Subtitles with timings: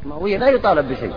[0.00, 1.12] السماوية لا يطالب بشيء.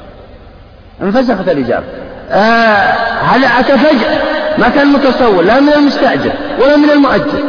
[1.02, 1.84] انفسخت الإجارة
[2.32, 4.20] آه هذا أتى فجأة؟
[4.58, 7.44] ما كان متصور لا من المستأجر ولا من المؤجر.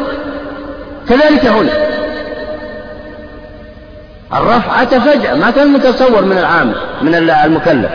[1.09, 1.71] كذلك هنا.
[4.33, 7.91] الرفع أتى فجأة ما كان متصور من العامل من المكلف.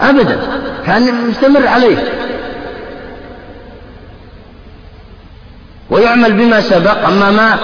[0.00, 0.38] أبدا
[0.86, 1.96] كان مستمر عليه.
[5.90, 7.58] ويعمل بما سبق أما ما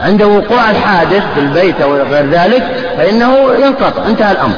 [0.00, 2.62] عند وقوع الحادث في البيت أو غير ذلك
[2.96, 4.54] فإنه ينقطع انتهى الأمر.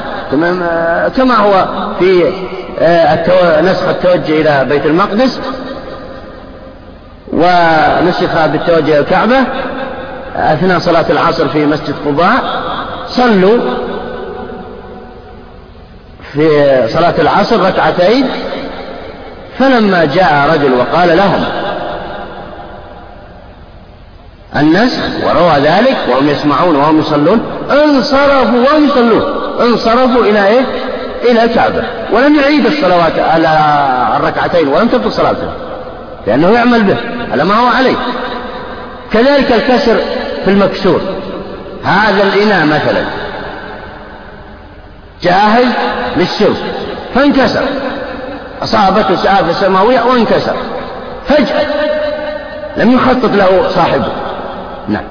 [1.17, 1.67] كما هو
[1.99, 2.33] في
[2.79, 5.41] آه، نسخ التوجه إلى بيت المقدس
[7.33, 9.37] ونسخ بالتوجه إلى الكعبة
[10.37, 12.63] أثناء صلاة العصر في مسجد قباء
[13.09, 13.59] صلوا
[16.33, 16.49] في
[16.89, 18.27] صلاة العصر ركعتين
[19.59, 21.45] فلما جاء رجل وقال لهم
[24.57, 29.23] النسخ وروى ذلك وهم يسمعون وهم يصلون انصرفوا وهم يصلون.
[29.61, 30.61] انصرفوا إلى إيه؟
[31.23, 31.83] إلى الكعبة.
[32.13, 33.49] ولم يعيد الصلوات على
[34.17, 35.53] الركعتين ولم تبطل صلاته.
[36.27, 36.97] لأنه يعمل به
[37.33, 37.97] على ما هو عليه.
[39.13, 39.97] كذلك الكسر
[40.45, 41.01] في المكسور.
[41.85, 43.05] هذا الإناء مثلا.
[45.23, 45.67] جاهز
[46.17, 46.57] للشرب
[47.15, 47.65] فانكسر.
[48.63, 50.55] أصابته سآفة سماوية وانكسر.
[51.29, 51.67] فجأة
[52.77, 54.13] لم يخطط له صاحبه.
[54.89, 55.05] نعم.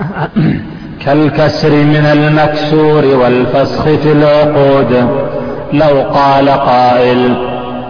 [1.04, 5.08] كالكسر من المكسور والفسخ في العقود.
[5.72, 7.36] لو قال قائل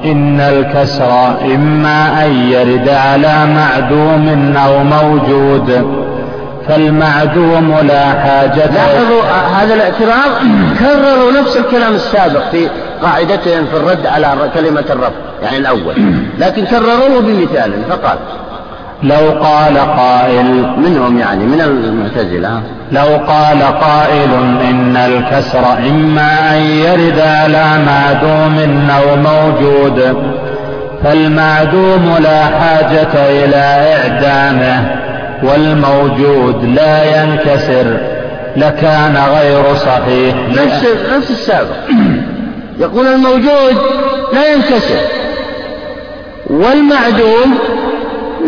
[0.05, 5.97] إن الكسر إما أن يرد على معدوم أو موجود.
[6.69, 9.23] فالمعدوم لا حاجة لاحظوا
[9.61, 10.31] هذا الاعتراض؟
[10.81, 12.69] كرروا نفس الكلام السابق في
[13.03, 15.13] قاعدتهم في الرد على كلمة الرفض
[15.43, 15.95] يعني الأول.
[16.43, 18.19] لكن كرروه بمثال فقال
[19.03, 22.63] لو قال قائل منهم يعني من المعتزلة.
[22.93, 24.31] لو قال قائل
[24.71, 30.17] إن الكسر إما أن يرد على معدوم أو موجود
[31.05, 34.97] فالمعدوم لا حاجة إلى إعدامه
[35.43, 37.97] والموجود لا ينكسر
[38.57, 40.35] لكان غير صحيح.
[40.49, 40.87] نفس
[41.17, 41.77] نفس السابق.
[42.79, 43.77] يقول الموجود
[44.33, 45.01] لا ينكسر
[46.47, 47.59] والمعدوم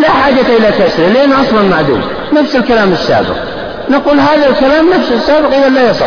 [0.01, 2.01] لا حاجة إلى كسره لأنه أصلا معدوم.
[2.33, 3.37] نفس الكلام السابق.
[3.91, 6.07] نقول هذا الكلام نفس السابق إذا لا يصح؟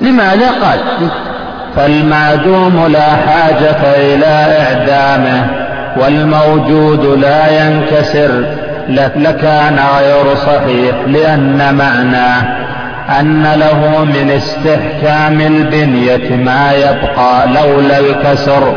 [0.00, 0.78] لماذا؟ قال.
[1.76, 5.46] فالمعدوم لا حاجة إلى إعدامه
[5.96, 8.44] والموجود لا ينكسر.
[9.16, 12.42] لكان غير صحيح لأن معناه
[13.20, 18.74] أن له من استحكام البنية ما يبقى لولا الكسر.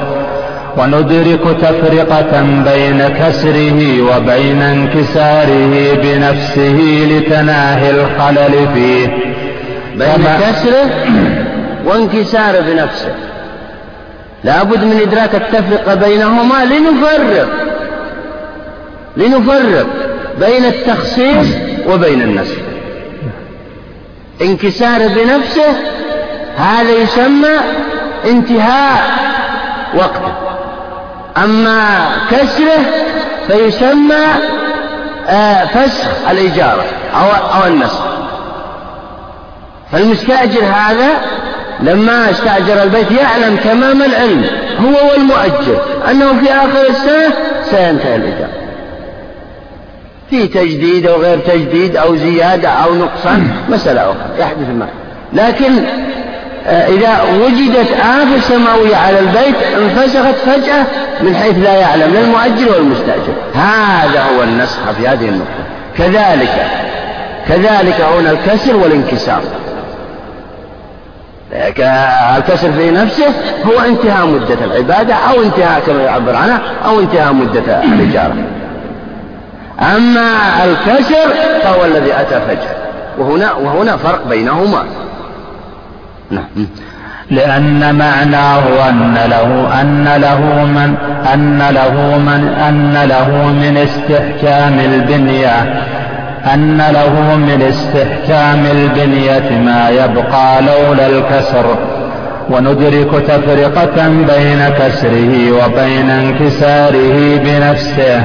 [0.78, 9.08] وندرك تفرقة بين كسره وبين انكساره بنفسه لتناهي الخلل فيه.
[9.96, 10.90] بين كسره
[11.86, 13.14] وانكساره بنفسه.
[14.44, 17.50] لابد من إدراك التفرقة بينهما لنفرق.
[19.18, 19.88] لنفرق
[20.40, 21.48] بين التخصيص
[21.88, 22.58] وبين النسخ.
[24.42, 25.74] انكساره بنفسه
[26.58, 27.58] هذا يسمى
[28.26, 29.02] انتهاء
[29.96, 30.51] وقته.
[31.38, 32.86] أما كسره
[33.48, 34.26] فيسمى
[35.28, 38.04] آه، فسخ الإجارة أو, أو النسخ.
[39.92, 41.10] فالمستأجر هذا
[41.80, 44.46] لما استأجر البيت يعلم تمام العلم
[44.80, 45.82] هو والمؤجر
[46.12, 48.62] أنه في آخر السنة سينتهي الإجارة
[50.30, 54.90] في تجديد أو غير تجديد أو زيادة أو نقصان مسألة أخرى يحدث معه.
[55.34, 55.84] لكن
[56.68, 60.86] إذا وجدت آفة سماوية على البيت انفسخت فجأة
[61.22, 65.64] من حيث لا يعلم لا المؤجر والمستأجر هذا هو النسخ في هذه النقطة.
[65.98, 66.68] كذلك
[67.48, 69.42] كذلك هنا الكسر والانكسار.
[72.38, 73.26] الكسر في نفسه
[73.66, 78.36] هو انتهاء مدة العبادة أو انتهاء كما يعبر عنها أو انتهاء مدة الإجارة
[79.80, 80.34] أما
[80.66, 81.30] الكسر
[81.64, 82.76] فهو الذي أتى فجأة.
[83.18, 84.86] وهنا وهنا فرق بينهما.
[86.32, 86.68] نعم.
[87.32, 90.96] لأن معناه أن له أن له من
[91.34, 95.84] أن له من أن له من استحكام البنية
[96.54, 101.66] أن له من استحكام البنية ما يبقى لولا الكسر.
[102.50, 108.24] وندرك تفرقة بين كسره وبين انكساره بنفسه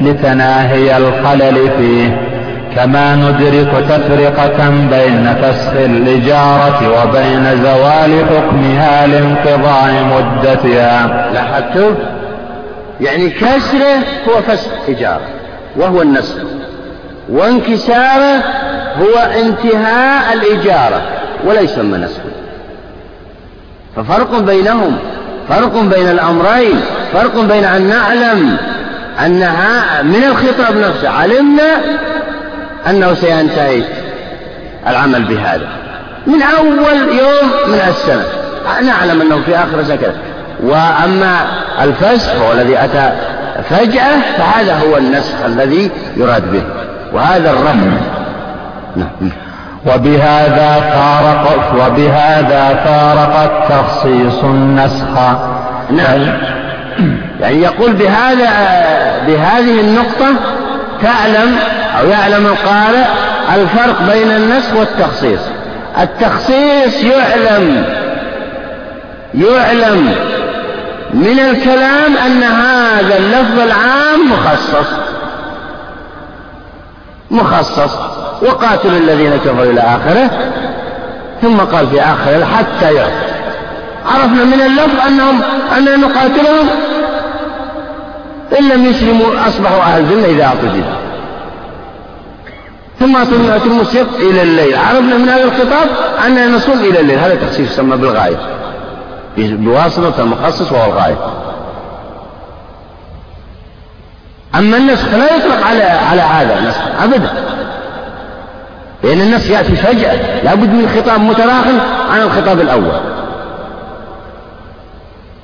[0.00, 2.35] لتناهي الخلل فيه.
[2.76, 11.30] كما ندرك تفرقة بين فسخ الإجارة وبين زوال حكمها لانقضاء مدتها.
[11.34, 11.94] لاحظتم
[13.00, 13.96] يعني كسره
[14.28, 15.26] هو فسخ إجارة
[15.76, 16.36] وهو النسخ.
[17.28, 18.42] وانكساره
[19.00, 21.02] هو انتهاء الإجارة
[21.44, 22.30] ولا يسمى نسخا
[23.96, 24.96] ففرق بينهم
[25.48, 26.80] فرق بين الأمرين
[27.12, 28.56] فرق بين أن نعلم
[29.26, 31.08] أنها من الخطاب نفسه.
[31.08, 31.76] علمنا
[32.90, 33.82] أنه سينتهي
[34.88, 35.68] العمل بهذا.
[36.26, 38.24] من أول يوم من السنة.
[38.82, 40.14] نعلم أنه في آخر سكنة
[40.62, 41.46] وأما
[41.82, 43.12] الفسخ هو الذي أتى
[43.70, 46.62] فجأة فهذا هو النسخ الذي يراد به.
[47.12, 47.74] وهذا الرفع
[48.96, 49.30] نعم.
[49.86, 55.18] وبهذا فارق وبهذا فارق التخصيص النسخ.
[55.90, 56.38] نعم.
[57.40, 58.50] يعني يقول بهذا
[59.26, 60.26] بهذه النقطة
[61.02, 61.56] تعلم
[62.00, 63.04] أو يعلم القارئ
[63.54, 65.40] الفرق بين النسخ والتخصيص.
[66.00, 67.84] التخصيص يعلم
[69.34, 70.14] يعلم
[71.14, 74.88] من الكلام أن هذا اللفظ العام مخصص
[77.30, 77.96] مخصص.
[78.42, 80.30] وقاتل الذين كفروا إلى آخره
[81.42, 83.12] ثم قال في آخره حتى يعرف
[84.06, 85.40] عرفنا من اللفظ أنهم
[85.76, 86.68] أننا نقاتلهم؟
[88.58, 90.68] إن لم يسلموا أصبحوا أهل ذمة إذا أعطوا
[93.00, 94.76] ثم أتم السبت إلى الليل.
[94.76, 95.88] عرفنا من هذا الخطاب
[96.26, 97.18] أننا نصوم إلى الليل.
[97.18, 98.36] هذا تخصيص يسمى بالغاية.
[99.38, 101.18] بواسطة المخصص وهو الغاية.
[104.54, 107.32] أما النسخ لا يطلق على على هذا النسخ أبدا.
[109.04, 110.42] لأن النسخ يأتي فجأة.
[110.42, 111.66] لابد من خطاب متراخ
[112.10, 113.00] عن الخطاب الأول.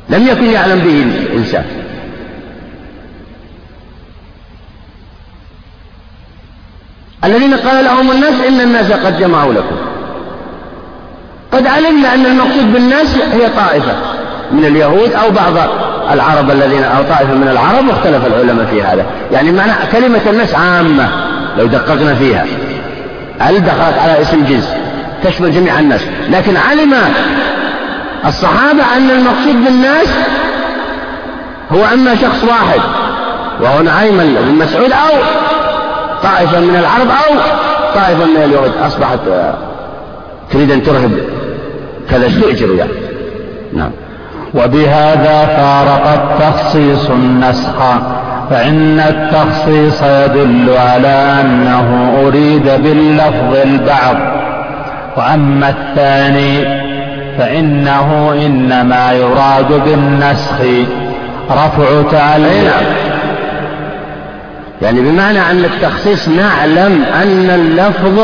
[0.09, 1.65] لم يكن يعلم به الإنسان.
[7.25, 9.77] الذين قال لهم الناس إن الناس قد جمعوا لكم.
[11.53, 13.93] قد علمنا أن المقصود بالناس هي طائفة
[14.53, 15.53] من اليهود أو بعض
[16.13, 19.07] العرب الذين أو طائفة من العرب واختلف العلماء في هذا.
[19.33, 21.09] يعني معنى كلمة الناس عامة
[21.59, 22.47] لو دققنا فيها.
[23.39, 24.69] هل دخلت على اسم جنس؟
[25.25, 26.01] تشمل جميع الناس.
[26.31, 26.95] لكن علم
[28.27, 30.09] الصحابة أن المقصود بالناس
[31.73, 32.81] هو أما شخص واحد
[33.61, 35.19] وهو نعيم بن مسعود أو
[36.23, 37.39] طائفة من العرب أو
[37.95, 38.73] طائفة من اليهود.
[38.87, 39.55] أصبحت آه،
[40.53, 41.13] تريد أن ترهب
[42.11, 42.27] كذا.
[42.27, 42.93] استؤجروا يعني
[43.73, 43.91] نعم.
[44.55, 47.83] وبهذا فارق التخصيص النسخ
[48.51, 54.17] فإن التخصيص يدل على أنه أريد باللفظ البعض.
[55.17, 56.83] وأما الثاني
[57.39, 60.61] فإنه إنما يراد بالنسخ
[61.51, 63.02] رفع تعليل نعم.
[64.83, 68.21] يعني بمعنى أن التخصيص نعلم أن اللفظ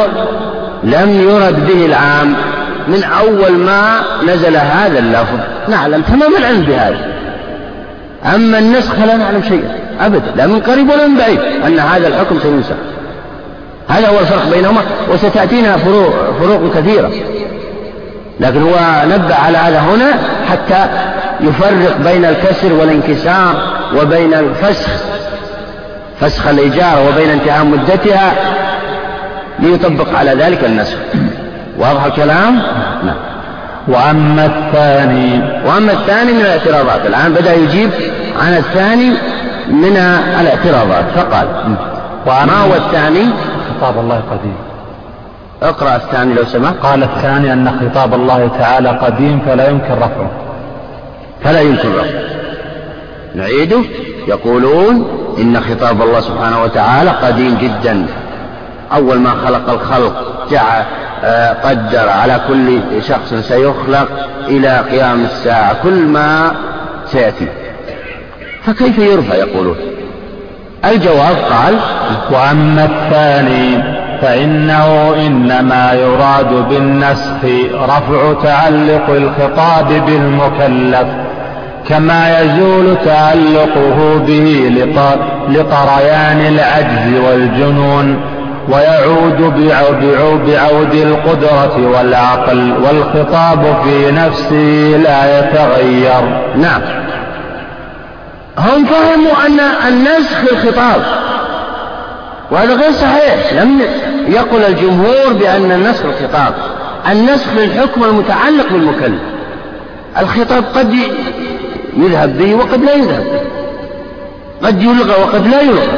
[0.84, 2.34] لم يرد به العام.
[2.88, 5.38] من أول ما نزل هذا اللفظ.
[5.68, 6.98] نعلم تمام العلم بهذا.
[8.34, 9.78] أما النسخ لا نعلم شيئا.
[10.00, 10.32] أبدا.
[10.36, 11.38] لا من قريب ولا من بعيد.
[11.66, 12.76] أن هذا الحكم سينسخ.
[13.88, 14.80] هذا هو الفرق بينهما.
[15.12, 17.10] وستأتينا فروق, فروق كثيرة.
[18.40, 20.14] لكن هو نبه على هذا هنا
[20.50, 20.86] حتى
[21.40, 23.62] يفرق بين الكسر والانكسار
[23.96, 24.90] وبين الفسخ.
[26.20, 28.32] فسخ الإيجار وبين انتهاء مدتها
[29.58, 30.96] ليطبق على ذلك النسخ.
[31.78, 32.62] واضح الكلام؟
[33.04, 33.16] نعم.
[33.88, 37.06] وأما الثاني؟ وأما الثاني من الاعتراضات.
[37.06, 37.90] الآن بدأ يجيب
[38.42, 39.10] عن الثاني
[39.68, 39.96] من
[40.40, 41.04] الاعتراضات.
[41.16, 41.46] فقال
[42.26, 43.24] ما هو الثاني؟
[43.80, 44.56] خطاب الله قديم.
[45.62, 46.74] اقرأ الثاني لو سمحت.
[46.82, 50.30] قال الثاني أن خطاب الله تعالى قديم فلا يمكن رفعه.
[51.44, 52.22] فلا يمكن رفعه.
[53.34, 53.80] نعيده؟
[54.28, 55.08] يقولون
[55.40, 58.06] إن خطاب الله سبحانه وتعالى قديم جدا.
[58.92, 60.82] أول ما خلق الخلق جعل
[61.24, 64.08] آه، قدر على كل شخص سيخلق
[64.48, 65.82] إلى قيام الساعة.
[65.82, 66.52] كل ما
[67.06, 67.46] سيأتي.
[68.62, 69.76] فكيف يرفع؟ يقولون.
[70.84, 71.78] الجواب قال
[72.30, 73.82] وأما الثاني
[74.22, 81.27] فإنه إنما يراد بالنسخ رفع تعلق الخطاب بالمكلف.
[81.88, 84.72] كما يزول تعلقه به
[85.48, 88.20] لطريان العجز والجنون
[88.68, 89.40] ويعود
[90.46, 96.42] بعود القدرة والعقل والخطاب في نفسه لا يتغير.
[96.56, 96.80] نعم.
[98.58, 101.02] هم فهموا أن النسخ الخطاب
[102.50, 103.52] وهذا غير صحيح.
[103.62, 103.80] لم
[104.28, 106.54] يقل الجمهور بأن النسخ الخطاب
[107.12, 109.20] النسخ للحكم المتعلق بالمكلف.
[110.18, 110.94] الخطاب قد
[111.96, 113.40] يذهب به وقد لا يذهب به
[114.68, 115.88] قد يلغى وقد لا يلغى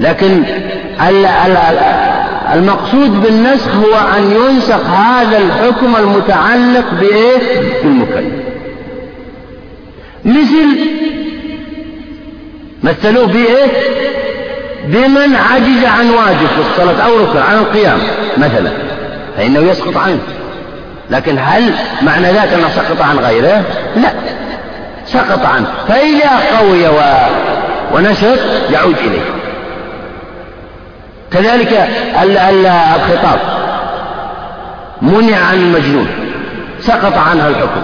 [0.00, 0.44] لكن
[2.54, 7.38] المقصود بالنسخ هو أن ينسخ هذا الحكم المتعلق بإيه؟
[7.82, 8.34] بالمكلف
[10.24, 10.78] مثل
[12.82, 13.66] مثلوه بإيه؟
[14.86, 17.98] بمن عجز عن واجب في الصلاة أو ركن عن القيام
[18.38, 18.70] مثلا
[19.36, 20.18] فإنه يسقط عنه
[21.10, 21.72] لكن هل
[22.02, 23.62] معنى ذلك أنه سقط عن غيره؟
[23.96, 24.08] لا.
[25.06, 27.00] سقط عنه فإذا قوي و...
[27.94, 28.38] ونشط
[28.70, 29.20] يعود إليه.
[31.32, 31.88] كذلك
[32.96, 33.38] الخطاب.
[35.02, 36.08] منع عن المجنون
[36.80, 37.80] سقط عنها الحكم.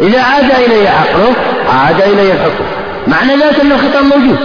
[0.00, 1.32] إذا عاد إليه عقله
[1.74, 2.64] عاد إليه الحكم.
[3.06, 4.38] معنى ذلك أن الخطاب موجود.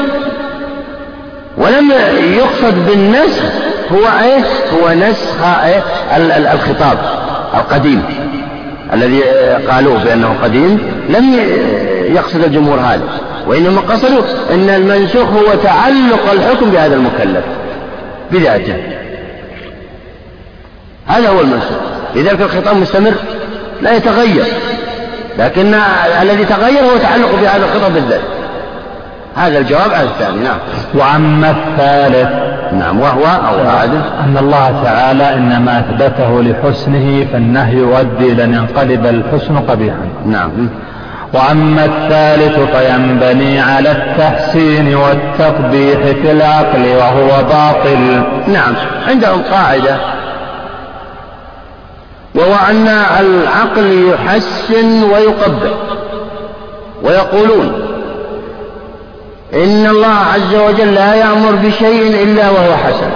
[1.58, 1.92] ولم
[2.38, 3.44] يقصد بالنسخ
[3.92, 5.84] هو إيه؟ هو نسخ إيه؟
[6.54, 6.98] الخطاب.
[7.54, 8.04] القديم
[8.94, 9.22] الذي
[9.70, 10.80] قالوه بأنه قديم
[11.10, 11.40] لم
[12.16, 13.04] يقصد الجمهور هذا
[13.48, 17.44] وإنما قصدوا إن المنسوخ هو تعلق الحكم بهذا المكلف
[18.32, 18.76] بذاته
[21.08, 21.78] هذا هو المنسوخ.
[22.16, 23.14] لذلك الخطاب مستمر
[23.82, 24.46] لا يتغير
[25.40, 25.76] لكن
[26.22, 28.22] الذي تغير هو تعلق بهذا الخطاب بالذات.
[29.40, 30.58] هذا الجواب على الثاني نعم.
[30.94, 32.30] وأما الثالث
[32.74, 39.06] نعم وهو أو هذا أن الله تعالى إنما أثبته لحسنه فالنهي يؤدي إلى أن ينقلب
[39.06, 40.10] الحسن قبيحا.
[40.26, 40.70] نعم.
[41.34, 48.24] وأما الثالث فينبني على التحسين والتقبيح في العقل وهو باطل.
[48.48, 48.74] نعم.
[49.08, 49.98] عندهم قاعدة.
[52.36, 52.88] وهو أن
[53.20, 55.72] العقل يحسن ويقبح
[57.04, 57.89] ويقولون.
[59.54, 63.10] إن الله عز وجل لا يأمر بشيء إلا وهو حسن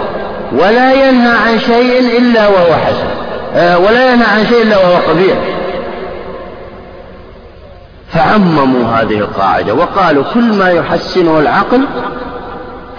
[0.52, 3.08] ولا ينهى عن شيء إلا وهو حسن
[3.56, 5.38] آه، ولا ينهى عن شيء إلا وهو قبيح
[8.14, 11.86] فعمموا هذه القاعدة وقالوا كل ما يحسنه العقل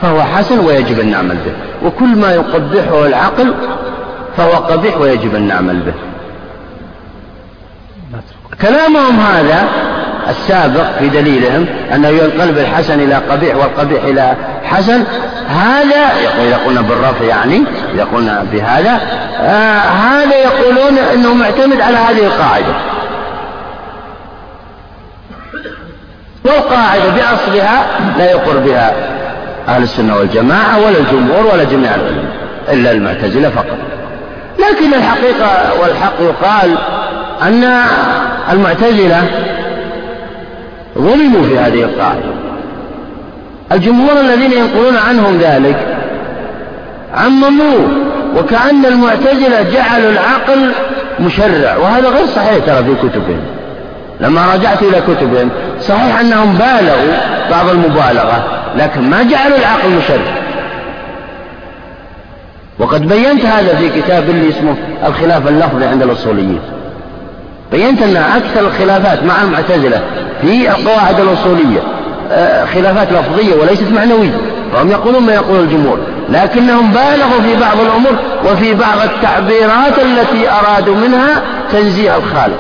[0.03, 3.55] فهو حسن ويجب أن نعمل به وكل ما يقبحه العقل
[4.37, 5.95] فهو قبيح ويجب أن نعمل به.
[8.63, 9.69] كلامهم هذا
[10.31, 15.05] السابق في دليلهم أنه ينقلب الحسن إلى قبيح والقبيح إلى حسن.
[15.49, 16.13] هذا
[16.51, 17.65] يقولون بالرفع يعني
[17.95, 19.01] يقولون بهذا
[19.41, 22.75] آه هذا يقولون أنه معتمد على هذه القاعدة.
[26.45, 27.87] والقاعدة بأصلها
[28.19, 28.93] لا يقر بها
[29.69, 32.25] أهل السنة والجماعة ولا الجمهور ولا جميع العلماء
[32.73, 33.77] إلا المعتزلة فقط.
[34.59, 36.77] لكن الحقيقة والحق يقال
[37.43, 37.85] أن
[38.53, 39.23] المعتزلة
[40.99, 42.35] ظلموا في هذه القاعدة.
[43.73, 45.77] الجمهور الذين ينقلون عنهم ذلك
[47.15, 47.89] عمموه
[48.37, 50.73] وكأن المعتزلة جعلوا العقل
[51.21, 53.41] مشرع وهذا غير صحيح ترى في كتبهم.
[54.21, 57.17] لما رجعت إلى كتبهم صحيح أنهم بالغوا
[57.51, 58.45] بعض المبالغة
[58.77, 60.35] لكن ما جعلوا العقل مشرع.
[62.79, 66.61] وقد بينت هذا في كتاب اللي اسمه الخلاف اللفظي عند الأصوليين.
[67.73, 70.01] بينت أن أكثر الخلافات مع المعتزلة
[70.45, 71.81] في القواعد الأصولية
[72.33, 74.41] آه، خلافات لفظية وليست معنوية
[74.73, 75.99] فهم يقولون ما يقول الجمهور
[76.29, 78.13] لكنهم بالغوا في بعض الأمور
[78.45, 82.59] وفي بعض التعبيرات التي أرادوا منها تنزيه الخالق.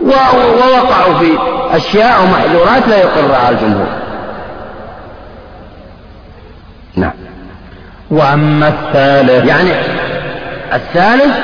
[0.00, 1.38] ووقعوا في
[1.76, 3.86] أشياء ومحذورات لا يقرها الجمهور.
[6.96, 7.12] نعم.
[8.10, 9.70] وأما الثالث يعني
[10.74, 11.36] الثالث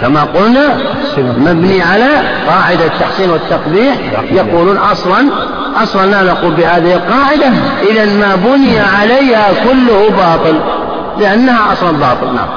[0.00, 0.78] كما قلنا
[1.18, 2.08] مبني على
[2.48, 3.94] قاعدة التحسين والتقبيح.
[4.30, 5.28] يقولون أصلا
[5.82, 7.46] أصلا لا نقول بهذه القاعدة.
[7.90, 10.58] إذا ما بني عليها كله باطل
[11.20, 12.34] لأنها أصلا باطل.
[12.34, 12.48] نعم.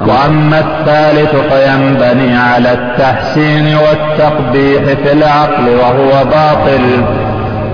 [0.00, 7.04] وأما الثالث فينبني على التحسين والتقبيح في العقل وهو باطل.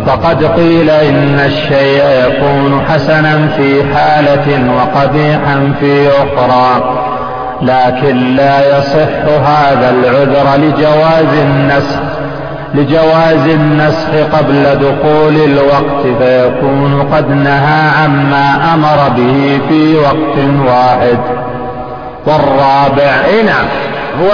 [0.07, 7.08] فقد قيل إن الشيء يكون حسنا في حالة وقبيحا في أخرى.
[7.63, 12.01] لكن لا يصح هذا العذر لجواز النسخ
[12.75, 21.19] لجواز النسخ قبل دخول الوقت فيكون قد نهى عما أمر به في وقت واحد.
[22.27, 23.67] والرابع نعم
[24.23, 24.33] هو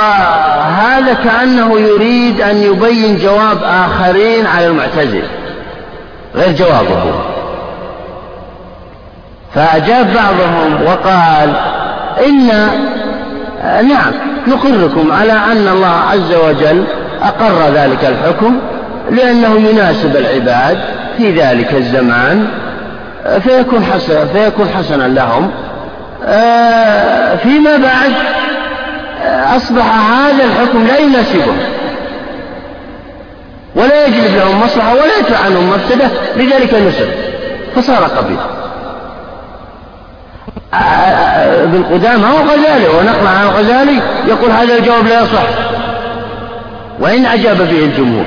[0.62, 5.28] هذا كأنه يريد أن يبين جواب آخرين على المعتزلة
[6.34, 7.14] غير جوابه.
[9.54, 11.52] فأجاب بعضهم وقال
[12.26, 12.50] إن
[13.64, 14.12] نعم
[14.46, 16.84] نقركم على أن الله عز وجل
[17.22, 18.60] أقر ذلك الحكم
[19.10, 20.78] لأنه يناسب العباد
[21.16, 22.46] في ذلك الزمان
[23.26, 25.50] آه، فيكون حسن فيكون حسنا لهم.
[26.26, 28.12] آه، فيما بعد
[29.56, 31.58] أصبح هذا الحكم لا يناسبهم.
[33.76, 36.06] ولا يجلب لهم مصلحة ولا يدفع عنهم مفسدة
[36.36, 37.08] لذلك نسب
[37.76, 38.40] فصار قبيح.
[41.62, 45.42] ابن قدامة هو الغزالي ونقل عن الغزالي يقول هذا الجواب لا يصح.
[47.00, 48.24] وإن أجاب به الجمهور.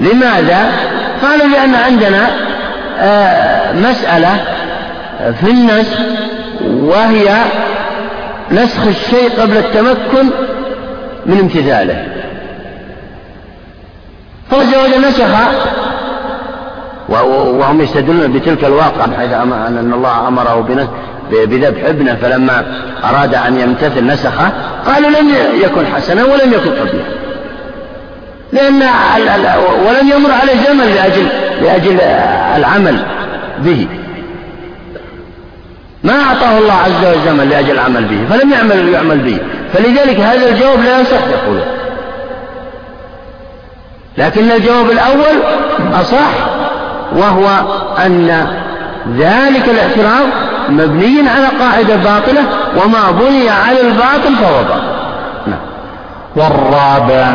[0.00, 0.70] لماذا؟
[1.22, 2.26] قالوا لأن عندنا
[2.98, 4.44] آه، مسألة
[5.40, 5.98] في النسخ
[6.64, 7.36] وهي
[8.50, 10.30] نسخ الشيء قبل التمكن
[11.26, 12.06] من امتثاله.
[14.50, 15.24] فعز وجل نسخ
[17.08, 20.60] وهم يستدلون بتلك الواقعة حيث أن الله أمره
[21.32, 22.64] بذبح ابنه فلما
[23.04, 24.52] أراد أن يمتثل نسخه
[24.86, 25.28] قالوا لم
[25.62, 27.10] يكن حسنا ولم يكن قبيحا.
[28.52, 28.82] لأن
[29.86, 31.26] ولم يمر عليه زمن لأجل
[31.62, 32.00] لأجل
[32.56, 32.96] العمل
[33.58, 33.86] به.
[36.04, 39.38] ما أعطاه الله عز وجل زمن لأجل العمل به فلم يعمل يعمل به.
[39.74, 41.60] فلذلك هذا الجواب لا يصح يقول
[44.18, 45.42] لكن الجواب الأول
[46.00, 46.30] أصح
[47.16, 47.48] وهو
[48.06, 48.46] أن
[49.18, 50.28] ذلك الاعتراض
[50.68, 52.44] مبني على قاعدة باطلة
[52.76, 54.82] وما بني على الباطل فهو باطل.
[55.46, 55.60] نعم.
[56.36, 57.26] والرابع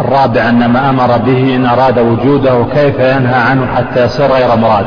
[0.00, 4.86] الرابع أن ما أمر به إن أراد وجوده كيف ينهى عنه حتى يصير غير مراد؟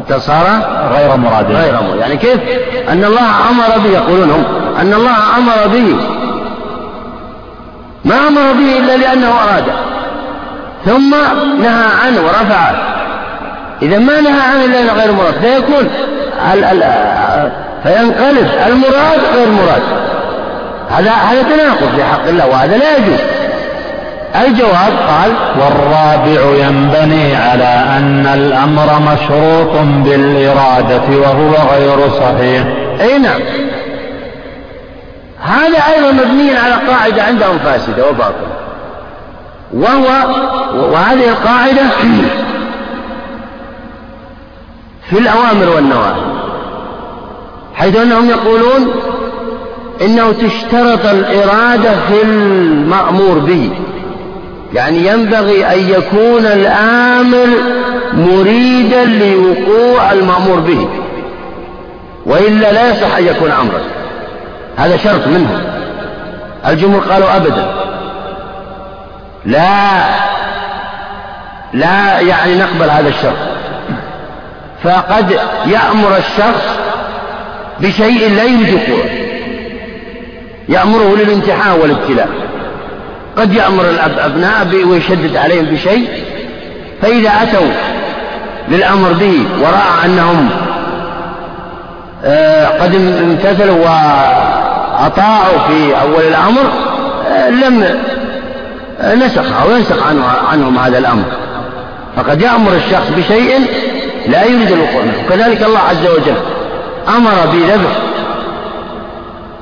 [0.00, 0.46] حتى صار
[0.92, 1.50] غير مراد.
[1.50, 1.98] غير مراد.
[2.00, 2.40] يعني كيف؟
[2.88, 4.44] أن الله أمر به يقولون هم
[4.80, 5.96] أن الله أمر به.
[8.04, 9.72] ما أمر به إلا لأنه أراده
[10.84, 11.14] ثم
[11.62, 12.95] نهى عنه ورفعه
[13.82, 15.34] إذا ما نهى عنه إلا غير مراد.
[15.34, 15.90] فيكون
[16.52, 16.82] ال ال
[17.82, 19.82] فينقلب المراد غير مراد.
[20.90, 23.20] هذا هذا تناقض في حق الله وهذا لا يجوز.
[24.46, 29.72] الجواب قال والرابع ينبني على أن الأمر مشروط
[30.04, 32.64] بالإرادة وهو غير صحيح.
[33.00, 33.40] أي نعم.
[35.42, 38.56] هذا أيضا مبني على قاعدة عندهم فاسدة وباطلة.
[39.74, 40.06] وهو
[40.74, 41.82] وهذه القاعدة
[45.10, 46.36] في الأوامر والنواهي
[47.74, 48.94] حيث أنهم يقولون
[50.00, 53.70] إنه تشترط الإرادة في المأمور به
[54.74, 57.46] يعني ينبغي أن يكون الآمر
[58.12, 60.88] مريدا لوقوع المأمور به
[62.26, 63.80] وإلا لا يصح أن يكون أمرا
[64.76, 65.60] هذا شرط منهم
[66.66, 67.74] الجمهور قالوا أبدا.
[69.44, 70.04] لا
[71.72, 73.45] لا يعني نقبل هذا الشرط.
[74.86, 76.78] فقد يأمر الشخص
[77.80, 79.10] بشيء لا وقوعه
[80.68, 82.28] يأمره للامتحان والابتلاء.
[83.36, 86.08] قد يأمر الأبناء ويشدد عليهم بشيء.
[87.02, 87.68] فإذا أتوا
[88.68, 90.50] للأمر به ورأى أنهم
[92.24, 96.62] آه، قد امتثلوا وأطاعوا في أول الأمر
[97.28, 97.84] آه، لم
[99.00, 101.24] آه، نسخ أو ينسخ عنه عنهم هذا الأمر.
[102.16, 103.66] فقد يأمر الشخص بشيء
[104.28, 106.36] لا يريد الوقوع منه كذلك الله عز وجل
[107.16, 107.92] أمر بذبح.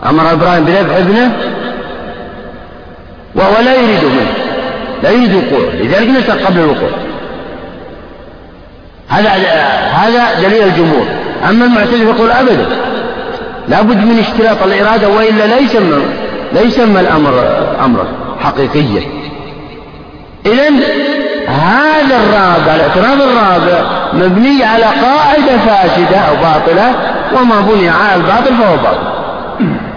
[0.06, 1.32] أمر إبراهيم بذبح ابنه
[3.34, 4.32] وهو لا يريد منه.
[5.02, 6.88] لا يريد وقوعه لذلك نسخ قبل الوقوع.
[9.08, 9.30] هذا
[9.92, 11.06] هذا دليل الجمهور.
[11.48, 12.66] أما المعتزلة يقول أبدا.
[13.68, 16.02] لابد من اشتراط الإرادة وإلا لا يسمى
[16.52, 18.06] لا يسمى الأمر أمرا
[18.40, 19.02] حقيقيا.
[20.46, 20.68] إذا
[21.48, 26.94] هذا الرابع الاعتراض الرابع مبني على قاعدة فاسدة أو باطلة
[27.36, 29.14] وما بني على الباطل فهو باطل.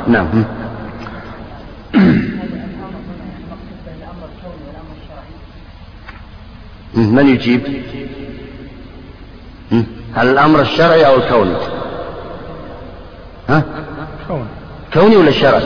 [0.13, 0.43] نعم.
[6.93, 7.61] من يجيب؟
[10.15, 11.55] هل الأمر الشرعي أو الكوني؟
[13.49, 13.63] ها؟
[14.93, 15.15] كوني.
[15.15, 15.63] ولا شرعي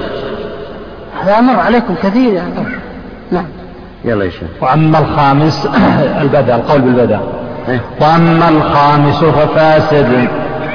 [1.21, 2.53] هذا أمر عليكم كثير يعني.
[3.31, 3.45] نعم.
[4.05, 4.49] يلا يا شيخ.
[4.61, 5.67] وأما الخامس
[6.21, 7.19] البدء القول بالبدء
[7.69, 10.27] إيه؟ وأما الخامس ففاسد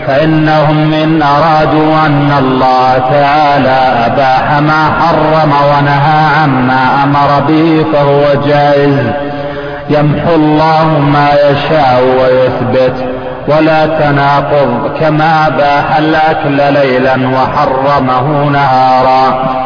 [0.06, 8.96] فإنهم إن أرادوا أن الله تعالى أباح ما حرم ونهى عما أمر به فهو جائز.
[9.90, 13.04] يمحو الله ما يشاء ويثبت
[13.48, 19.65] ولا تناقض كما أباح الأكل ليلا وحرمه نهارا.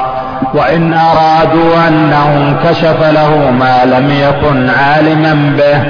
[0.54, 5.82] وإن أرادوا أنه كشف له ما لم يكن عالما به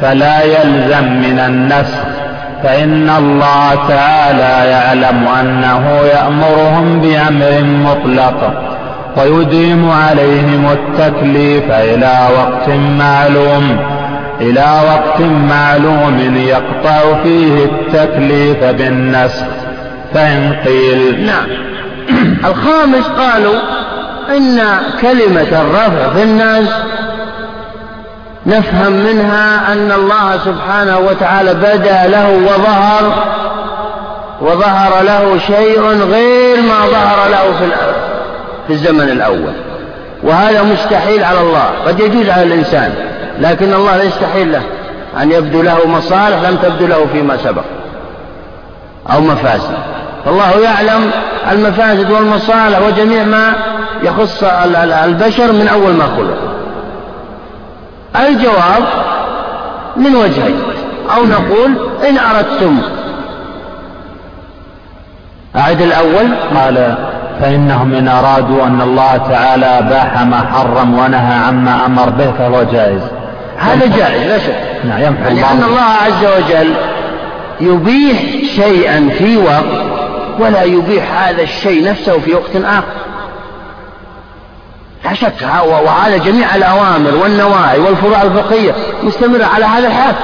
[0.00, 1.98] فلا يلزم من النسخ.
[2.62, 8.64] فإن الله تعالى يعلم أنه يأمرهم بأمر مطلق
[9.16, 13.76] ويديم عليهم التكليف إلى وقت معلوم
[14.40, 19.44] إلى وقت معلوم يقطع فيه التكليف بالنسخ.
[20.14, 21.46] فإن قيل نعم.
[22.44, 23.54] الخامس قالوا
[24.30, 26.68] إن كلمة الرفع في الناس
[28.46, 33.24] نفهم منها أن الله سبحانه وتعالى بدا له وظهر
[34.40, 37.68] وظهر له شيء غير ما ظهر له في
[38.66, 39.52] في الزمن الأول.
[40.22, 42.94] وهذا مستحيل على الله قد يجوز على الإنسان
[43.40, 44.62] لكن الله لا يستحيل له
[45.22, 47.64] أن يبدو له مصالح لم تبدو له فيما سبق
[49.12, 49.74] أو مفاسد.
[50.24, 51.10] فالله يعلم
[51.52, 53.52] المفاسد والمصالح وجميع ما
[54.02, 54.44] يخص
[55.04, 56.38] البشر من أول ما خلق.
[58.26, 58.84] الجواب
[59.96, 60.60] من وجهين.
[61.16, 61.74] أو نقول
[62.08, 62.78] إن أردتم.
[65.56, 66.26] أعد الأول.
[66.56, 66.94] قال
[67.40, 73.02] فإنهم إن أرادوا أن الله تعالى أباح ما حرم ونهى عما أمر به فهو جائز.
[73.58, 74.60] هذا جائز لا شك.
[74.84, 75.42] نعم يمحو الله.
[75.42, 76.74] لأن الله عز وجل
[77.60, 78.18] يبيح
[78.56, 79.84] شيئا في وقت
[80.38, 83.07] ولا يبيح هذا الشيء نفسه في وقت آخر.
[85.08, 90.14] لا شك وهذا جميع الأوامر والنواهي والفروع الفقهية مستمرة على هذا الحال.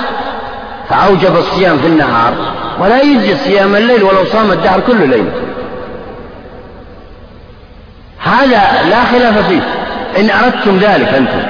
[0.90, 2.32] فأوجب الصيام في النهار
[2.80, 5.32] ولا يجزي صيام الليل ولو صام الدهر كل ليلة
[8.18, 9.60] هذا لا خلاف فيه.
[10.20, 11.40] إن أردتم ذلك أنتم.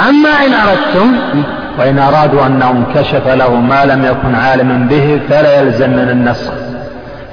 [0.00, 1.16] أما إن أردتم
[1.78, 6.52] وإن أرادوا أنه انكشف له ما لم يكن عالما به فلا يلزم من النسخ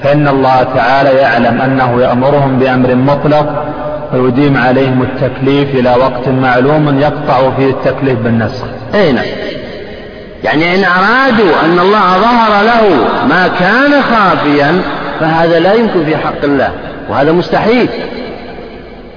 [0.03, 3.65] فإن الله تعالى يعلم أنه يأمرهم بأمر مطلق
[4.13, 8.65] ويديم عليهم التكليف إلى وقت معلوم يقطع فيه التكليف بالنسخ.
[8.95, 9.25] أي نعم
[10.43, 14.81] يعني إن أرادوا أن الله ظهر له ما كان خافيا
[15.19, 16.71] فهذا لا يمكن في حق الله
[17.09, 17.89] وهذا مستحيل.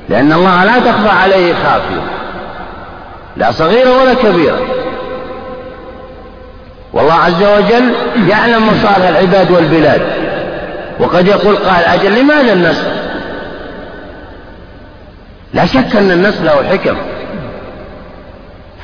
[0.09, 2.03] لأن الله لا تخفى عليه خافية
[3.37, 4.59] لا صغيرة ولا كبيرة.
[6.93, 7.93] والله عز وجل
[8.29, 10.03] يعلم مصالح العباد والبلاد
[11.01, 12.87] وقد يقول قال أجل لماذا النسل
[15.55, 16.97] لا شك أن النسل له حكم.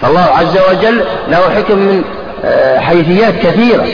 [0.01, 2.05] فالله عز وجل له حكم من
[2.45, 3.87] آه، حيثيات كثيرة.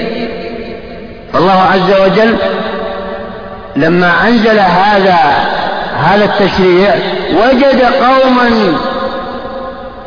[1.32, 2.37] فالله عز وجل
[3.76, 5.18] لما أنزل هذا
[6.04, 6.94] هذا التشريع
[7.30, 8.50] وجد قوما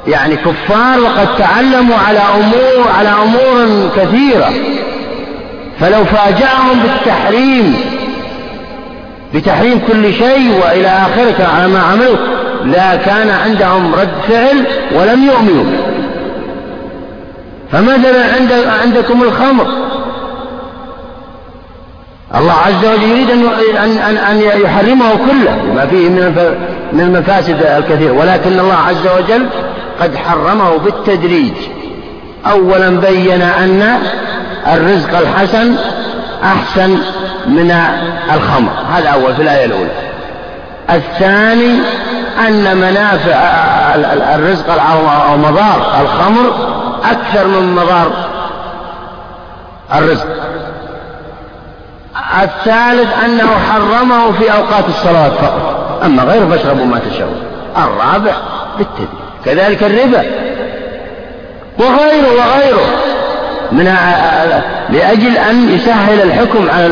[0.08, 4.50] يعني كفار وقد تعلموا على أمور على أمور كثيرة.
[5.80, 7.76] فلو فاجأهم بالتحريم
[9.34, 12.37] بتحريم كل شيء وإلى آخرة على ما عملوا.
[12.72, 14.64] لا كان عندهم رد فعل
[14.96, 15.66] ولم يؤمنوا.
[17.72, 18.52] فمثلا عند
[18.84, 19.68] عندكم الخمر.
[22.36, 26.56] الله عز وجل يريد أن أن أن يحرمه كله بما فيه من
[26.94, 28.14] من المفاسد الكثير.
[28.14, 29.46] ولكن الله عز وجل
[30.02, 31.54] قد حرمه بالتدريج.
[32.46, 34.00] أولا بين أن
[34.74, 35.76] الرزق الحسن
[36.44, 36.98] أحسن
[37.48, 37.76] من
[38.36, 38.72] الخمر.
[38.94, 39.90] هذا أول في الآية الأولى.
[40.90, 41.80] الثاني
[42.40, 43.36] أن منافع
[44.36, 44.70] الرزق
[45.30, 46.52] أو مضار الخمر
[47.12, 48.12] أكثر من مضار
[49.96, 50.28] الرزق.
[52.44, 56.02] الثالث أنه حرمه في أوقات الصلاة فقط.
[56.06, 57.42] أما غيره فاشربوا ما تشاءون
[57.78, 58.34] الرابع
[58.78, 59.10] بالتدريج
[59.46, 60.24] كذلك الربا.
[61.80, 62.86] وغيره وغيره.
[63.72, 63.96] من
[64.90, 66.86] لأجل أن يسهل الحكم على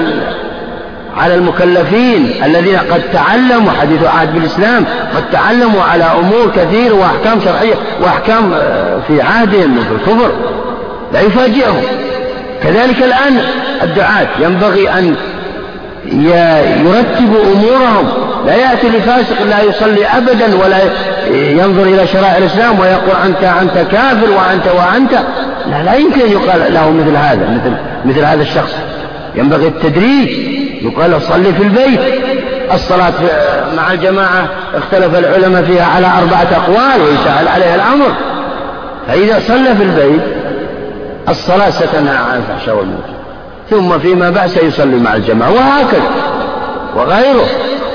[1.17, 7.73] على المكلفين الذين قد تعلموا حديث عهد بالإسلام قد تعلموا على أمور كثيرة وأحكام شرعية
[8.01, 10.31] وأحكام آه، في عهدهم في الكفر
[11.13, 11.81] لا يفاجئهم.
[12.63, 13.41] كذلك الآن
[13.83, 15.15] الدعاة ينبغي أن
[16.85, 18.07] يرتبوا أمورهم.
[18.45, 20.77] لا يأتي لفاسق لا يصلي أبدا ولا
[21.31, 25.11] ينظر إلى شرائع الإسلام ويقول أنت أنت كافر وأنت وأنت.
[25.71, 27.75] لا لا يمكن أن يقال له مثل هذا مثل
[28.05, 28.75] مثل هذا الشخص.
[29.35, 30.29] ينبغي التدريج.
[30.81, 31.99] يقال صلي في البيت.
[32.73, 33.13] الصلاة
[33.77, 38.15] مع الجماعة اختلف العلماء فيها على أربعة أقوال ويسهل عليها الأمر.
[39.07, 40.21] فإذا صلى في البيت
[41.29, 43.15] الصلاة ستنهى عن الفحشاء والمنكر.
[43.69, 45.51] ثم فيما بعد سيصلي مع الجماعة.
[45.51, 46.09] وهكذا.
[46.95, 47.45] وغيره.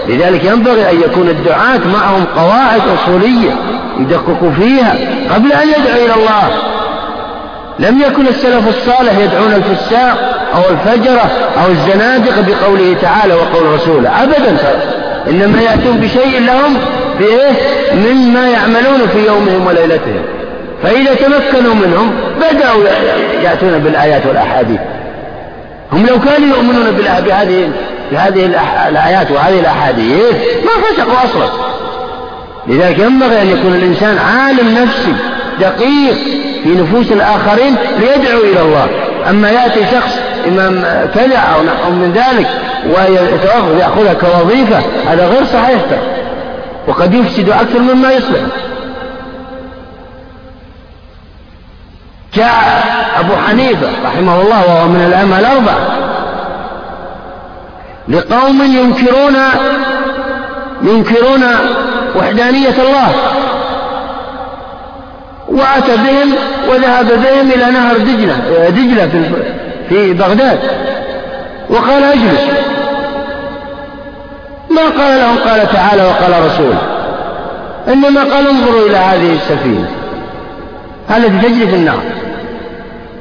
[0.09, 3.51] لذلك ينبغي أن يكون الدعاة معهم قواعد أصولية
[3.99, 4.97] يدققوا فيها
[5.35, 6.49] قبل أن يدعو إلى الله.
[7.79, 10.40] لم يكن السلف الصالح يدعون الفساق.
[10.55, 11.31] أو الفجرة
[11.65, 14.23] أو الزنادق بقوله تعالى وقول رسوله.
[14.23, 14.57] أبدا.
[15.31, 16.77] إنما يأتون بشيء لهم
[17.19, 17.53] بإيه؟
[17.93, 20.23] مما يعملون في يومهم وليلتهم.
[20.83, 22.85] فإذا تمكنوا منهم بدأوا
[23.43, 24.81] يأتون بالآيات والأحاديث.
[25.93, 27.71] هم لو كانوا يؤمنون بهذه
[28.13, 28.47] بهذه
[28.89, 30.35] الآيات وهذه الأحاديث
[30.65, 31.49] ما فسقوا أصلا.
[32.69, 35.15] لذلك ينبغي أن يكون الإنسان عالم نفسي
[35.61, 36.17] دقيق
[36.65, 38.89] في نفوس الآخرين ليدعو إلى الله.
[39.31, 42.49] أما يأتي شخص إمام كذا أو نحو من ذلك
[42.87, 45.81] ويتوظف يأخذها كوظيفة هذا غير صحيح.
[46.89, 48.41] وقد يفسد أكثر مما يصلح.
[52.35, 52.85] جاء
[53.21, 55.87] أبو حنيفة رحمه الله وهو من الأئمة الأربعة
[58.09, 59.37] لقوم ينكرون
[60.83, 61.45] ينكرون
[62.17, 63.13] وحدانية الله.
[65.49, 66.35] وأتى بهم
[66.69, 69.33] وذهب بهم إلى نهر دجلة دجلة
[69.91, 70.59] في بغداد
[71.71, 72.41] وقال اجلس.
[74.71, 76.75] ما قال لهم؟ قال تعالى وقال رسول.
[77.89, 79.89] إنما قال انظروا إلى هذه السفينة
[81.11, 82.01] التي تجري في النار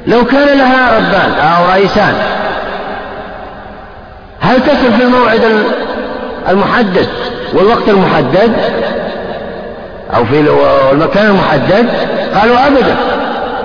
[0.06, 2.14] لو كان لها ربان أو رئيسان
[4.40, 5.40] هل تصل في الموعد
[6.48, 7.08] المحدد
[7.52, 8.52] والوقت المحدد؟
[10.16, 10.40] أو في
[10.92, 11.88] المكان المحدد؟
[12.34, 12.96] قالوا أبدا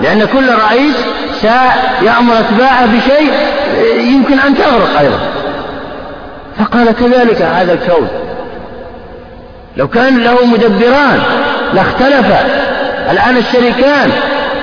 [0.02, 0.96] لأن كل رئيس
[1.42, 3.32] سيأمر أتباعه بشيء
[3.98, 5.20] يمكن أن تغرق أيضا.
[6.60, 8.08] فقال كذلك هذا الكون.
[9.78, 11.20] لو كان له مدبران
[11.74, 12.46] لاختلفا
[13.12, 14.12] الآن الشريكان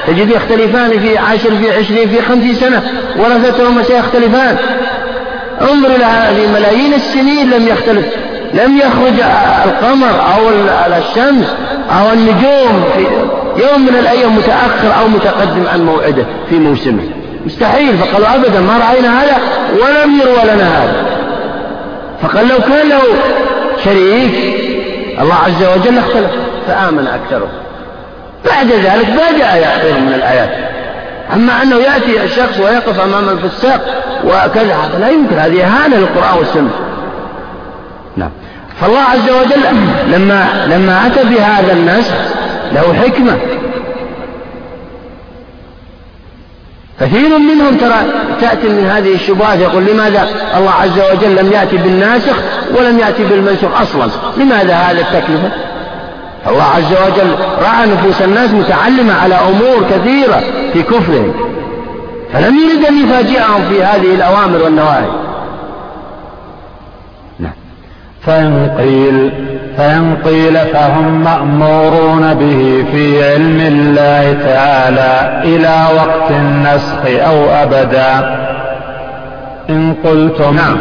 [0.06, 2.82] تجد يختلفان في عشر في عشرين في خمسين سنة
[3.16, 4.56] ورثتهما سيختلفان؟
[5.60, 8.06] انظر إلى هذه ملايين السنين لم يختلف.
[8.54, 9.14] لم يخرج
[9.64, 10.48] القمر أو
[10.98, 11.46] الشمس
[11.98, 13.06] أو النجوم في
[13.62, 17.02] يوم من الأيام متأخر أو متقدم عن موعده في موسمه.
[17.46, 19.36] مستحيل فقالوا أبدا ما رأينا هذا
[19.72, 21.06] ولم يروى لنا هذا
[22.22, 23.00] فقال لو كان له
[23.84, 24.34] شريك
[25.20, 26.30] الله عز وجل اختلف
[26.66, 27.62] فآمن أكثرهم
[28.44, 29.06] بعد ذلك
[29.38, 30.50] جاء غير من الآيات.
[31.34, 33.80] أما أنه يأتي الشخص ويقف أمام الفساق
[34.24, 36.70] وكذا هذا لا يمكن هذه إهانة للقرآن والسنة.
[38.80, 39.62] فالله عز وجل
[40.12, 42.14] لما لما أتى بهذا النسخ
[42.72, 43.38] له حكمة.
[47.00, 47.96] كثير منهم ترى
[48.40, 52.36] تأتي من هذه الشبهات يقول لماذا الله عز وجل لم يأتي بالناسخ
[52.78, 55.50] ولم يأتي بالمنسوخ أصلا؟ لماذا هذا التكلفة؟
[56.48, 61.34] الله عز وجل رأى نفوس الناس متعلمة على أمور كثيرة في كفرهم
[62.32, 65.06] فلم يرد أن يفاجئهم في هذه الأوامر والنواهي.
[68.26, 69.32] فإن قيل
[69.76, 78.38] فإن قيل فهم مأمورون به في علم الله تعالى إلى وقت النسخ أو أبدا.
[79.70, 80.54] إن قلتم.
[80.54, 80.76] نعم.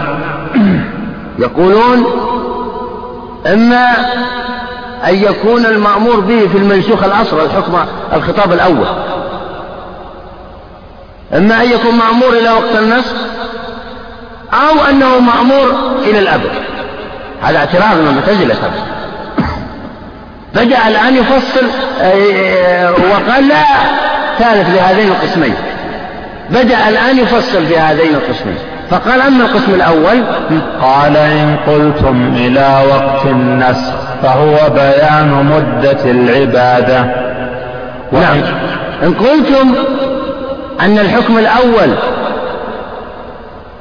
[1.40, 2.06] يقولون
[3.54, 3.90] إما
[5.08, 7.78] أن يكون المأمور به في المنسوخ الأصغر الحكم
[8.14, 8.88] الخطاب الأول.
[11.34, 13.16] إما أن يكون مأمور إلى وقت النسخ
[14.54, 16.52] أو أنه مأمور إلى الأبد.
[17.42, 18.56] هذا اعتراض من المعتزلة
[20.56, 21.66] بدأ الآن يفصل
[22.02, 23.64] آه، وقال لا
[24.40, 25.54] ثالث لهذين القسمين.
[26.50, 28.56] بدأ الآن يفصل في هذين القسمين.
[28.90, 30.24] فقال أما القسم الأول
[30.82, 37.00] قال إن قلتم إلى وقت النسخ فهو بيان مدة العبادة.
[38.12, 38.42] نعم.
[39.04, 39.76] إن قلتم
[40.82, 41.96] أن الحكم الأول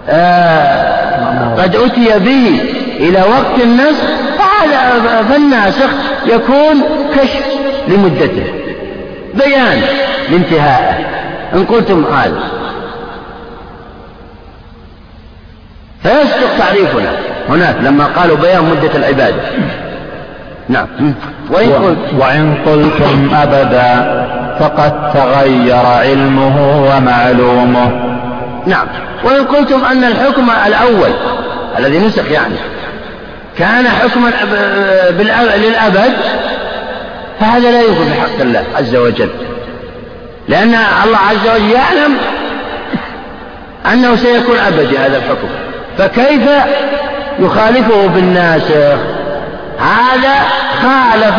[0.09, 2.61] آه قد أتي به
[3.01, 4.05] إلى وقت النسخ
[4.39, 5.91] فهذا فالناسخ
[6.27, 6.83] يكون
[7.15, 7.45] كشف
[7.89, 8.45] لمدته.
[9.35, 9.83] بيان
[10.31, 10.99] لانتهائه
[11.55, 12.43] إن قلتم هذا
[16.03, 17.13] فيصدق تعريفنا.
[17.49, 19.43] هناك لما قالوا بيان مدة العبادة
[20.69, 20.87] نعم.
[21.51, 24.21] وإن, قلت وإن قلتم أبدا
[24.61, 27.91] فقد تغير علمه ومعلومه.
[28.67, 28.87] نعم.
[29.25, 31.11] وإن قلتم أن الحكم الأول
[31.79, 32.55] الذي نسخ يعني
[33.59, 34.31] كان حكما
[35.57, 36.13] للأبد
[37.41, 39.31] فهذا لا يكون بحق الله عز وجل.
[40.49, 42.17] لأن الله عز وجل يعلم
[43.93, 45.49] أنه سيكون أبدي هذا الحكم.
[45.99, 46.43] فكيف
[47.39, 48.99] يخالفه بالناسخ
[49.79, 50.35] هذا
[50.83, 51.35] خالف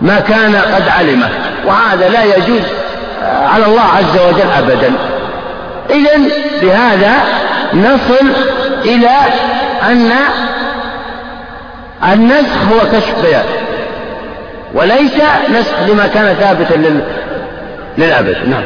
[0.00, 1.28] ما كان قد علمه
[1.66, 2.62] وهذا لا يجوز
[3.22, 4.92] على الله عز وجل أبدا.
[5.90, 6.10] إذا
[6.62, 7.12] بهذا
[7.74, 8.32] نصل
[8.84, 9.08] إلى
[9.82, 10.10] أن
[12.12, 13.44] النسخ هو كشف بيان
[14.74, 15.14] وليس
[15.50, 17.00] نسخ لما كان ثابتا لل...
[17.98, 18.36] للأبد.
[18.48, 18.62] نعم.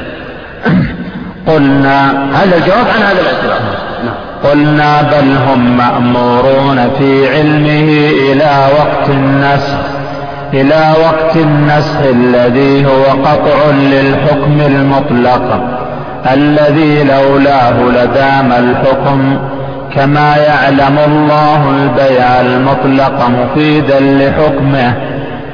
[1.47, 3.61] قلنا هذا الجواب عن هذا الاعتراف.
[4.05, 4.15] نعم.
[4.45, 9.77] قلنا بل هم مأمورون في علمه إلى وقت النسخ
[10.53, 15.61] إلى وقت النسخ الذي هو قطع للحكم المطلق
[16.33, 19.39] الذي لولاه لدام الحكم.
[19.97, 24.95] كما يعلم الله البيع المطلق مفيدا لحكمه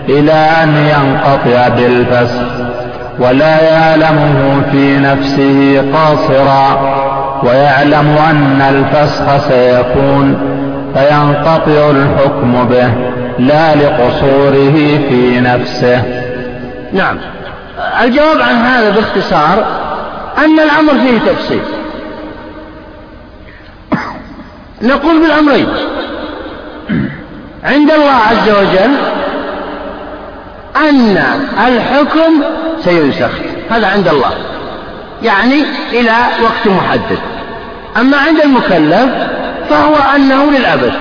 [0.09, 2.43] إلى أن ينقطع بالفسخ
[3.19, 6.81] ولا يعلمه في نفسه قاصرا
[7.43, 10.39] ويعلم أن الفسخ سيكون
[10.95, 12.91] فينقطع الحكم به
[13.39, 16.03] لا لقصوره في نفسه.
[16.93, 17.19] نعم.
[18.03, 19.65] الجواب عن هذا باختصار
[20.39, 21.61] أن الأمر فيه تفصيل.
[24.83, 25.69] نقول بالأمرين.
[27.65, 28.97] عند الله عز وجل
[30.77, 31.23] أن
[31.67, 32.43] الحكم
[32.85, 33.31] سينسخ.
[33.71, 34.31] هذا عند الله.
[35.23, 37.19] يعني إلى وقت محدد.
[37.97, 39.11] أما عند المكلف
[39.71, 40.93] فهو أنه للأبد.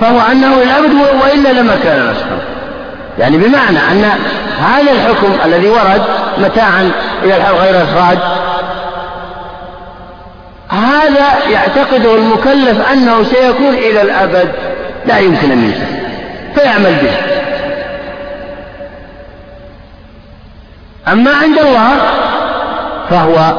[0.00, 2.38] فهو أنه للأبد وإلا لما كان نسخا
[3.18, 4.10] يعني بمعنى أن
[4.60, 6.02] هذا الحكم الذي ورد
[6.38, 6.90] متاعا
[7.22, 8.18] إلى الحول غير إخراج
[10.74, 14.48] هذا يعتقده المكلف أنه سيكون إلى الأبد.
[15.06, 15.86] لا يمكن أن ينسخ
[16.54, 17.16] فيعمل به.
[21.12, 21.90] أما عند الله
[23.10, 23.54] فهو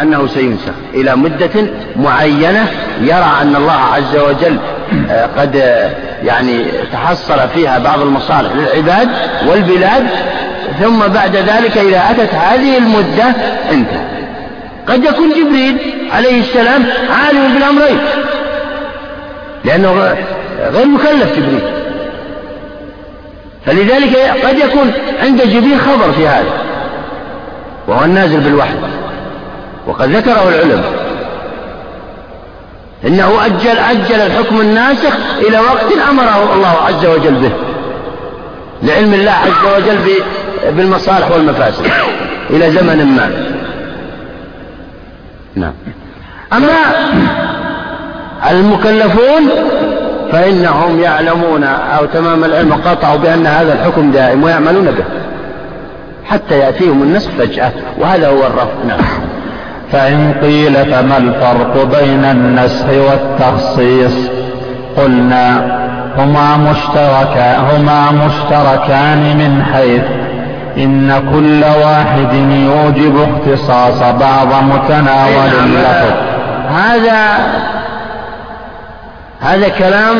[0.00, 2.66] أنه سينسخ إلى مدة معينة.
[3.00, 4.58] يرى أن الله عز وجل
[5.10, 5.90] آه، قد آه،
[6.24, 9.08] يعني تحصل فيها بعض المصالح للعباد
[9.46, 10.06] والبلاد
[10.80, 13.24] ثم بعد ذلك إذا أتت هذه المدة
[13.72, 14.21] انتهى.
[14.88, 15.76] قد يكون جبريل
[16.12, 17.98] عليه السلام عالم بالأمرين.
[19.64, 20.16] لأنه
[20.72, 21.60] غير مكلف جبريل.
[23.66, 24.92] فلذلك قد يكون
[25.22, 26.52] عند جبريل خبر في هذا.
[27.88, 28.74] وهو النازل بالوحي.
[29.86, 30.92] وقد ذكره العلماء.
[33.06, 37.52] إنه أجل أجل الحكم الناسخ إلى وقت أمره الله عز وجل به.
[38.82, 40.22] لعلم الله عز وجل
[40.70, 41.86] بالمصالح والمفاسد.
[42.50, 43.61] إلى زمن ما.
[45.56, 45.72] نعم.
[46.52, 46.68] أما
[48.50, 49.48] المكلفون
[50.32, 55.04] فإنهم يعلمون أو تمام العلم قطعوا بأن هذا الحكم دائم ويعملون به.
[56.24, 58.86] حتى يأتيهم النسخ فجأة وهذا هو الرفض.
[58.88, 59.00] نعم.
[59.92, 64.14] فإن قيل فما الفرق بين النسخ والتخصيص؟
[64.96, 65.78] قلنا
[66.18, 70.21] هما مشتركا هما مشتركان من حيث
[70.76, 76.12] إن كل واحد يوجب اختصاص بعض متناول اللفظ.
[76.68, 77.38] هذا
[79.40, 80.16] هذا كلام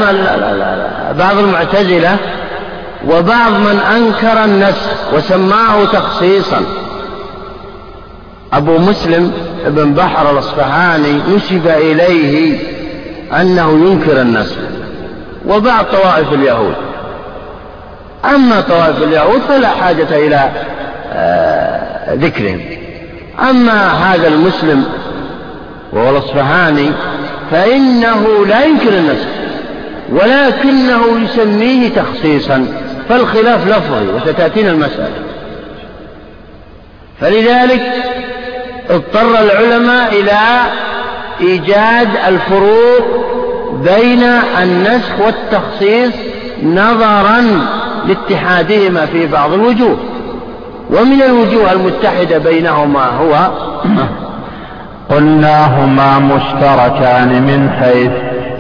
[1.19, 2.17] بعض المعتزلة
[3.09, 6.61] وبعض من أنكر النسخ وسماه تخصيصا.
[8.53, 9.33] أبو مسلم
[9.67, 12.59] بن بحر الأصفهاني نسب إليه
[13.41, 14.59] أنه ينكر النسخ.
[15.49, 16.75] وبعض طوائف اليهود.
[18.25, 20.51] أما طوائف اليهود فلا حاجة إلى
[21.13, 22.61] آه، ذكرهم
[23.51, 24.85] أما هذا المسلم
[25.93, 26.91] وهو الأصفهاني
[27.51, 29.27] فإنه لا ينكر النسخ
[30.13, 32.67] ولكنه يسميه تخصيصا
[33.09, 35.13] فالخلاف لفظي وستأتينا المسألة.
[37.21, 37.93] فلذلك
[38.91, 40.39] اضطر العلماء إلى
[41.41, 43.27] إيجاد الفروق
[43.73, 44.23] بين
[44.63, 46.13] النسخ والتخصيص
[46.63, 47.67] نظرا
[48.07, 49.97] لاتحادهما في بعض الوجوه.
[50.91, 53.51] ومن الوجوه المتحدة بينهما هو
[55.11, 58.11] قلناهما مشتركان من حيث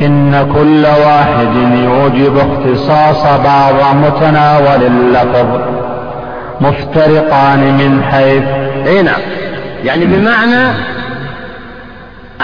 [0.07, 5.47] إن كل واحد يوجب اختصاص بعض متناول اللفظ.
[6.61, 8.43] مفترقان من حيث
[8.87, 9.21] أي نعم.
[9.85, 10.73] يعني بمعنى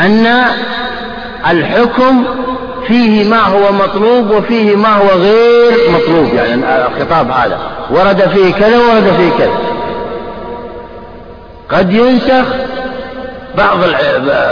[0.01, 0.27] أن
[1.51, 2.25] الحكم
[2.89, 6.35] فيه ما هو مطلوب وفيه ما هو غير مطلوب.
[6.35, 6.55] يعني
[6.87, 7.59] الخطاب هذا
[7.91, 9.59] ورد فيه كذا ورد فيه كذا.
[11.69, 12.45] قد ينسخ
[13.59, 13.79] بعض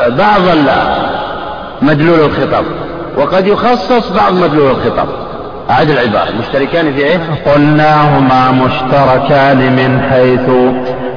[0.09, 0.41] بعض
[1.83, 2.65] مدلول الخطاب
[3.17, 5.09] وقد يخصص بعض مدلول الخطاب.
[5.71, 6.29] أعد العبارة.
[6.41, 10.49] مشتركان في إيه؟ قلناهما مشتركان من حيث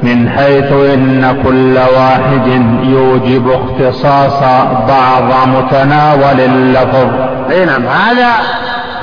[0.03, 2.47] من حيث إن كل واحد
[2.83, 4.39] يوجب اختصاص
[4.87, 7.09] بعض متناول اللفظ.
[7.51, 8.31] أي نعم هذا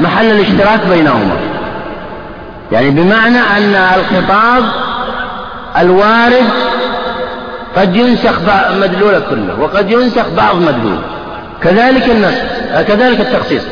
[0.00, 1.36] محل الاشتراك بينهما.
[2.72, 4.64] يعني بمعنى أن الخطاب
[5.78, 6.44] الوارد
[7.76, 8.40] قد ينسخ
[8.82, 11.02] مدلوله كله وقد ينسخ بعض مدلوله
[11.62, 12.42] كذلك النسخ
[12.88, 13.62] كذلك التخصيص.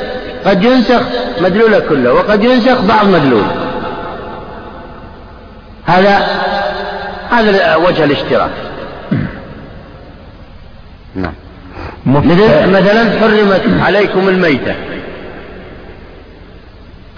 [0.46, 1.00] قد ينسخ
[1.40, 3.50] مدلوله كله وقد ينسخ بعض مدلوله
[5.86, 6.26] هذا
[7.34, 8.50] هذا وجه الاشتراك.
[11.14, 11.32] نعم.
[12.72, 14.74] مثلا حرمت عليكم الميتة.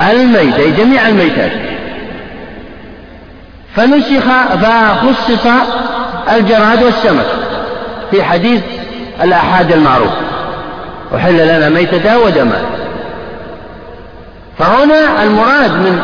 [0.02, 1.52] الميتة جميع الميتات.
[3.76, 4.24] فنسخ
[4.62, 5.46] فخصص
[6.32, 7.26] الجراد والسمك
[8.10, 8.60] في حديث
[9.22, 10.12] الآحاد المعروف.
[11.14, 12.62] أحل لنا ميتة ودما
[14.58, 16.02] فهنا المراد من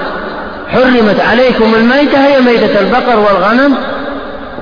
[0.72, 3.76] حرمت عليكم الميتة هي ميتة البقر والغنم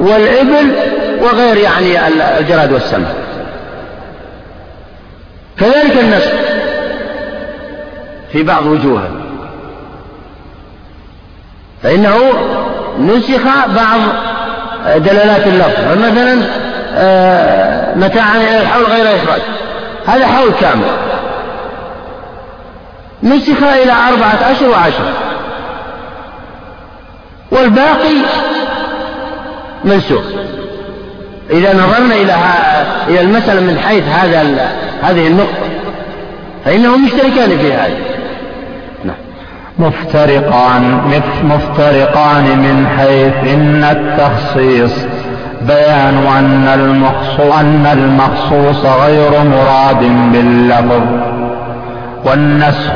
[0.00, 0.74] والإبل
[1.22, 3.14] وغير يعني الجراد والسمك
[5.58, 6.32] كذلك النسخ
[8.32, 9.10] في بعض وجوهه
[11.82, 12.16] فإنه
[12.98, 14.00] نسخ بعض
[14.96, 15.80] دلالات اللفظ.
[15.80, 16.42] فمثلا
[16.94, 19.40] آه، متاعا إلى الحول غير إخراج.
[20.06, 20.84] هذا حول كامل.
[23.22, 25.12] نسخ إلى أربعة أشهر وعشر
[27.50, 28.16] والباقي
[29.84, 30.22] منسوخ
[31.50, 32.36] إذا نظرنا إلى
[33.08, 34.70] إلى المسألة من حيث هذا
[35.02, 35.66] هذه النقطة
[36.64, 37.94] فإنهم مشتركان في هذا
[39.04, 39.16] نعم.
[39.78, 41.00] مفترقان
[41.44, 44.92] مفترقان من حيث إن التخصيص
[45.66, 50.00] بيان أن المخصوص, أن المخصوص غير مراد
[50.32, 51.02] باللفظ
[52.24, 52.92] والنسخ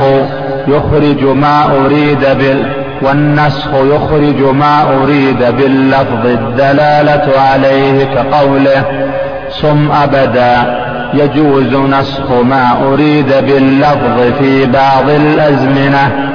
[0.67, 9.11] يخرج ما أريد بال والنسخ يخرج ما أريد باللفظ الدلالة عليه كقوله
[9.49, 16.31] صم أبدا يجوز نسخ ما أريد باللفظ في بعض الأزمنة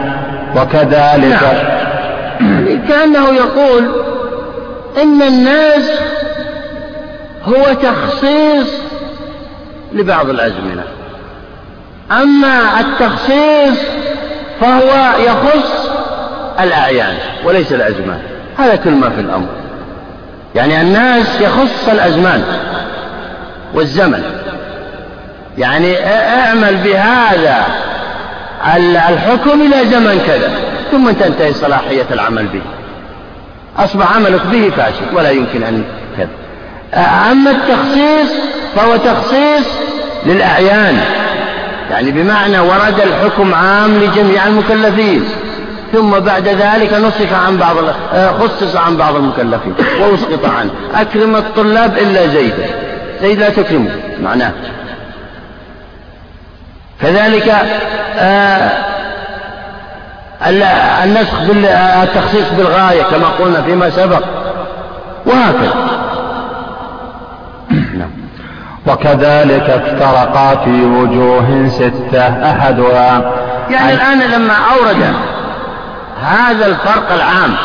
[0.57, 1.43] وكذلك
[2.41, 2.87] نعم.
[2.89, 3.85] كأنه يقول
[5.03, 5.91] إن الناس
[7.45, 8.81] هو تخصيص
[9.93, 10.83] لبعض الأزمنة
[12.11, 13.79] أما التخصيص
[14.61, 15.90] فهو يخص
[16.65, 18.19] الأعيان وليس الأزمان.
[18.59, 19.49] هذا كل ما في الأمر.
[20.55, 22.45] يعني الناس يخص الأزمان
[23.75, 24.23] والزمن.
[25.59, 27.65] يعني أعمل بهذا
[29.09, 30.51] الحكم إلى زمن كذا
[30.91, 32.63] ثم تنتهي صلاحية العمل به.
[33.85, 35.85] أصبح عملك به فاشل ولا يمكن أن
[36.17, 36.29] كذا.
[37.31, 38.33] أما التخصيص
[38.77, 39.67] فهو تخصيص
[40.27, 41.01] للأعيان.
[41.91, 45.25] يعني بمعنى ورد الحكم عام لجميع المكلفين.
[45.93, 47.77] ثم بعد ذلك نصف عن بعض
[48.15, 50.71] آه، خصص عن بعض المكلفين وأسقط عنه.
[50.95, 52.55] أكرم الطلاب إلا زيد.
[53.23, 53.91] زيد لا تكرمه
[54.23, 54.53] معناه.
[57.03, 57.55] كذلك
[58.19, 58.71] آه،
[61.05, 64.23] النسخ بالتخصيص بالغاية كما قلنا فيما سبق.
[65.27, 65.75] وهكذا.
[67.71, 68.11] نعم.
[68.87, 73.33] وكذلك افترقا في وجوه ستة أحدها.
[73.71, 75.15] يعني الآن لما أورد
[76.21, 77.57] هذا الفرق العام.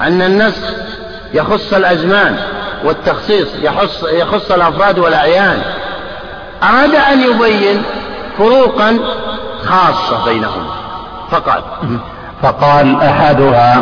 [0.00, 0.62] أن النسخ
[1.34, 2.36] يخص الأزمان
[2.84, 5.62] والتخصيص يخص, يخص الأفراد والأعيان.
[6.62, 7.82] أراد أن يبين
[8.38, 8.98] فروقا
[9.64, 10.74] خاصة بينهما
[11.30, 11.62] فقال
[12.42, 13.74] فقال أحدها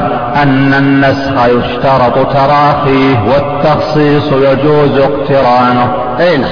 [0.43, 6.17] أن النسخ يشترط تراخيه والتخصيص يجوز اقترانه.
[6.21, 6.51] أين نعم.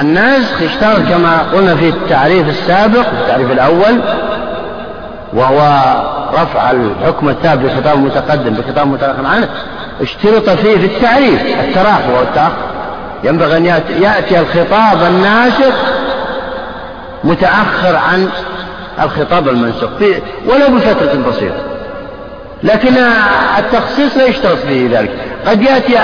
[0.00, 4.00] النسخ يشترط كما قلنا في التعريف السابق التعريف الأول
[5.34, 5.58] وهو
[6.34, 9.48] رفع الحكم الثابت بخطاب المتقدم بخطاب متأخر عنه.
[10.00, 12.72] اشترط فيه في التعريف التراخي والتأخر.
[13.24, 13.66] ينبغي أن
[14.00, 15.74] يأتي الخطاب الناسخ
[17.24, 18.28] متأخر عن
[19.02, 19.90] الخطاب المنسوخ.
[20.46, 21.62] ولو بفترة بسيطة.
[22.62, 22.94] لكن
[23.58, 25.10] التخصيص لا يشترط فيه ذلك.
[25.46, 25.98] قد يأتي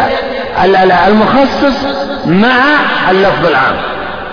[1.08, 1.86] المخصص
[2.26, 2.56] مع
[3.10, 3.76] اللفظ العام.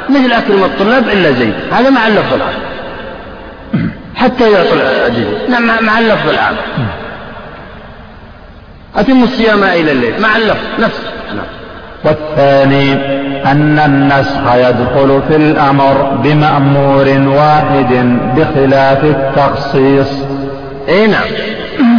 [0.10, 1.54] مثل أكرم الطلاب إلا زيد.
[1.72, 2.75] هذا مع اللفظ العام.
[4.16, 6.56] حتى يعطي الجزية نعم مع اللفظ العام.
[8.96, 10.22] أتم الصيام إلى الليل.
[10.22, 11.04] مع اللفظ نفسه
[11.36, 11.46] نعم.
[12.04, 12.94] والثاني
[13.52, 15.94] أن النسخ يدخل في الأمر
[16.24, 17.08] بمأمور
[17.38, 20.08] واحد بخلاف التخصيص.
[20.90, 21.28] إي نعم.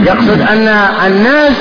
[0.07, 0.69] يقصد أن
[1.07, 1.57] الناس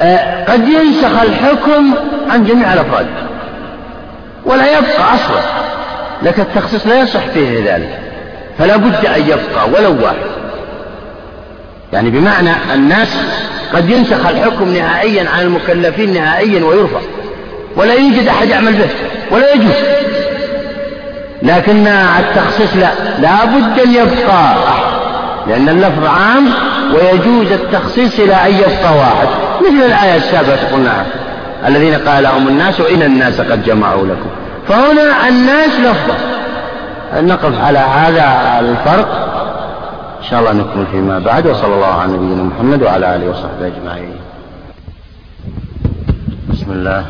[0.00, 1.94] آه، قد ينسخ الحكم
[2.30, 3.06] عن جميع الأفراد.
[4.44, 5.40] ولا يبقى أصلا.
[6.22, 7.98] لكن التخصيص لا يصح فيه ذلك
[8.58, 10.16] فلا بد أن يبقى ولو واحد.
[11.92, 13.16] يعني بمعنى الناس
[13.74, 17.00] قد ينسخ الحكم نهائيا عن المكلفين نهائيا ويرفع
[17.76, 18.88] ولا يوجد أحد يعمل به
[19.30, 19.74] ولا يجوز.
[21.42, 22.88] لكن التخصيص لا
[23.22, 24.54] لا بد أن يبقى
[25.48, 26.48] لأن اللفظ عام
[26.94, 29.28] ويجوز التخصيص إلى أن يبقى واحد
[29.60, 31.06] مثل الآية السابقة قلناها
[31.66, 34.30] الذين قال لهم الناس إن الناس قد جمعوا لكم.
[34.68, 36.14] فهنا الناس لفظة
[37.20, 39.08] نقف على هذا الفرق.
[40.18, 44.16] إن شاء الله نكمل فيما بعد وصلى الله على نبينا محمد وعلى آله وصحبه أجمعين.
[46.50, 47.04] بسم الله.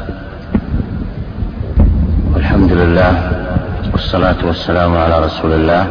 [2.35, 3.31] والحمد لله
[3.93, 5.87] والصلاة والسلام على رسول الله.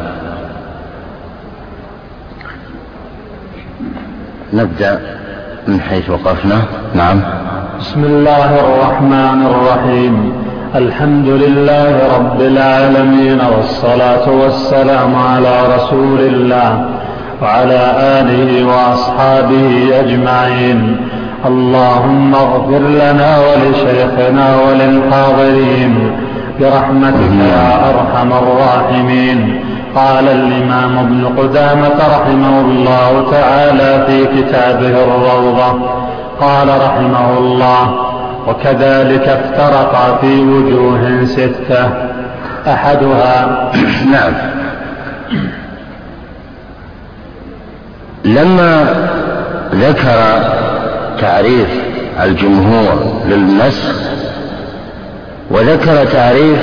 [4.52, 5.00] نبدأ
[5.68, 6.62] من حيث وقفنا.
[6.94, 7.20] نعم.
[7.80, 10.45] بسم الله الرحمن الرحيم.
[10.76, 16.84] الحمد لله رب العالمين والصلاة والسلام على رسول الله
[17.42, 17.82] وعلى
[18.18, 19.70] آله وأصحابه
[20.00, 20.96] أجمعين.
[21.46, 25.92] اللهم اغفر لنا ولشيخنا وللحاضرين
[26.60, 29.60] برحمتك يا أرحم الراحمين.
[29.96, 35.70] قال الإمام ابن قدامة رحمه الله تعالى في كتابه الروضة.
[36.40, 38.05] قال رحمه الله
[38.46, 41.90] وكذلك افترقا في وجوه ستة.
[42.66, 43.72] أحدها
[44.12, 44.32] نعم.
[48.24, 48.86] لما
[49.74, 50.38] ذكر
[51.20, 51.68] تعريف
[52.24, 53.94] الجمهور للنسخ
[55.50, 56.58] وذكر تعريف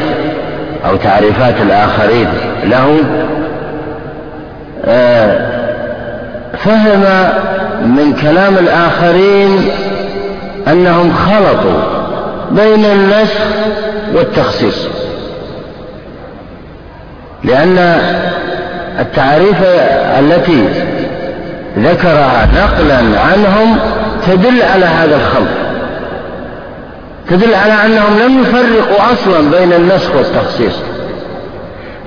[0.85, 2.27] أو تعريفات الآخرين
[2.63, 2.99] له
[4.85, 5.53] آه،
[6.57, 7.29] فهم
[7.85, 9.49] من كلام الآخرين
[10.67, 11.79] أنهم خلطوا
[12.51, 13.41] بين النسخ
[14.15, 14.87] والتخصيص.
[17.43, 17.77] لأن
[18.99, 19.57] التعريف
[20.19, 20.67] التي
[21.77, 23.77] ذكرها نقلا عنهم
[24.27, 25.49] تدل على هذا الخلط.
[27.29, 30.75] تدل على أنهم لم يفرقوا أصلا بين النسخ والتخصيص.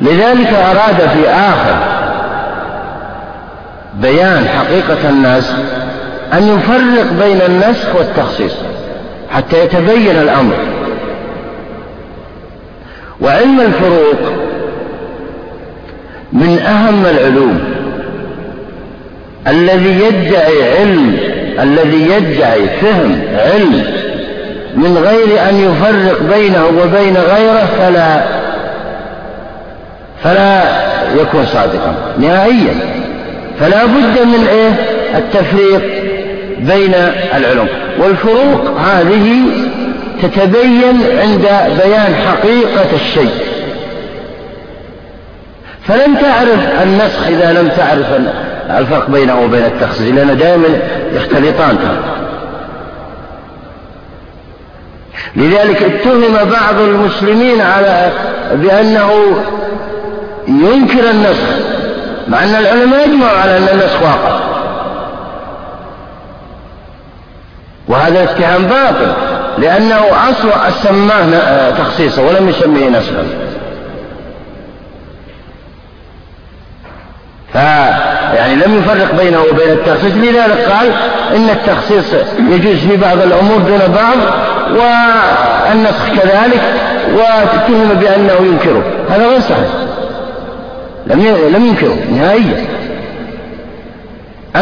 [0.03, 1.77] لذلك أراد في آخر
[3.95, 5.53] بيان حقيقة الناس
[6.33, 8.53] أن يفرق بين النسخ والتخصيص
[9.31, 10.55] حتى يتبين الأمر.
[13.21, 14.33] وعلم الفروق
[16.33, 17.61] من أهم العلوم
[19.47, 21.19] الذي يدعي علم
[21.61, 23.85] الذي يدعي فهم علم.
[24.77, 28.25] من غير أن يفرق بينه وبين غيره فلا
[30.25, 30.63] فلا
[31.21, 32.75] يكون صادقا نهائيا.
[33.61, 35.83] فلا بد من إيه؟ التفريق
[36.59, 36.95] بين
[37.35, 37.69] العلوم.
[37.99, 39.43] والفروق هذه
[40.23, 41.49] تتبين عند
[41.85, 43.35] بيان حقيقة الشيء.
[45.89, 48.07] فلن تعرف النسخ إذا لم تعرف
[48.79, 50.69] الفرق بينه وبين التخصيص لأن دائما
[51.15, 51.79] يختلطان.
[55.37, 58.11] لذلك اتهم بعض المسلمين على
[58.53, 59.11] بأنه
[60.49, 61.59] ينكر النسخ
[62.29, 64.56] مع أن العلماء يجمعوا على أن النسخ واقع.
[67.89, 69.13] وهذا اتهام باطل
[69.59, 73.25] لأنه أصلا سماه تخصيصا ولم يسميه نسخا.
[77.53, 80.93] فيعني لم يفرق بينه وبين التخصيص لذلك قال
[81.37, 84.17] إن التخصيص يجوز في بعض الأمور دون بعض
[84.71, 86.63] والنسخ كذلك
[87.15, 88.83] وتتهم بأنه ينكره.
[89.11, 89.69] هذا غير صحيح.
[91.07, 91.21] لم
[91.55, 92.67] لم ينكره نهائيا.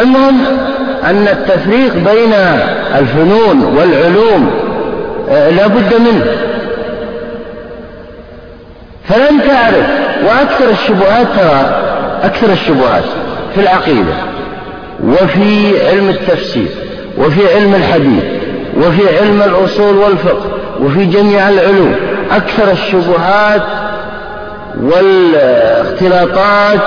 [0.01, 0.41] المهم
[1.05, 2.33] أن التفريق بين
[2.99, 4.51] الفنون والعلوم
[5.31, 6.25] آه، لا بد منه.
[9.09, 9.87] فلن تعرف
[10.27, 11.83] وأكثر الشبهات ترى
[12.23, 13.05] أكثر الشبهات
[13.55, 14.15] في العقيدة
[15.05, 16.69] وفي علم التفسير
[17.19, 18.25] وفي علم الحديث
[18.77, 21.95] وفي علم الأصول والفقه وفي جميع العلوم.
[22.31, 23.63] أكثر الشبهات
[24.83, 26.81] والاختلاطات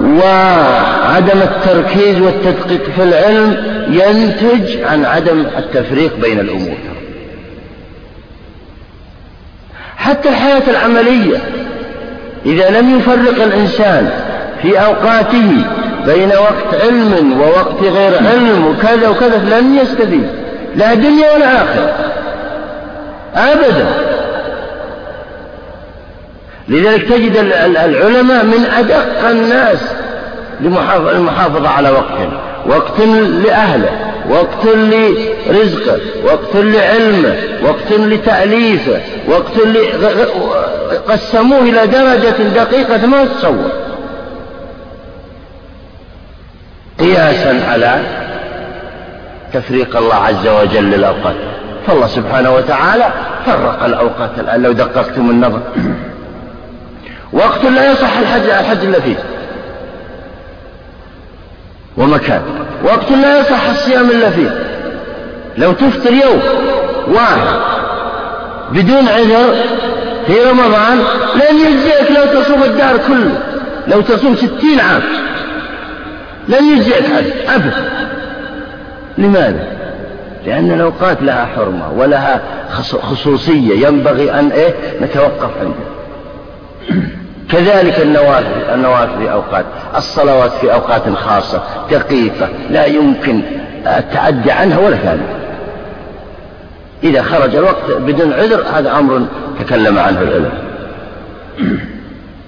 [0.00, 3.56] وعدم التركيز والتدقيق في العلم
[3.90, 6.76] ينتج عن عدم التفريق بين الأمور.
[9.96, 11.36] حتى الحياة العملية
[12.46, 14.10] إذا لم يفرق الإنسان
[14.62, 15.64] في أوقاته
[16.06, 20.26] بين وقت علم ووقت غير علم وكذا وكذا لن يستفيد
[20.76, 21.94] لا دنيا ولا آخرة.
[23.34, 23.86] أبدا.
[26.70, 29.78] لذلك تجد العلماء من أدق الناس
[30.60, 32.32] للمحافظة على وقتهم.
[32.66, 33.00] وقت
[33.44, 33.90] لأهله
[34.30, 39.52] وقت لرزقه وقت لعلمه وقت لتأليفه وقت.
[41.08, 43.70] قسموه إلى درجة دقيقة ما تتصور
[46.98, 48.00] قياسا على
[49.52, 51.34] تفريق الله عز وجل للأوقات.
[51.86, 53.12] فالله سبحانه وتعالى
[53.46, 54.62] فرق الأوقات الآن.
[54.62, 55.60] لو دققتم النظر.
[57.32, 59.16] وقت لا يصح الحج الحج إلا فيه.
[61.96, 62.42] ومكان.
[62.84, 64.50] وقت لا يصح الصيام إلا فيه.
[65.58, 66.40] لو تفطر يوم
[67.08, 67.60] واحد
[68.72, 69.54] بدون عذر
[70.26, 70.98] في رمضان
[71.34, 73.38] لن يجزئك لو تصوم الدار كله.
[73.86, 75.02] لو تصوم ستين عام.
[76.48, 77.04] لن يجزئك
[77.48, 77.90] أبدا
[79.18, 79.66] لماذا؟
[80.46, 82.40] لأن الأوقات لها حرمة ولها
[83.02, 83.86] خصوصية.
[83.86, 85.99] ينبغي أن إيه؟ نتوقف عندها
[87.50, 89.64] كذلك النوافل النوافل في أوقات
[89.96, 93.42] الصلوات في أوقات خاصة دقيقة لا يمكن
[93.86, 95.36] التعدي عنها ولا ثانية.
[97.04, 99.26] إذا خرج الوقت بدون عذر هذا أمر
[99.60, 100.52] تكلم عنه العلم.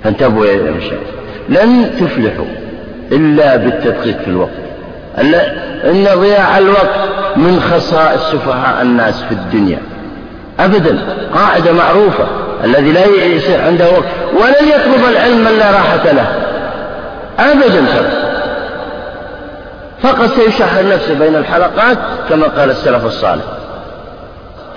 [0.05, 1.09] فانتبهوا يا مشايخ
[1.49, 2.47] لن تفلحوا
[3.13, 4.51] إلا بالتدقيق في الوقت.
[5.85, 9.79] إن ضياع الوقت من خصائص سفهاء الناس في الدنيا.
[10.61, 10.99] أبدا
[11.35, 12.27] قاعدة معروفة.
[12.65, 14.05] الذي لا يصير عنده وقت.
[14.35, 16.27] ولن يطلب العلم من لا راحة له.
[17.39, 17.87] أبدا
[20.03, 21.99] فقط سيشحن نفسه بين الحلقات
[22.29, 23.45] كما قال السلف الصالح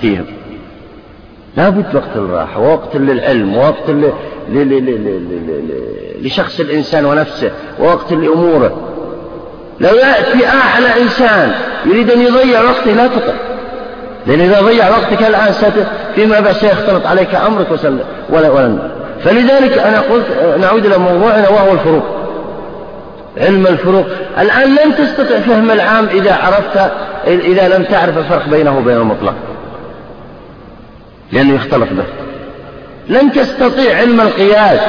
[0.02, 0.26] فيهم.
[1.58, 4.14] لا بد وقت للراحة ووقت للعلم ووقت
[6.22, 8.92] لشخص الإنسان ونفسه ووقت لأموره.
[9.80, 11.52] لو يأتي أعلى إنسان
[11.86, 13.34] يريد أن يضيع وقته لا تطع.
[14.28, 15.54] لأن إذا ضيع وقتك الآن
[16.16, 17.68] فيما بعد سيختلط عليك أمرك
[18.30, 18.78] ولا ولا
[19.24, 20.26] فلذلك أنا قلت
[20.60, 22.04] نعود إلى موضوعنا وهو الفروق.
[23.38, 24.06] علم الفروق.
[24.40, 26.92] الآن لن تستطيع فهم العام إذا عرفت
[27.28, 29.34] إذا لم تعرف الفرق بينه وبين المطلق.
[31.32, 32.06] لأنه يختلط به.
[33.10, 34.80] لن تستطيع علم القياس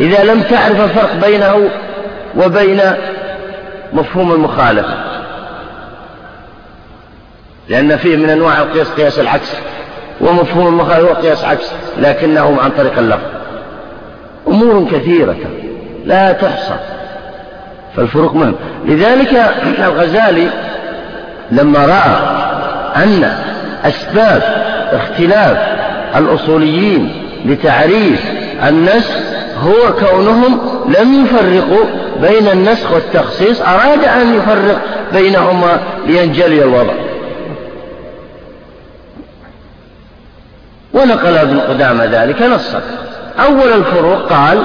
[0.00, 1.68] إذا لم تعرف الفرق بينه
[2.36, 2.80] وبين
[3.92, 4.94] مفهوم المخالفة.
[7.68, 9.52] لأن فيه من أنواع القياس قياس العكس
[10.20, 13.26] ومفهوم المخالفة هو قياس عكس لكنه عن طريق اللفظ.
[14.48, 15.36] أمور كثيرة
[16.04, 16.74] لا تحصى
[17.96, 18.54] فالفروق مهم.
[18.84, 19.54] لذلك
[19.86, 20.48] الغزالي
[21.50, 22.16] لما رأى
[23.04, 23.32] أن
[23.84, 24.42] أسباب
[24.92, 25.58] اختلاف
[26.16, 27.12] الأصوليين
[27.44, 28.24] لتعريف
[28.68, 29.16] النسخ
[29.64, 30.60] هو كونهم
[30.98, 31.84] لم يفرقوا
[32.22, 34.80] بين النسخ والتخصيص أراد أن يفرق
[35.12, 37.05] بينهما لينجلي الوضع.
[40.94, 42.80] ونقل ابن قدامة ذلك نصا.
[43.46, 44.58] أول الفروق قال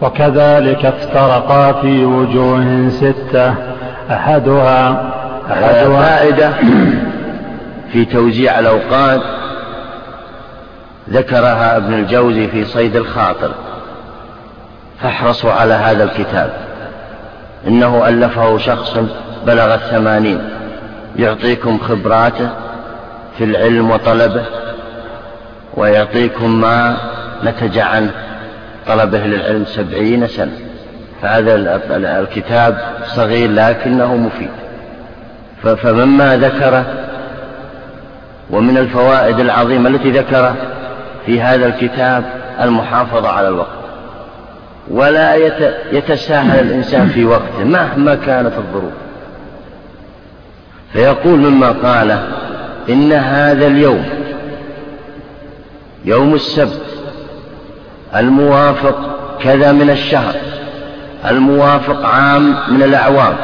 [0.00, 3.54] وكذلك افترقا في وجوه ستة
[4.10, 5.12] أحدها
[5.50, 6.50] أحدها فائدة
[7.92, 9.20] في توزيع الأوقات
[11.10, 13.50] ذكرها ابن الجوزي في صيد الخاطر.
[15.02, 16.52] فاحرصوا على هذا الكتاب.
[17.66, 18.98] إنه ألفه شخص
[19.46, 20.48] بلغ الثمانين.
[21.16, 22.48] يعطيكم خبراته.
[23.38, 24.44] في العلم وطلبه
[25.74, 26.96] ويعطيكم ما
[27.44, 28.10] نتج عن
[28.86, 30.58] طلبه للعلم سبعين سنة.
[31.22, 31.80] فهذا
[32.20, 34.50] الكتاب صغير لكنه مفيد.
[35.62, 36.84] فمما ذكره
[38.50, 40.54] ومن الفوائد العظيمة التي ذكره
[41.26, 42.24] في هذا الكتاب
[42.60, 43.82] المحافظة على الوقت.
[44.90, 45.34] ولا
[45.92, 48.92] يتساهل الإنسان في وقته مهما كانت الظروف.
[50.92, 52.24] فيقول مما قاله
[52.88, 54.04] إن هذا اليوم
[56.04, 56.82] يوم السبت
[58.16, 60.34] الموافق كذا من الشهر
[61.30, 63.36] الموافق عام من الأعوام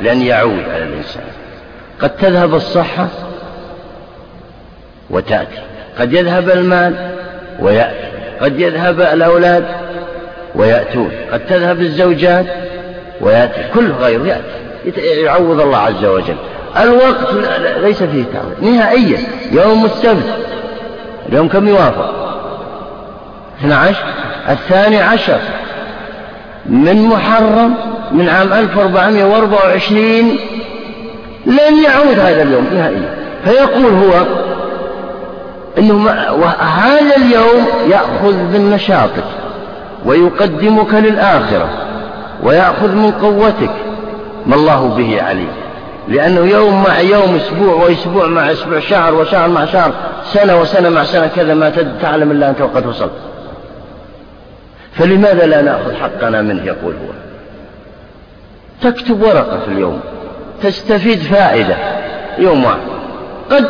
[0.00, 1.22] لن يعود على الإنسان.
[2.00, 3.08] قد تذهب الصحة
[5.10, 5.58] وتأتي
[5.98, 6.94] قد يذهب المال
[7.60, 8.06] ويأتي
[8.40, 9.66] قد يذهب الأولاد
[10.54, 12.46] ويأتون قد تذهب الزوجات
[13.20, 16.36] ويأتي كل غير يأتي يعوض الله عز وجل.
[16.82, 17.34] الوقت
[17.82, 19.18] ليس فيه تعويض نهائيا
[19.52, 20.36] يوم السبت
[21.28, 22.14] اليوم كم يوافق؟
[23.60, 23.96] 12
[24.48, 25.38] الثاني عشر
[26.66, 27.74] من محرم
[28.12, 30.38] من عام 1424
[31.46, 33.14] لن يعود هذا اليوم نهائيا.
[33.44, 34.24] فيقول هو
[35.78, 36.10] إنه
[36.58, 39.24] هذا اليوم يأخذ من نشاطك
[40.04, 41.68] ويقدمك للآخرة
[42.42, 43.70] ويأخذ من قوتك.
[44.46, 45.48] ما الله به عليم.
[46.08, 49.92] لأنه يوم مع يوم أسبوع وأسبوع مع أسبوع شهر وشهر مع شهر
[50.24, 53.12] سنة وسنة مع سنة كذا ما تعلم إلا أنت وقد وصلت.
[54.92, 57.12] فلماذا لا نأخذ حقنا منه؟ يقول هو.
[58.90, 60.00] تكتب ورقة في اليوم
[60.62, 61.76] تستفيد فائدة.
[62.38, 62.78] يوم واحد.
[63.50, 63.66] قد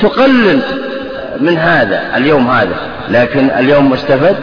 [0.00, 0.60] تقلل
[1.40, 2.76] من هذا اليوم هذا
[3.08, 4.36] لكن اليوم مستفد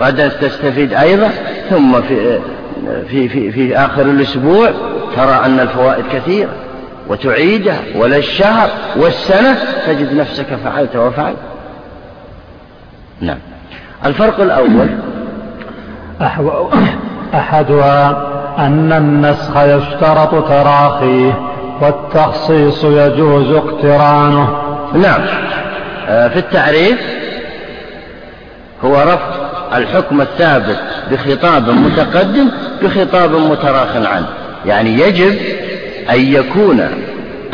[0.00, 1.30] غدا تستفيد أيضا
[1.70, 2.40] ثم في
[3.08, 4.70] في في, في آخر الأسبوع
[5.16, 6.50] ترى أن الفوائد كثيرة
[7.08, 11.36] وتعيدها ولا الشهر والسنة تجد نفسك فعلت وفعلت.
[13.20, 13.38] نعم.
[14.06, 14.88] الفرق الأول
[17.34, 21.40] أحدها أن النسخ يشترط تراخيه
[21.80, 24.58] والتخصيص يجوز اقترانه.
[24.94, 25.20] نعم.
[26.08, 27.00] آه، في التعريف
[28.84, 30.78] هو رفض الحكم الثابت
[31.10, 32.48] بخطاب متقدم
[32.82, 34.26] بخطاب متراخ عنه.
[34.66, 35.38] يعني يجب
[36.10, 36.88] أن يكون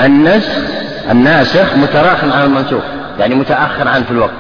[0.00, 0.52] النسخ
[1.10, 2.82] الناسخ متراخ عن المنسوخ
[3.18, 4.30] يعني متأخر عنه في الوقت.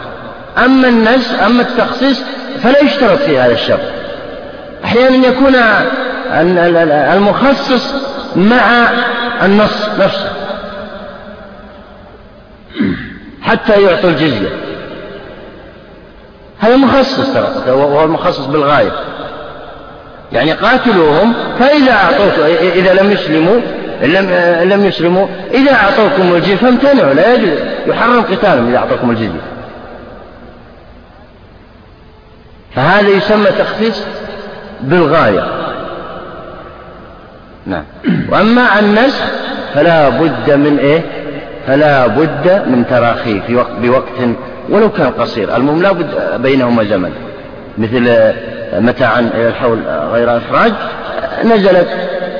[0.58, 2.22] أما النسخ أما التخصيص
[2.62, 3.80] فلا يشترط في هذا الشرط.
[4.84, 5.54] أحيانا يكون
[7.16, 7.94] المخصص
[8.36, 8.88] مع
[9.42, 10.30] النص نفسه
[13.42, 14.48] حتى يعطوا الجزية.
[16.60, 18.92] هذا مخصص ترى وهو المخصص بالغاية.
[20.32, 23.60] يعني قاتلوهم فإذا أعطوك إذا لم يسلموا
[24.02, 24.30] لم
[24.72, 27.58] لم يسلموا إذا أعطوكم الجزية فامتنعوا لا يجوز.
[27.86, 29.40] يحرم قتالهم إذا أعطوكم الجزية
[32.74, 34.02] فهذا يسمى تخصيص
[34.80, 35.46] بالغاية.
[37.66, 37.84] نعم.
[38.30, 39.24] وأما النسخ
[39.74, 41.02] فلا بد من إيه؟
[41.66, 44.18] فلا بد من تراخيه في وقت بوقت
[44.70, 45.56] ولو كان قصير.
[45.56, 46.06] المهم لا بد
[46.42, 47.12] بينهما زمن.
[47.78, 48.32] مثل
[48.78, 49.78] متاعا إلى الحول
[50.12, 50.72] غير إخراج
[51.44, 51.88] نزلت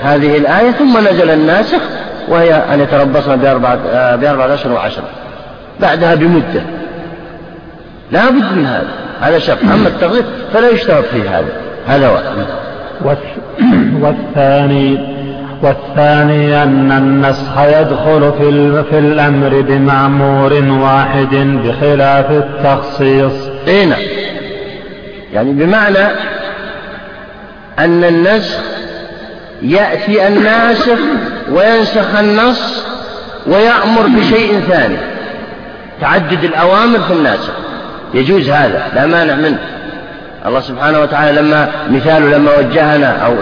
[0.02, 1.80] هذه الآية ثم نزل الناسخ
[2.28, 3.76] وهي أن يتربصن بأربعة,
[4.16, 5.04] بأربعة أشهر وعشرة.
[5.80, 6.62] بعدها بمدة.
[8.12, 8.88] لا بد من هذا.
[9.20, 9.58] هذا شرط.
[9.62, 11.52] أما التغيير فلا يشترط فيه هذا.
[11.86, 12.24] هذا واحد.
[14.00, 15.19] والثاني
[15.62, 23.32] والثاني أن النسخ يدخل في, في الأمر بمعمور واحد بخلاف التخصيص.
[23.66, 24.00] إيه نعم.
[25.32, 26.06] يعني بمعنى
[27.78, 28.58] أن النسخ
[29.62, 30.98] يأتي الناسخ
[31.52, 32.86] وينسخ النص
[33.46, 34.96] ويأمر بشيء ثاني.
[36.00, 37.52] تعدد الأوامر في الناسخ.
[38.14, 39.58] يجوز هذا لا مانع منه.
[40.46, 43.34] الله سبحانه وتعالى لما مثاله لما وجهنا أو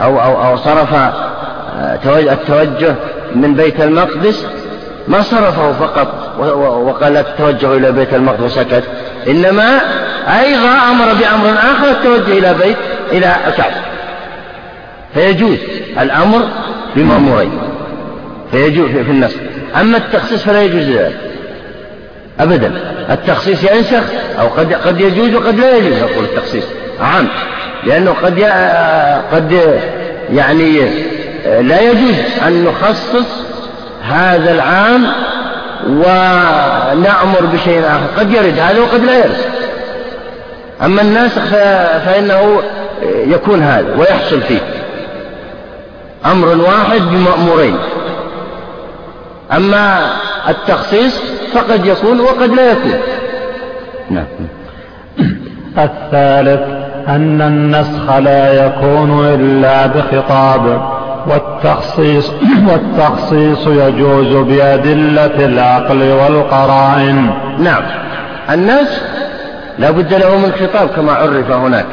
[0.00, 0.94] أو أو, أو صرف
[2.32, 2.94] التوجه
[3.34, 4.46] من بيت المقدس
[5.08, 8.84] ما صرفه فقط وقال لا تتوجهوا إلى بيت المقدس وسكت
[9.28, 9.80] إنما
[10.40, 12.76] أيضا أمر بأمر آخر التوجه إلى بيت
[13.12, 13.74] إلى الكعبة
[15.14, 15.58] فيجوز
[16.00, 16.48] الأمر
[16.96, 17.58] بمأمورين.
[18.50, 19.32] فيجوز في النص.
[19.80, 21.16] أما التخصيص فلا يجوز ذلك.
[22.40, 22.72] أبدا.
[23.10, 24.02] التخصيص ينسخ
[24.40, 26.64] أو قد قد يجوز وقد لا يجوز أقول التخصيص
[27.00, 27.28] عام.
[27.86, 28.40] لأنه قد
[29.32, 29.78] قد
[30.32, 30.90] يعني
[31.44, 32.14] لا يجوز
[32.46, 33.26] أن نخصص
[34.02, 35.06] هذا العام
[35.88, 38.06] ونأمر بشيء آخر.
[38.18, 39.36] قد يرد هذا وقد لا يرد.
[40.84, 41.44] أما الناسخ
[42.04, 42.62] فإنه
[43.26, 44.60] يكون هذا ويحصل فيه.
[46.26, 47.76] أمر واحد بمأمورين.
[49.52, 50.00] أما
[50.48, 51.20] التخصيص
[51.54, 52.94] فقد يكون وقد لا يكون.
[54.10, 54.26] نعم.
[55.78, 56.60] الثالث
[57.08, 60.93] أن النسخ لا يكون إلا بخطاب.
[61.26, 62.30] والتخصيص
[62.68, 67.30] والتخصيص يجوز بأدلة العقل والقرائن.
[67.58, 67.82] نعم.
[68.50, 69.02] النسخ
[69.78, 71.86] لا بد له من خطاب كما عرف هناك.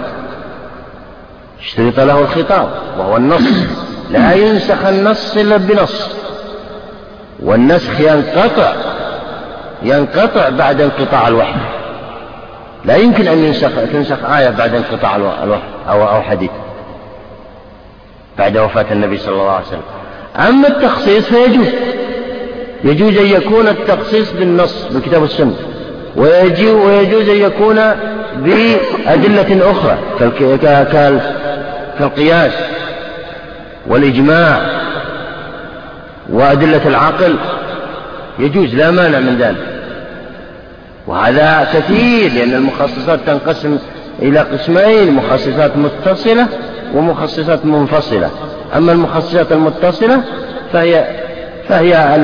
[1.61, 2.69] اشترط له الخطاب
[2.99, 3.43] وهو النص.
[4.13, 6.09] لا ينسخ النص إلا بنص.
[7.39, 8.73] والنسخ ينقطع
[9.83, 11.59] ينقطع بعد انقطاع الوحي.
[12.85, 16.51] لا يمكن أن ينسخ تنسخ آية بعد انقطاع الوحي أو أو حديث.
[18.37, 19.81] بعد وفاة النبي صلى الله عليه وسلم.
[20.47, 21.67] أما التخصيص فيجوز.
[22.83, 25.53] يجوز أن يكون التخصيص بالنص بالكتاب والسنة
[26.15, 27.75] ويجوز أن يكون
[28.35, 29.97] بأدلة أخرى
[31.99, 32.53] كالقياس
[33.87, 34.61] والإجماع
[36.29, 37.35] وأدلة العقل.
[38.39, 39.67] يجوز لا مانع من ذلك.
[41.07, 43.77] وهذا كثير لأن المخصصات تنقسم
[44.21, 46.47] إلى قسمين مخصصات متصلة
[46.95, 48.29] ومخصصات منفصلة.
[48.77, 50.21] أما المخصصات المتصلة
[50.73, 51.05] فهي
[51.67, 52.15] فهي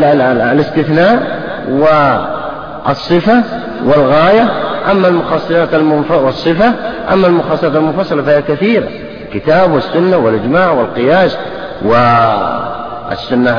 [0.51, 1.39] الاستثناء
[1.69, 3.43] والصفة
[3.85, 4.49] والغاية.
[4.91, 5.73] أما المخصصات
[6.11, 6.73] والصفة
[7.13, 8.87] أما المخصصات المنفصلة فهي كثيرة.
[9.25, 11.37] الكتاب والسنة والإجماع والقياس
[11.85, 13.51] والسنة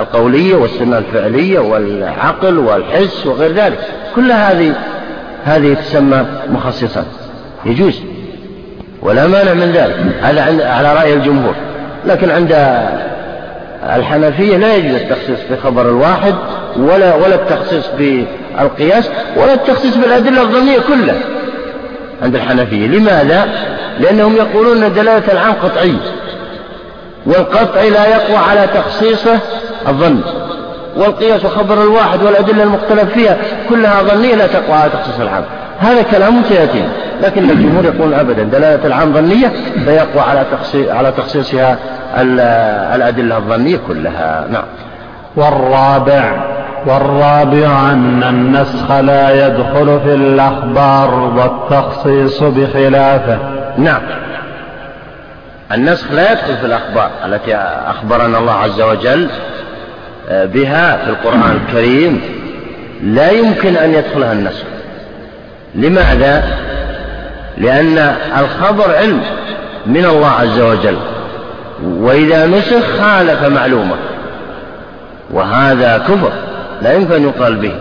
[0.00, 3.78] القولية والسنة الفعلية والعقل والحس وغير ذلك.
[4.16, 4.74] كل هذه
[5.44, 7.06] هذه تسمى مخصصات.
[7.64, 8.00] يجوز.
[9.04, 9.96] ولا مانع من ذلك.
[10.22, 11.54] هذا على رأي الجمهور.
[12.06, 12.78] لكن عند
[13.96, 16.34] الحنفية لا يجوز التخصيص بخبر الواحد
[16.76, 21.20] ولا ولا التخصيص بالقياس ولا التخصيص بالأدلة الظنية كلها
[22.22, 22.86] عند الحنفية.
[22.86, 23.48] لماذا؟
[24.00, 25.98] لأنهم يقولون أن دلالة العام قطعية
[27.26, 29.38] والقطع لا يقوى على تخصيصه
[29.88, 30.20] الظن
[30.96, 33.36] والقياس وخبر الواحد والأدلة المختلف فيها
[33.68, 35.44] كلها ظنية لا تقوى على تخصيص العام.
[35.78, 36.88] هذا كلام سيأتينا.
[37.22, 39.52] لكن الجمهور يقول أبدا دلالة العام ظنية
[39.84, 41.78] فيقوى على تخصيص على تخصيصها
[42.94, 44.46] الأدلة الظنية كلها.
[44.52, 44.64] نعم.
[45.36, 46.32] والرابع
[46.86, 53.38] والرابع أن النسخ لا يدخل في الأخبار والتخصيص بخلافه.
[53.78, 54.02] نعم.
[55.72, 57.54] النسخ لا يدخل في الأخبار التي
[57.86, 59.28] أخبرنا الله عز وجل
[60.28, 62.20] آه، بها في القرآن الكريم.
[63.02, 64.64] لا يمكن أن يدخلها النسخ.
[65.74, 66.44] لماذا؟
[67.58, 69.20] لأن الخبر علم
[69.86, 70.96] من الله عز وجل
[71.84, 73.94] وإذا نسخ خالف معلومة
[75.30, 76.32] وهذا كفر
[76.82, 77.72] لا يمكن أن يقال به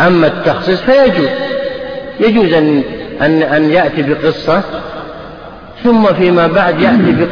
[0.00, 1.28] أما التخصيص فيجوز
[2.20, 2.82] يجوز أن
[3.22, 4.62] أن أن يأتي بقصة
[5.84, 7.26] ثم فيما بعد يأتي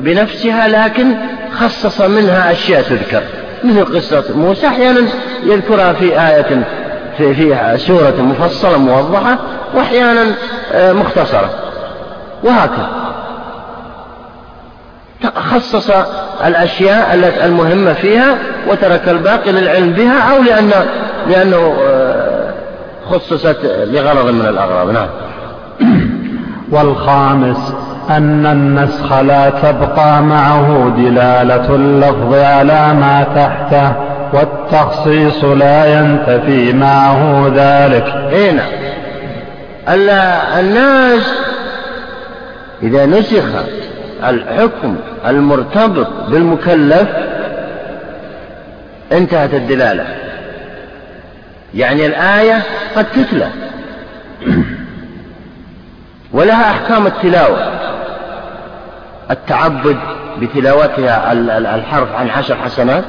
[0.00, 1.14] بنفسها لكن
[1.58, 3.22] خصص منها أشياء تذكر
[3.64, 5.00] مثل قصة موسى أحيانا
[5.44, 6.64] يذكرها في آية
[7.18, 9.38] في فيها سورة مفصلة موضحة
[9.74, 10.34] وأحيانا
[10.72, 11.50] آه، مختصرة.
[12.44, 12.88] وهكذا.
[15.36, 15.90] خصص
[16.46, 17.14] الأشياء
[17.44, 18.38] المهمة فيها
[18.70, 20.70] وترك الباقي للعلم بها أو لأن
[21.28, 22.54] لأنه آه،
[23.10, 24.90] خصصت لغرض من الأغراض.
[24.90, 25.08] نعم.
[26.72, 27.74] والخامس
[28.10, 34.07] أن النسخ لا تبقى معه دلالة اللفظ على ما تحته.
[34.32, 38.32] والتخصيص لا ينتفي معه ذلك.
[38.32, 38.70] اي نعم.
[40.58, 41.22] الناس
[42.82, 43.44] إذا نسخ
[44.24, 47.08] الحكم المرتبط بالمكلف
[49.12, 50.06] انتهت الدلالة.
[51.74, 52.62] يعني الآية
[52.96, 53.48] قد تتلى.
[56.32, 57.72] ولها أحكام التلاوة.
[59.30, 59.96] التعبد
[60.40, 61.32] بتلاوتها
[61.74, 63.04] الحرف عن عشر حسنات.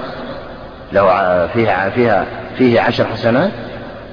[0.93, 1.07] لو
[1.53, 2.25] فيها فيها
[2.57, 3.51] فيه عشر حسنات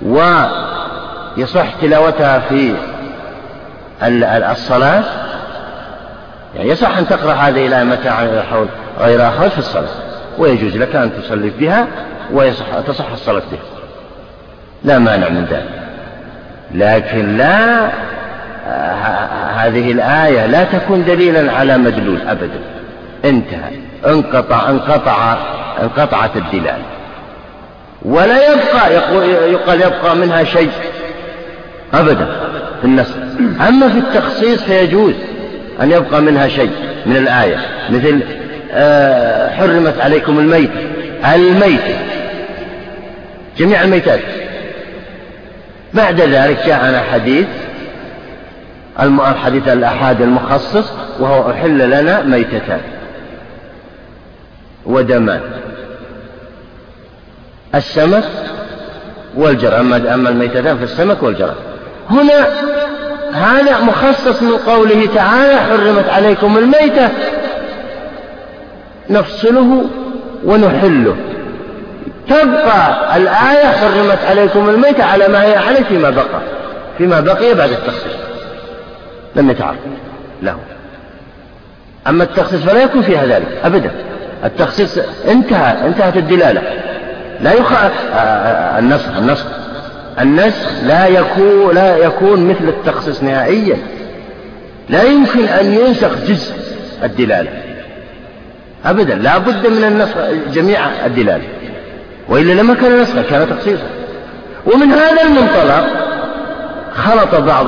[0.02, 2.74] ويصح تلاوتها في
[4.52, 5.04] الصلاة.
[6.56, 8.10] يعني يصح أن تقرأ هذه الآية متى
[8.50, 8.66] حول
[9.00, 9.88] غير أخرج في الصلاة.
[10.38, 11.86] ويجوز لك أن تصلي بها
[12.32, 13.60] ويصح تصح الصلاة بها.
[14.84, 15.68] لا مانع من ذلك.
[16.74, 17.88] لكن لا
[19.56, 22.60] هذه الآية لا تكون دليلا على مدلول أبدا.
[23.24, 23.70] انتهى.
[24.06, 25.36] انقطع انقطع
[25.82, 26.82] انقطعت الدلالة
[28.02, 28.94] ولا يبقى
[29.52, 30.70] يقال يبقى منها شيء.
[31.94, 32.26] أبدا
[32.80, 33.08] في النص.
[33.68, 35.14] أما في التخصيص فيجوز
[35.82, 36.70] أن يبقى منها شيء
[37.06, 37.58] من الآية.
[37.90, 38.20] مثل
[38.72, 40.70] آه، حرمت عليكم الميت.
[41.34, 41.96] الميت.
[43.58, 44.20] جميع الميتات.
[45.94, 47.46] بعد ذلك جاءنا حديث
[49.00, 52.80] الحديث الأحاد المخصص وهو أحل لنا ميتتان.
[54.86, 55.40] ودمان
[57.74, 58.24] السمك
[59.36, 61.54] والجرى أما الميتتان في السمك والجرى
[62.10, 62.46] هنا
[63.32, 67.08] هذا مخصص من قوله تعالى حرمت عليكم الميتة.
[69.10, 69.84] نفصله
[70.44, 71.16] ونحله.
[72.28, 76.40] تبقى الآية حرمت عليكم الميتة على ما هي عليه فيما بقى.
[76.98, 78.16] فيما بقي بعد التخصيص.
[79.36, 79.76] لم يتعرض
[80.42, 80.58] له.
[82.06, 83.60] أما التخصيص فلا يكون فيها ذلك.
[83.64, 83.90] أبدا.
[84.44, 86.62] التخصيص انتهى انتهت الدلالة.
[87.40, 87.72] لا يخ...
[88.78, 89.46] النسخ النسخ.
[90.20, 93.76] النسخ لا يكون لا يكون مثل التخصيص نهائيا.
[94.88, 96.54] لا يمكن أن ينسخ جزء
[97.04, 97.50] الدلالة.
[98.84, 100.16] أبدا لا بد من النسخ
[100.52, 101.44] جميع الدلالة.
[102.28, 103.86] وإلا لما كان نسخا كان تخصيصا.
[104.66, 105.86] ومن هذا المنطلق
[106.94, 107.66] خلط بعض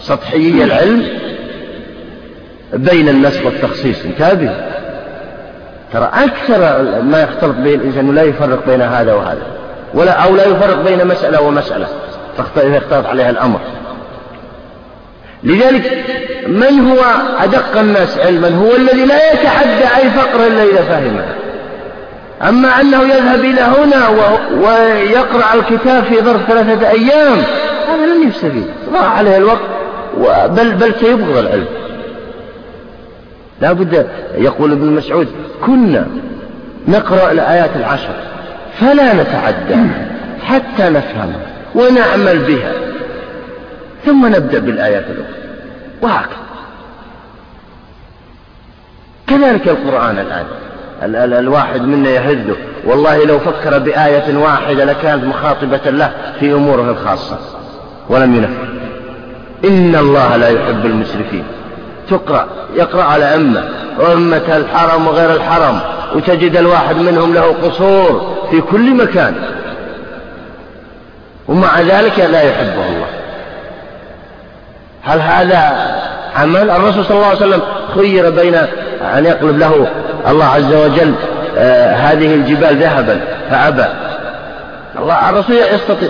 [0.00, 1.08] سطحيي العلم
[2.72, 4.04] بين النسخ والتخصيص.
[4.04, 4.73] انتبه.
[5.94, 9.42] ترى أكثر ما يختلط به الإنسان لا يفرق بين هذا وهذا
[9.94, 11.86] ولا أو لا يفرق بين مسألة ومسألة
[12.56, 13.60] إذا اختلط عليها الأمر.
[15.44, 16.04] لذلك
[16.46, 16.98] من هو
[17.42, 21.24] أدق الناس علما؟ هو الذي لا يتحدى أي فقر إلا إذا فهمه
[22.48, 24.08] أما أنه يذهب إلى هنا
[24.60, 27.36] ويقرأ الكتاب في ظرف ثلاثة أيام
[27.88, 29.60] هذا لم يستفيد ضاع عليه الوقت
[30.48, 31.66] بل بل سيبغض العلم.
[33.60, 35.28] لا بد يقول ابن مسعود
[35.66, 36.06] كنا
[36.88, 38.14] نقرأ الآيات العشر
[38.80, 39.76] فلا نتعدى
[40.44, 42.72] حتى نفهمها ونعمل بها.
[44.06, 45.34] ثم نبدأ بالآيات الأخرى.
[46.02, 46.36] وهكذا.
[49.26, 50.44] كذلك القرآن الآن.
[51.02, 56.90] ال- ال- الواحد منا يهده والله لو فكر بآية واحدة لكانت مخاطبة له في أموره
[56.90, 57.38] الخاصة.
[58.08, 58.74] ولم ينفذ.
[59.64, 61.44] إن الله لا يحب المسرفين.
[62.10, 63.62] تقرأ يقرأ على أمة.
[64.12, 65.80] أمة الحرم وغير الحرم.
[66.14, 69.34] وتجد الواحد منهم له قصور في كل مكان.
[71.48, 73.06] ومع ذلك لا يحبه الله.
[75.02, 75.72] هل هذا
[76.36, 77.62] عمل؟ الرسول صلى الله عليه وسلم
[77.94, 78.54] خير بين
[79.16, 79.86] أن يقلب له
[80.28, 81.14] الله عز وجل
[81.58, 83.84] آه هذه الجبال ذهبا فأبى.
[84.98, 86.08] الله الرسول يستطيع.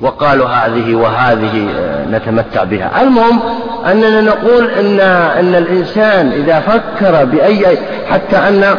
[0.00, 3.02] وقالوا هذه وهذه آه، نتمتع بها.
[3.02, 3.40] المهم
[3.86, 7.78] أننا نقول إن, أن الإنسان إذا فكر بأي
[8.10, 8.78] حتى أن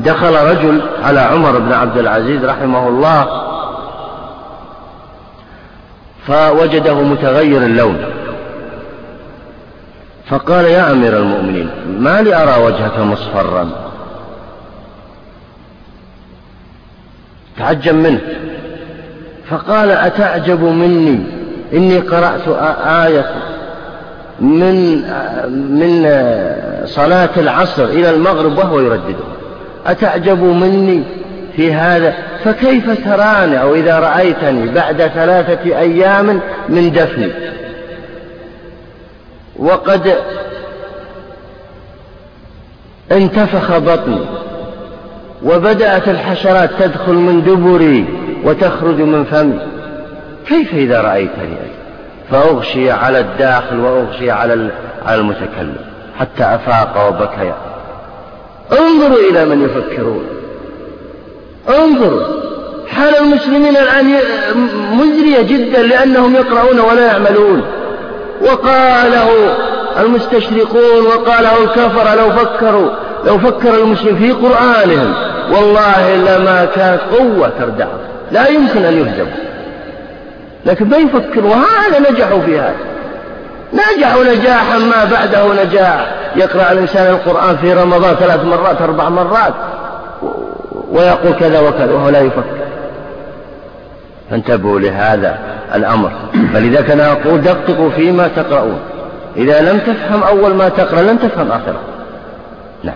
[0.00, 3.26] دخل رجل على عمر بن عبد العزيز رحمه الله
[6.26, 8.04] فوجده متغير اللون.
[10.30, 13.70] فقال يا أمير المؤمنين ما لي أرى وجهك مصفرا؟
[17.58, 18.20] تعجب منه.
[19.50, 21.18] فقال أتعجب مني؟
[21.72, 22.48] إني قرأت
[23.06, 23.24] آية
[24.40, 25.02] من
[25.78, 26.02] من
[26.86, 29.30] صلاة العصر إلى المغرب وهو يرددها.
[29.86, 31.02] أتعجب مني
[31.56, 37.32] في هذا؟ فكيف تراني أو إذا رأيتني بعد ثلاثة أيام من دفني؟
[39.56, 40.14] وقد
[43.12, 44.20] انتفخ بطني
[45.42, 48.19] وبدأت الحشرات تدخل من دبري.
[48.44, 49.58] وتخرج من فمي.
[50.48, 51.56] كيف إذا رأيتني
[52.30, 54.68] فأغشي على الداخل وأغشي على
[55.06, 55.76] على المتكلم
[56.18, 57.54] حتى أفاق وبكيا
[58.72, 60.24] انظروا إلى من يفكرون.
[61.68, 62.22] انظروا.
[62.88, 64.14] حال المسلمين الآن
[64.92, 67.62] مزرية جدا لأنهم يقرؤون ولا يعملون.
[68.42, 69.28] وقاله
[70.00, 72.90] المستشرقون وقاله الكفر لو فكروا
[73.26, 75.14] لو فكر المسلم في قرآنهم
[75.52, 78.00] والله لما كانت قوة تردعهم.
[78.32, 79.50] لا يمكن أن يهزموا
[80.66, 82.74] لكن ما يفكروا هذا نجحوا في هذا.
[83.72, 86.14] نجحوا نجاحا ما بعده نجاح.
[86.36, 89.54] يقرأ الإنسان القرآن في رمضان ثلاث مرات أربع مرات
[90.90, 92.60] ويقول كذا وكذا وهو لا يفكر.
[94.30, 95.38] فانتبهوا لهذا
[95.74, 96.10] الأمر.
[96.54, 98.80] فلذلك أنا أقول دققوا فيما تقرؤون.
[99.36, 101.80] إذا لم تفهم أول ما تقرأ لن تفهم آخره
[102.84, 102.94] نعم.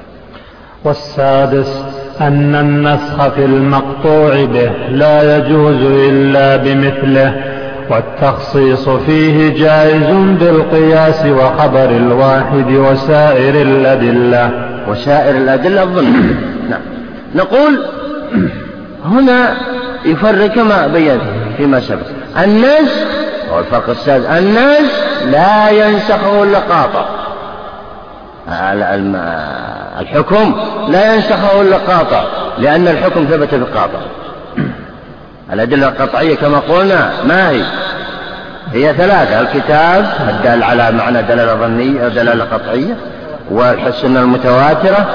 [0.84, 1.82] والسادس
[2.20, 7.44] أن النسخ في المقطوع به لا يجوز إلا بمثله
[7.90, 10.10] والتخصيص فيه جائز
[10.40, 14.50] بالقياس وخبر الواحد وسائر الأدلة.
[14.88, 16.12] وسائر الأدلة الظن
[16.70, 16.80] نعم.
[17.34, 17.78] نقول
[19.04, 19.56] هنا
[20.04, 21.18] يفرق كما بين
[21.56, 22.06] فيما سبق.
[22.44, 23.06] النسخ
[23.52, 24.94] هو الفرق السادس النسخ
[25.30, 27.04] لا ينسخه إلا قاطع
[30.00, 30.54] الحكم
[30.88, 32.24] لا ينسخه إلا قاطع
[32.58, 33.98] لأن الحكم ثبت بقاطع
[35.52, 37.62] الأدلة القطعية كما قلنا ما هي؟
[38.72, 42.96] هي ثلاثة الكتاب الدال على معنى دلالة ظنية دلالة قطعية
[43.50, 45.06] والسنة المتواترة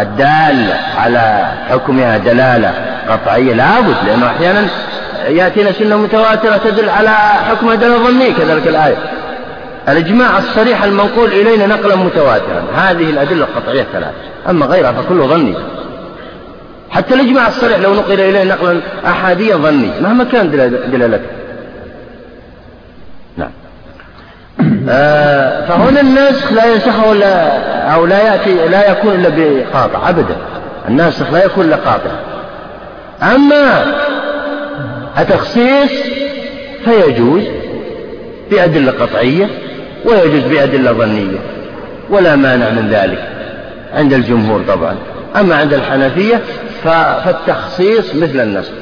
[0.00, 2.72] الدال على حكمها دلالة
[3.08, 4.66] قطعية لابد لأنه أحيانا
[5.28, 7.10] يأتينا سنة متواترة تدل على
[7.50, 8.96] حكمها دلالة ظنية كذلك الآية.
[9.92, 12.64] الإجماع الصريح المنقول إلينا نقلا متواترا.
[12.74, 14.14] هذه الأدلة القطعية الثلاث
[14.48, 15.54] أما غيرها فكله ظني.
[16.90, 19.90] حتى الإجماع الصريح لو نقل إليه نقلا أحاديا ظني.
[20.00, 20.50] مهما كان
[20.92, 21.26] دلالته.
[23.36, 23.50] نعم.
[24.88, 27.58] آه فهنا الناسخ لا ينسخه إلا
[27.94, 30.08] أو لا يأتي لا يكون إلا بقاطع.
[30.08, 30.36] أبدا.
[30.88, 32.10] الناسخ لا يكون إلا قاطع.
[33.22, 33.84] أما
[35.18, 35.92] التخصيص
[36.84, 37.42] فيجوز
[38.50, 39.48] بأدلة قطعية.
[40.04, 41.38] ويجوز بأدلة ظنية.
[42.10, 43.28] ولا مانع من ذلك.
[43.94, 44.96] عند الجمهور طبعا.
[45.36, 46.40] أما عند الحنفية
[46.84, 48.72] فالتخصيص مثل النسخ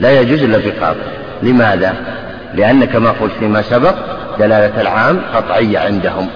[0.00, 1.06] لا يجوز إلا بقاطع.
[1.42, 1.94] لماذا؟
[2.54, 3.94] لأن كما قلت فيما سبق
[4.38, 6.28] دلالة العام قطعية عندهم.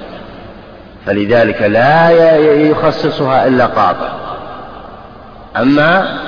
[1.06, 4.08] فلذلك لا يخصصها إلا قاطع.
[5.56, 6.18] أما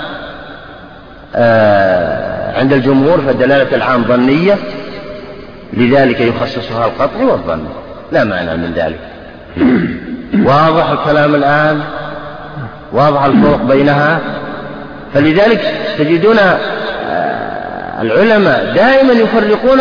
[1.35, 4.59] آه، عند الجمهور فدلالة العام ظنية
[5.73, 7.65] لذلك يخصصها القطع والظن
[8.13, 9.01] لا معنى من ذلك.
[10.49, 11.81] واضح الكلام الآن؟
[12.93, 14.21] واضح الفرق بينها؟
[15.15, 19.81] فلذلك تجدون آه، العلماء دائما يفرقون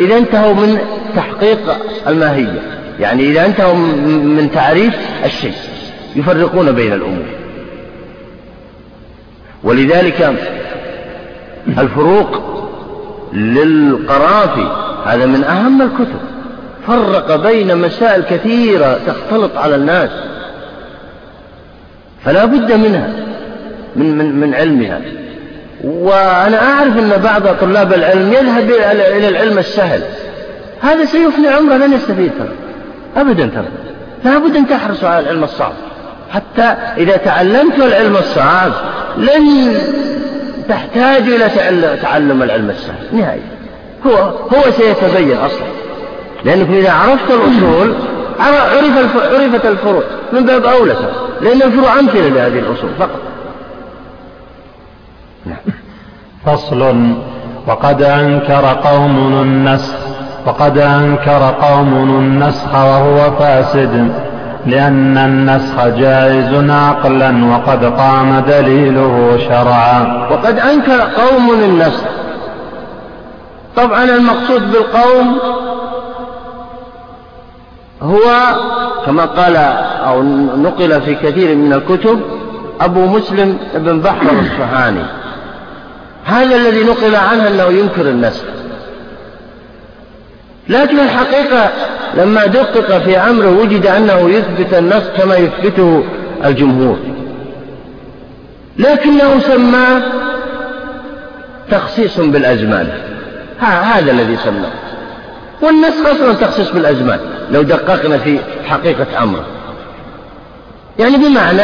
[0.00, 0.78] إذا انتهوا من
[1.16, 1.76] تحقيق
[2.06, 2.62] الماهية.
[3.00, 5.54] يعني إذا انتهوا من تعريف الشيء.
[6.16, 7.24] يفرقون بين الأمور.
[9.64, 10.34] ولذلك
[11.78, 12.42] الفروق
[13.32, 16.20] للقرافي هذا من أهم الكتب.
[16.86, 20.10] فرق بين مسائل كثيرة تختلط على الناس.
[22.24, 23.08] فلا بد منها
[23.96, 25.00] من, من, من علمها.
[25.84, 30.02] وأنا أعرف أن بعض طلاب العلم يذهب إلى العلم السهل.
[30.82, 32.54] هذا سيفني عمره لن يستفيد ترى.
[33.16, 33.68] أبدا ترى.
[34.24, 35.72] لا بد أن تحرص على العلم الصعب.
[36.30, 38.72] حتى إذا تعلمت العلم الصعب
[39.18, 39.74] لن
[40.68, 41.48] تحتاج إلى
[42.02, 43.06] تعلم العلم السهل.
[43.12, 43.55] نهائيا.
[44.06, 44.16] هو
[44.56, 45.66] هو سيتبين أصلا.
[46.44, 47.94] لأنك إذا عرفت الأصول
[48.40, 50.02] عرف عرفت الفروع.
[50.32, 50.94] من باب أولى
[51.40, 53.20] لأن الفروع أمثلة لهذه الأصول فقط.
[55.46, 55.56] نعم.
[56.46, 57.12] فصل.
[57.66, 59.94] وقد أنكر قوم النسخ
[60.46, 64.12] وقد أنكر قوم النسخ وهو فاسد
[64.66, 70.28] لأن النسخ جائز عقلا وقد قام دليله شرعا.
[70.30, 72.04] وقد أنكر قوم النسخ
[73.76, 75.38] طبعا المقصود بالقوم
[78.02, 78.54] هو
[79.06, 79.56] كما قال
[80.06, 80.22] أو
[80.56, 82.20] نقل في كثير من الكتب
[82.80, 85.02] أبو مسلم بن بحر الصحاني
[86.24, 88.44] هذا الذي نقل عنه أنه ينكر النسخ.
[90.68, 91.70] لكن الحقيقة
[92.16, 96.04] لما دقق في أمره وجد أنه يثبت النسخ كما يثبته
[96.44, 96.98] الجمهور.
[98.78, 100.02] لكنه سماه
[101.70, 102.88] تخصيص بالأزمان.
[103.64, 104.70] هذا الذي سماه.
[105.62, 108.38] والنسخ أصلا تخصيص بالأزمان لو دققنا في
[108.68, 109.44] حقيقة أمره.
[110.98, 111.62] يعني بمعنى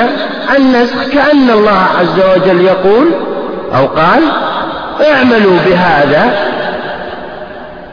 [0.56, 3.06] النسخ كأن الله عز وجل يقول
[3.74, 4.22] أو قال
[5.12, 6.48] اعملوا بهذا.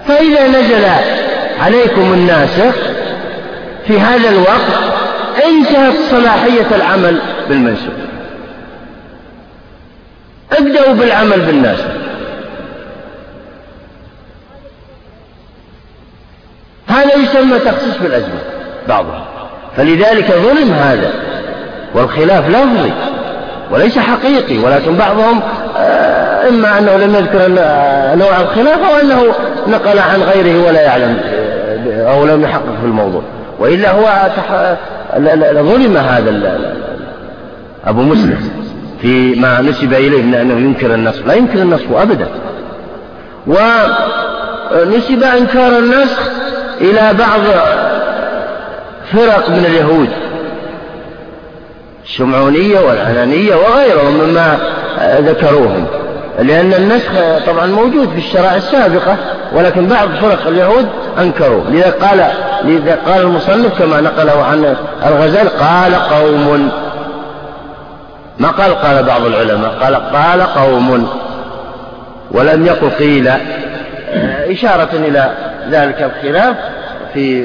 [0.08, 0.86] فإذا نزل
[1.60, 2.76] عليكم الناسخ
[3.88, 4.80] في هذا الوقت
[5.46, 7.20] انتهت صلاحية العمل
[7.50, 7.94] بالمنسوب
[10.52, 11.80] ابدأوا بالعمل بالناس.
[16.90, 18.40] هذا يسمى تخصيص بالأزمة
[18.88, 19.22] بعضهم.
[19.78, 21.12] فلذلك ظلم هذا
[21.96, 22.92] والخلاف لفظي
[23.72, 25.40] وليس حقيقي ولكن بعضهم
[25.78, 27.48] آه، إما أنه لم يذكر
[28.20, 29.24] نوع الخلاف أو أنه
[29.68, 31.18] نقل عن غيره ولا يعلم
[31.90, 33.22] آه، أو لم يحقق في الموضوع.
[33.60, 34.30] وإلا هو
[35.54, 36.60] ظلم هذا
[37.86, 38.52] أبو مسلم
[39.02, 42.28] فيما نسب إليه من أنه ينكر النسخ لا ينكر النسخ أبدا.
[43.48, 46.20] ونسب إنكار النسخ
[46.82, 47.42] إلى بعض
[49.14, 50.10] فرق من اليهود
[52.04, 54.58] الشمعونية والعنانية وغيرهم مما
[55.20, 55.86] ذكروهم
[56.40, 57.12] لأن النسخ
[57.48, 59.18] طبعا موجود في الشرائع السابقة
[59.54, 60.88] ولكن بعض فرق اليهود
[61.20, 61.70] أنكروه.
[61.70, 62.28] لذا قال
[62.64, 64.76] لذا قال المصنف كما نقله عن
[65.06, 66.72] الغزال قال قوم.
[68.40, 71.10] ما قال؟ قال بعض العلماء قال قال قوم.
[72.32, 73.32] ولم يقل قيل.
[74.52, 75.32] إشارة إلى
[75.70, 76.56] ذلك الخلاف
[77.14, 77.42] في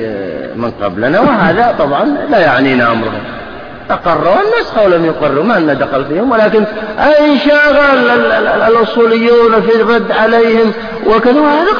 [0.56, 3.22] من قبلنا وهذا طبعا لا يعنينا أمرهم.
[3.90, 6.64] أقروا النسخ أو لم يقروا ما لنا دخل فيهم ولكن
[6.98, 8.10] أي شاغل
[8.68, 10.72] الأصوليون في الرد عليهم
[11.06, 11.72] وكذا هذا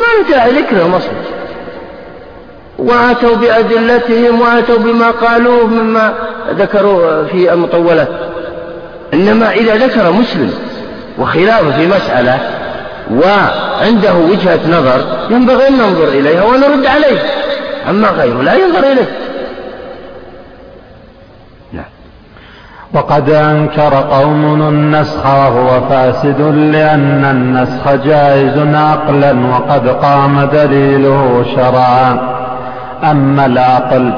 [0.00, 1.12] ما انتهى ذكرهم أصلا.
[2.78, 6.14] وأتوا بأدلتهم وأتوا بما قالوه مما
[6.50, 8.08] ذكروا في المطولات
[9.14, 10.52] إنما إذا ذكر مسلم
[11.18, 12.38] وخلافه في مسألة
[13.10, 15.00] وعنده وجهة نظر
[15.30, 17.20] ينبغي أن ننظر إليها ونرد عليه.
[17.90, 19.08] أما غيره لا ينظر إليه.
[21.72, 21.84] نعم.
[22.92, 26.40] وقد أنكر قوم النسخ وهو فاسد
[26.72, 32.18] لأن النسخ جائز عقلا وقد قام دليله شرعا.
[33.10, 34.12] أما العقل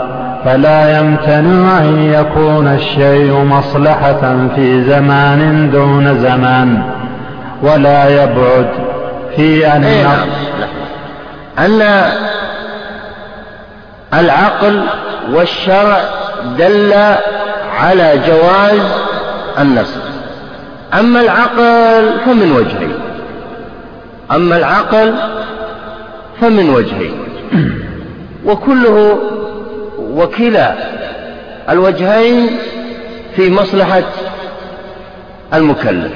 [0.45, 6.95] فلا يمتنع أن يكون الشيء مصلحة في زمان دون زمان.
[7.62, 8.70] ولا يبعد
[9.36, 10.28] في أن إيه نعم.
[11.59, 12.11] أن
[14.14, 14.82] العقل
[15.32, 16.00] والشرع
[16.59, 16.92] دل
[17.80, 18.80] على جواز
[19.59, 20.00] النسخ
[20.94, 22.98] أما العقل فمن وجهين.
[24.32, 25.14] أما العقل
[26.40, 27.14] فمن وجهين.
[28.44, 29.18] وكله
[29.98, 30.74] وكلا
[31.70, 32.59] الوجهين
[33.36, 34.02] في مصلحة
[35.54, 36.12] المكلف.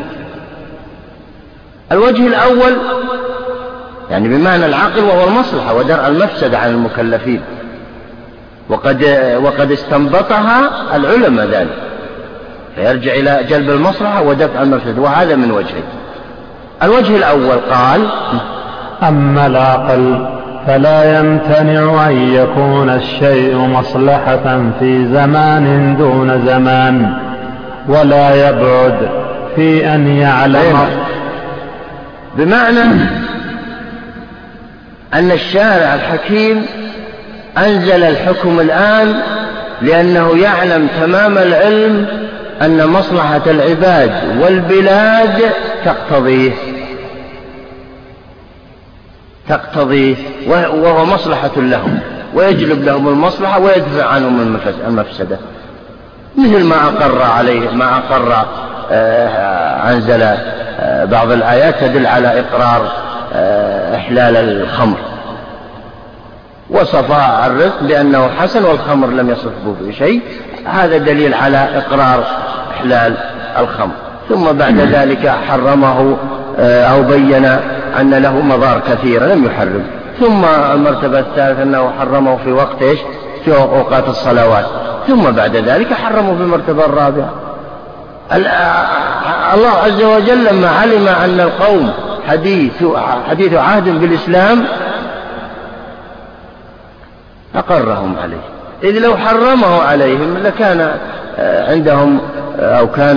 [1.93, 2.77] الوجه الأول
[4.11, 7.41] يعني بمعنى العقل وهو المصلحة ودرء المفسدة عن المكلفين.
[8.69, 9.05] وقد
[9.45, 11.77] وقد استنبطها العلماء ذلك
[12.77, 15.85] فيرجع إلى جلب المصلحة ودفع المفسدة وهذا من وجهين
[16.83, 18.07] الوجه الأول قال
[19.03, 20.27] أما العقل
[20.67, 27.15] فلا يمتنع أن يكون الشيء مصلحة في زمان دون زمان
[27.89, 29.11] ولا يبعد
[29.57, 30.77] في أن يعلم
[32.41, 32.81] بمعنى
[35.15, 36.67] أن الشارع الحكيم
[37.59, 39.15] أنزل الحكم الآن
[39.83, 42.07] لأنه يعلم تمام العلم
[42.63, 44.11] أن مصلحة العباد
[44.41, 45.43] والبلاد
[45.85, 46.53] تقتضيه.
[49.49, 50.17] تقتضيه.
[50.49, 51.99] وهو مصلحة لهم.
[52.35, 55.39] ويجلب لهم المصلحة ويدفع عنهم المفسدة.
[56.39, 58.47] مثل ما أقر عليه ما أقر
[58.93, 60.23] آه، أنزل
[61.05, 62.93] بعض الآيات تدل على إقرار
[63.35, 64.97] آه، إحلال الخمر.
[66.71, 67.13] وصف
[67.47, 70.23] الرزق بأنه حسن والخمر لم يصفه بشيء.
[70.67, 72.25] هذا دليل على إقرار
[72.71, 73.15] إحلال
[73.59, 73.95] الخمر.
[74.29, 76.17] ثم بعد ذلك حرمه
[76.59, 77.45] أو بين
[78.01, 79.85] أن له مضار كثيرة لم يحرم.
[80.21, 82.99] ثم المرتبة الثالثة أنه حرمه في وقت إيش؟
[83.45, 84.67] في أوقات الصلوات.
[85.09, 87.31] ثم بعد ذلك حرمه في المرتبة الرابعة.
[88.33, 91.93] الله عز وجل لما علم أن القوم
[92.29, 92.85] حديث
[93.29, 94.65] حديث عهد بالإسلام
[97.55, 98.41] أقرهم عليه.
[98.85, 100.95] إذ لو حرمه عليهم لكان
[101.39, 102.21] عندهم
[102.59, 103.17] أو كان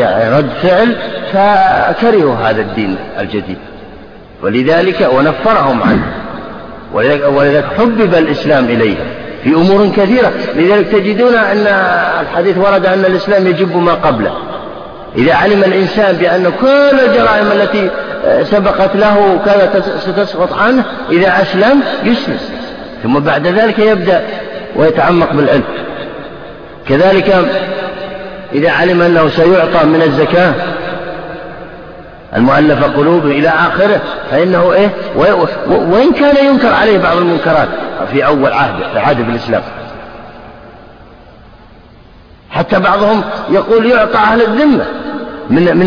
[0.00, 0.96] يعني رد فعل
[1.32, 3.58] فكرهوا هذا الدين الجديد.
[4.42, 6.12] ولذلك ونفرهم عنه.
[7.28, 9.06] ولذلك حبب الإسلام إليهم.
[9.44, 10.32] في أمور كثيرة.
[10.56, 11.66] لذلك تجدون أن
[12.20, 14.36] الحديث ورد أن الإسلام يجب ما قبله.
[15.16, 17.90] إذا علم الإنسان بأن كل الجرائم التي
[18.42, 22.38] سبقت له كانت ستسقط عنه إذا أسلم يسلم.
[23.02, 24.22] ثم بعد ذلك يبدأ
[24.76, 25.62] ويتعمق بالعلم.
[26.88, 27.34] كذلك
[28.54, 30.54] إذا علم أنه سيعطى من الزكاة
[32.36, 34.00] المؤلف قلوبه إلى آخره
[34.30, 34.90] فإنه إيه؟
[35.68, 37.68] وإن كان ينكر عليه بعض المنكرات
[38.12, 39.62] في أول عهده في عهد بالإسلام
[42.50, 44.84] حتى بعضهم يقول يعطى أهل الذمة
[45.50, 45.86] من من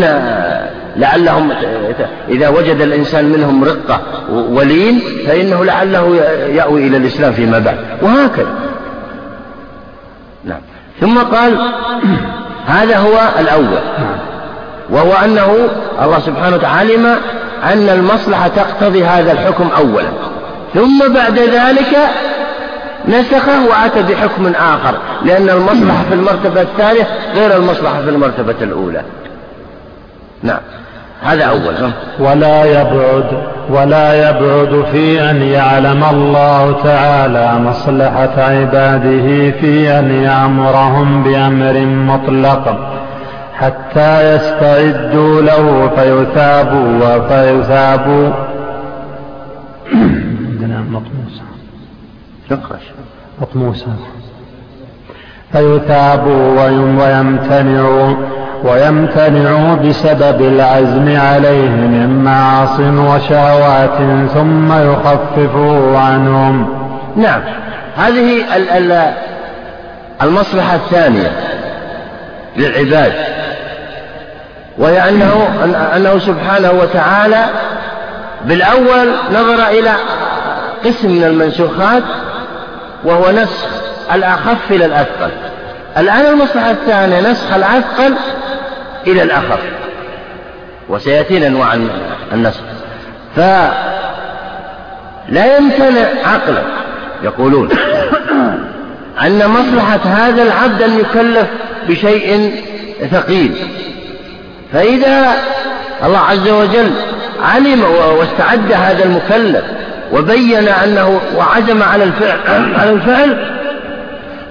[0.96, 1.52] لعلهم
[2.28, 4.00] إذا وجد الإنسان منهم رقة
[4.30, 6.16] ولين فإنه لعله
[6.48, 7.78] يأوي إلى الإسلام فيما بعد.
[8.02, 8.54] وهكذا.
[10.44, 10.60] نعم.
[11.00, 11.58] ثم قال
[12.76, 13.78] هذا هو الأول.
[14.90, 15.68] وهو أنه
[16.02, 17.06] الله سبحانه وتعالى علم
[17.64, 20.08] أن المصلحة تقتضي هذا الحكم أولا.
[20.74, 21.98] ثم بعد ذلك
[23.08, 24.94] نسخه وأتى بحكم آخر
[25.24, 29.02] لأن المصلحة في المرتبة الثانية غير المصلحة في المرتبة الأولى.
[30.42, 30.60] نعم.
[31.22, 31.74] هذا أول
[32.18, 41.80] ولا يبعد ولا يبعد في أن يعلم الله تعالى مصلحة عباده في أن يأمرهم بأمر
[41.86, 42.78] مطلق.
[43.60, 48.30] حتى يستعدوا له فيثابوا وفيثابوا.
[49.92, 51.42] عندنا مطموسة
[53.40, 53.86] مطموسة
[55.52, 58.14] فيثابوا ويمتنعوا
[58.64, 66.68] ويمتنعوا بسبب العزم عليه من معاص وشهوات ثم يخففوا عنهم.
[67.16, 67.40] نعم.
[67.96, 68.42] هذه
[70.22, 71.30] المصلحة الثانية
[72.56, 73.12] للعباد.
[74.78, 75.48] وهي أنه,
[75.96, 77.44] أنه سبحانه وتعالى
[78.44, 79.92] بالأول نظر إلى
[80.84, 82.02] قسم من المنسوخات
[83.04, 83.66] وهو نسخ
[84.14, 85.30] الأخف إلى الأثقل.
[85.98, 88.14] الآن المصلحة الثانية نسخ الأثقل
[89.06, 89.60] إلى الأخف.
[90.88, 91.78] وسيأتينا أنواع
[92.32, 92.60] النسخ.
[93.36, 93.72] فلا
[95.56, 96.62] يمتنع عقلا
[97.22, 97.68] يقولون
[99.22, 101.46] أن مصلحة هذا العبد أن يكلف
[101.88, 102.54] بشيء
[103.10, 103.68] ثقيل.
[104.72, 105.32] فإذا
[106.04, 106.90] الله عز وجل
[107.42, 107.84] علم
[108.18, 109.64] واستعد هذا المكلف
[110.12, 113.56] وبين أنه وعزم على الفعل على الفعل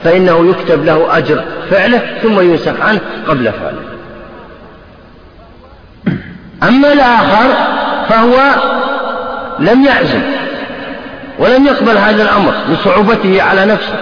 [0.03, 3.81] فإنه يكتب له أجر فعله ثم ينسخ عنه قبل فعله.
[6.63, 7.53] أما الآخر
[8.09, 8.35] فهو
[9.59, 10.21] لم يعزم
[11.39, 13.95] ولم يقبل هذا الأمر لصعوبته على نفسه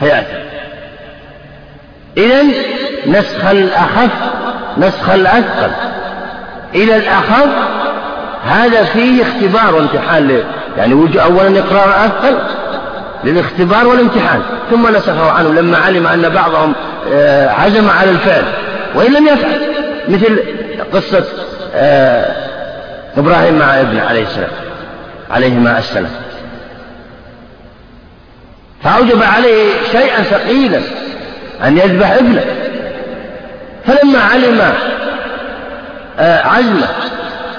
[0.00, 0.46] فيأتي.
[2.16, 2.42] إذا
[3.06, 4.10] نسخ الأخف
[4.78, 5.70] نسخ الأثقل.
[6.74, 7.48] إلى الأخف
[8.46, 10.42] هذا فيه اختبار وامتحان
[10.78, 12.38] يعني أولا إقرار الأثقل
[13.24, 16.72] للاختبار والامتحان ثم نسخه عنه لما علم أن بعضهم
[17.12, 18.44] آه، عزم على الفعل
[18.94, 19.60] وإن لم يفعل.
[20.08, 20.40] مثل
[20.92, 21.24] قصة
[21.74, 22.34] آه،
[23.16, 24.50] إبراهيم مع ابنه عليه السلام
[25.30, 26.10] عليهما السلام.
[28.84, 30.80] فأوجب عليه شيئا ثقيلا
[31.64, 32.44] أن يذبح ابنه.
[33.86, 34.72] فلما علم
[36.18, 36.88] آه، عزمه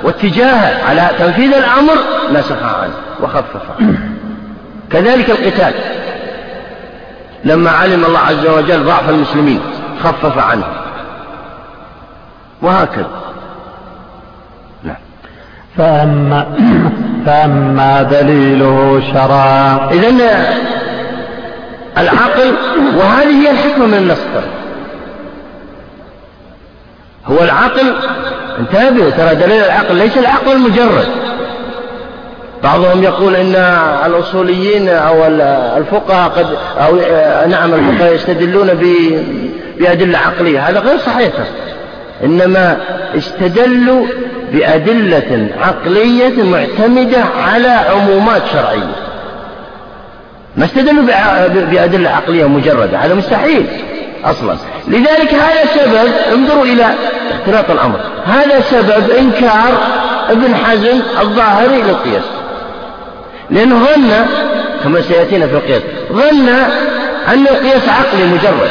[0.03, 1.93] واتجاهه على تنفيذ الأمر
[2.33, 3.99] نسخ عنه وخفف عنه.
[4.91, 5.73] كذلك القتال.
[7.43, 9.61] لما علم الله عز وجل ضعف المسلمين
[10.03, 10.63] خفف عنه.
[12.61, 13.07] وهكذا.
[14.83, 14.95] نعم.
[15.77, 16.45] فأما
[17.25, 19.89] فأما دليله شرعا.
[19.91, 20.21] إذن
[21.97, 22.53] العقل
[22.97, 24.19] وهذه هي الحكمة من النص
[27.31, 27.93] هو العقل.
[28.59, 31.07] انتبهوا ترى دليل العقل ليس العقل المجرد.
[32.63, 33.55] بعضهم يقول إن
[34.05, 35.25] الأصوليين أو
[35.77, 36.47] الفقهاء قد
[36.77, 36.95] أو
[37.49, 38.67] نعم الفقهاء يستدلون
[39.79, 40.69] بأدلة عقلية.
[40.69, 41.31] هذا غير صحيح.
[42.23, 42.77] إنما
[43.17, 44.05] استدلوا
[44.53, 48.95] بأدلة عقلية معتمدة على عمومات شرعية.
[50.55, 51.03] ما استدلوا
[51.71, 52.97] بأدلة عقلية مجردة.
[52.97, 53.65] هذا مستحيل.
[54.25, 54.57] أصلا.
[54.87, 56.85] لذلك هذا سبب انظروا إلى
[57.31, 57.99] اختلاط الأمر.
[58.25, 59.77] هذا سبب إنكار
[60.29, 62.23] ابن حزم الظاهري للقياس.
[63.49, 64.25] لأنه ظن
[64.83, 65.81] كما سيأتينا في القياس
[66.13, 66.49] ظن
[67.27, 68.69] أن القياس عقلي مجرد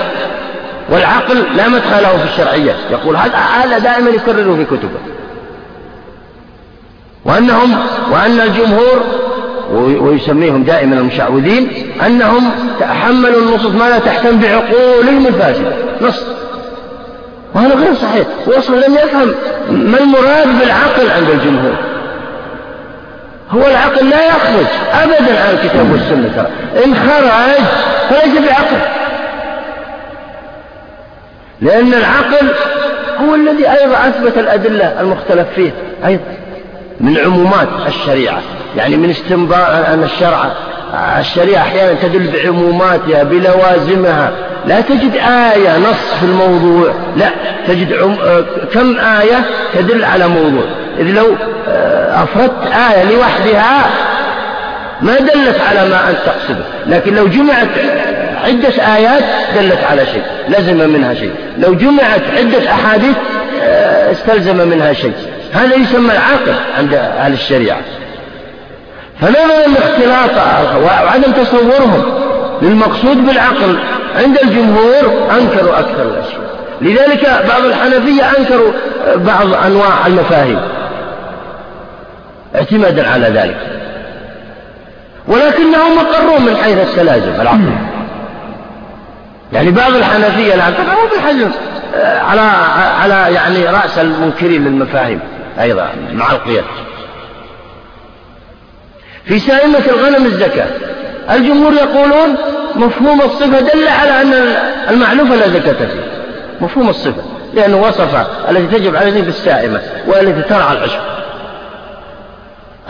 [0.90, 4.98] والعقل لا مدخل له في الشرعيات يقول هذا دائما يكرره في كتبه.
[7.24, 7.78] وأنهم
[8.12, 9.02] وأن الجمهور
[9.73, 11.69] ويسميهم دائما المشعوذين
[12.07, 15.73] أنهم تحملوا النصوص ما لا تحتم بعقولهم الفاسدة.
[16.01, 16.27] نص.
[17.55, 18.27] وهذا غير صحيح.
[18.47, 19.35] وأصلا لم يفهم
[19.71, 21.75] ما المراد بالعقل عند الجمهور.
[23.51, 26.33] هو العقل لا يخرج أبدا عن الكتاب والسنة.
[26.37, 27.65] ترى إن خرج
[28.09, 28.79] فليس بعقل.
[31.61, 32.49] لأن العقل
[33.19, 35.71] هو الذي أيضا أثبت الأدلة المختلف فيه.
[36.07, 36.45] أيضا.
[37.01, 38.40] من عمومات الشريعة.
[38.77, 40.52] يعني من استنباط أن الشرع
[41.18, 44.32] الشريعة أحيانا تدل بعموماتها بلوازمها.
[44.66, 46.93] لا تجد آية نص في الموضوع.
[47.16, 47.31] لا
[47.68, 48.16] تجد عم...
[48.74, 49.44] كم آية
[49.74, 50.64] تدل على موضوع.
[50.98, 51.35] إذ لو
[51.68, 53.85] آه، أفردت آية لوحدها
[55.02, 56.64] ما دلت على ما أنت تقصده.
[56.86, 57.68] لكن لو جمعت
[58.44, 59.24] عدة آيات
[59.56, 61.32] دلت على شيء لزم منها شيء.
[61.59, 63.16] لو جمعت عدة أحاديث
[63.62, 65.12] آه، استلزم منها شيء.
[65.52, 67.81] هذا يسمى العاقل عند أهل الشريعة.
[69.20, 70.31] فنظرا الاختلاط؟
[70.85, 72.02] وعدم تصورهم.
[72.62, 73.78] للمقصود بالعقل.
[74.16, 76.47] عند الجمهور أنكروا أكثر الأشياء.
[76.81, 78.73] لذلك بعض الحنفية أنكروا
[79.16, 80.60] بعض أنواع المفاهيم.
[82.55, 83.56] اعتمادا على ذلك.
[85.28, 87.77] ولكنهم أقروا من حيث السلازم العقل.
[89.52, 91.51] يعني بعض الحنفية الآن طبعا هو بالحجم
[91.97, 92.40] آه، على
[93.01, 95.20] على يعني رأس المنكرين للمفاهيم
[95.61, 96.65] أيضا مع القياس.
[99.24, 100.66] في سائمة الغنم الزكاة
[101.31, 102.37] الجمهور يقولون
[102.74, 104.33] مفهوم الصفة دل على أن
[104.91, 106.05] المعلوفة لا زكاة فيه.
[106.61, 107.23] مفهوم الصفة
[107.55, 111.01] لأنه وصف التي تجب عليه بالسائمة والتي ترعى العشب.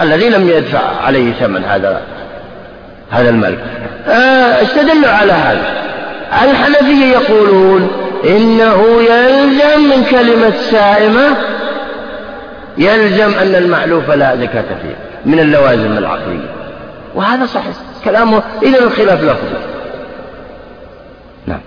[0.01, 2.01] الذي لم يدفع عليه ثمن هذا
[3.11, 3.59] هذا الملك.
[4.09, 5.87] آه استدلوا على هذا.
[6.43, 7.91] الحنفية يقولون
[8.25, 11.37] إنه يلزم من كلمة سائمة
[12.79, 14.97] يلزم أن المعلوف لا زكاة فيه
[15.27, 16.51] من اللوازم العقلية.
[17.15, 17.75] وهذا صحيح.
[18.05, 19.57] كلامه إذا الخلاف لفظي
[21.47, 21.61] نعم.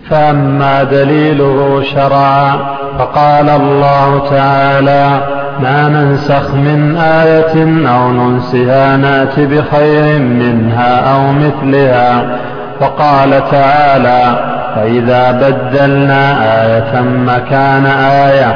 [0.09, 5.19] فأما دليله شرعا فقال الله تعالى
[5.59, 12.39] ما ننسخ من آية أو ننسها نات بخير منها أو مثلها.
[12.81, 18.55] وقال تعالى فإذا بدلنا آية مكان آية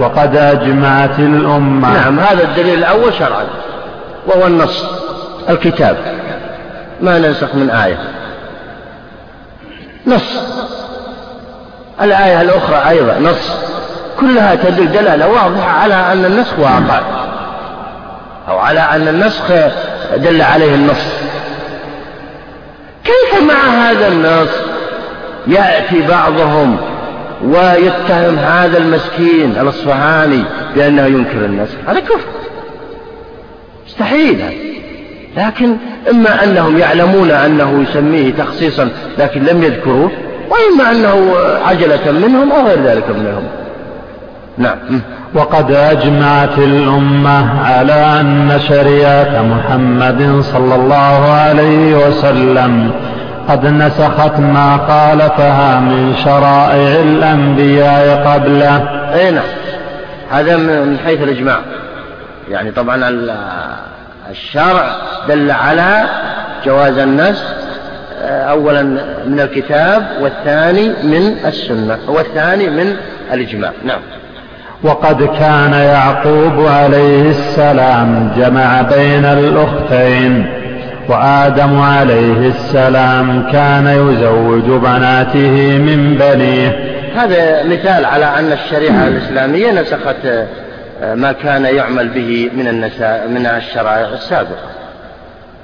[0.00, 1.94] وقد أجمعت الأمة.
[1.94, 3.44] نعم هذا الدليل الأول شرعا
[4.26, 4.84] وهو النص
[5.50, 5.96] الكتاب.
[7.00, 7.98] ما ننسخ من آية.
[10.06, 10.42] نص.
[12.02, 13.52] الآية الأخرى أيضا نص.
[14.20, 17.00] كلها تدل دلالة واضحة على أن النسخ واقع
[18.48, 19.44] أو على أن النسخ
[20.16, 21.06] دل عليه النص.
[23.04, 24.50] كيف مع هذا النص؟
[25.46, 26.76] يأتي بعضهم
[27.44, 30.42] ويتهم هذا المسكين الأصفهاني
[30.76, 32.18] بأنه ينكر النسخ هذا كفر.
[33.86, 34.44] مستحيل
[35.36, 35.76] لكن
[36.10, 38.88] إما أنهم يعلمون أنه يسميه تخصيصا
[39.18, 40.10] لكن لم يذكروه
[40.50, 41.34] وإما أنه
[41.66, 43.44] عجلة منهم أو غير ذلك منهم.
[44.58, 45.00] نعم.
[45.34, 52.90] وقد أجمعت الأمة على أن شريعة محمد صلى الله عليه وسلم
[53.48, 58.76] قد نسخت ما خالفها من شرائع الأنبياء قبله.
[59.14, 59.44] أي نعم.
[60.30, 61.58] هذا من حيث الإجماع.
[62.50, 62.96] يعني طبعا
[64.30, 64.96] الشرع
[65.28, 66.04] دل على
[66.66, 67.44] جواز النسخ
[68.22, 68.82] آه، أولا
[69.26, 72.96] من الكتاب والثاني من السنة والثاني من
[73.32, 73.72] الإجماع.
[73.84, 74.00] نعم.
[74.82, 80.57] وقد كان يعقوب عليه السلام جمع بين الأختين.
[81.08, 86.76] وآدم عليه السلام كان يزوج بناته من بنيه.
[87.16, 90.26] هذا مثال على أن الشريعة الإسلامية نسخت
[91.02, 94.68] آه، ما كان يعمل به من النساء من الشرائع السابقة.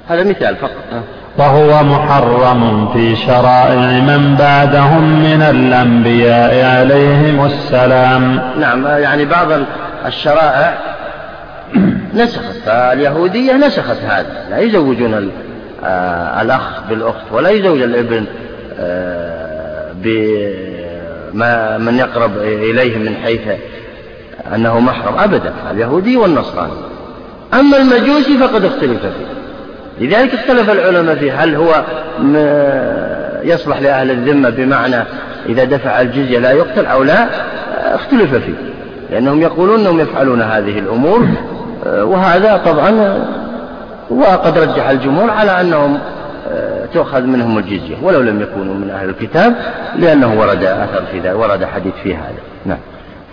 [0.09, 1.03] هذا مثال فقط.
[1.37, 8.41] وهو محرم في شرائع من بعدهم من الأنبياء عليهم السلام.
[8.59, 9.47] نعم يعني بعض
[10.05, 10.73] الشرائع
[12.15, 12.55] نسخت.
[12.65, 14.45] فاليهودية نسخت هذا.
[14.49, 15.31] لا يزوجون
[15.83, 18.25] آه، الأخ بالأخت ولا يزوج الابن
[18.79, 23.41] آه، بما من يقرب إليه من حيث
[24.55, 25.53] أنه محرم أبدا.
[25.71, 26.73] اليهودي والنصراني.
[27.53, 29.35] أما المجوسي فقد اختلف فيه.
[30.05, 31.43] لذلك اختلف العلماء فيه.
[31.43, 31.83] هل هو
[33.43, 35.03] يصلح لأهل الذمة بمعنى
[35.49, 37.27] إذا دفع الجزية لا يقتل أو لا؟
[37.95, 38.53] اختلف فيه.
[39.11, 41.27] لأنهم يقولون أنهم يفعلون هذه الأمور
[41.85, 43.19] وهذا طبعا
[44.09, 45.99] وقد رجح الجمهور على أنهم
[46.93, 49.55] تؤخذ منهم الجزية ولو لم يكونوا من أهل الكتاب
[49.95, 52.41] لأنه ورد أثر في ذلك ورد حديث في هذا.
[52.65, 52.77] نعم.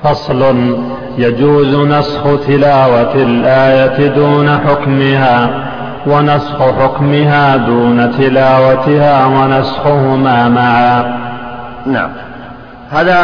[0.03, 0.77] فصل
[1.19, 5.65] يجوز نسخ تلاوة الآية دون حكمها
[6.07, 11.19] ونسخ حكمها دون تلاوتها ونسخهما معا.
[11.87, 12.11] نعم.
[12.91, 13.19] هذا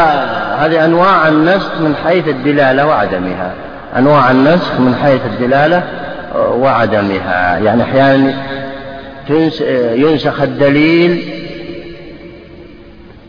[0.58, 3.52] هذه أنواع النسخ من حيث الدلالة وعدمها.
[3.96, 5.82] أنواع النسخ من حيث الدلالة
[6.34, 7.58] وعدمها.
[7.58, 8.34] يعني أحيانا
[9.94, 11.28] ينسخ الدليل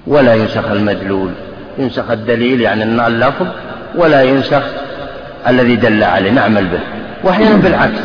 [0.07, 1.31] ولا ينسخ المدلول.
[1.77, 3.47] ينسخ الدليل يعني اللفظ
[3.95, 4.61] ولا ينسخ
[5.47, 6.31] الذي دل عليه.
[6.31, 6.79] نعمل به.
[7.23, 7.99] وأحيانا بالعكس.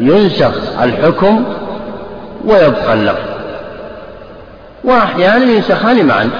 [0.00, 1.44] ينسخ الحكم
[2.44, 3.28] ويبقى اللفظ.
[4.84, 6.30] وأحيانا ينسخان معا.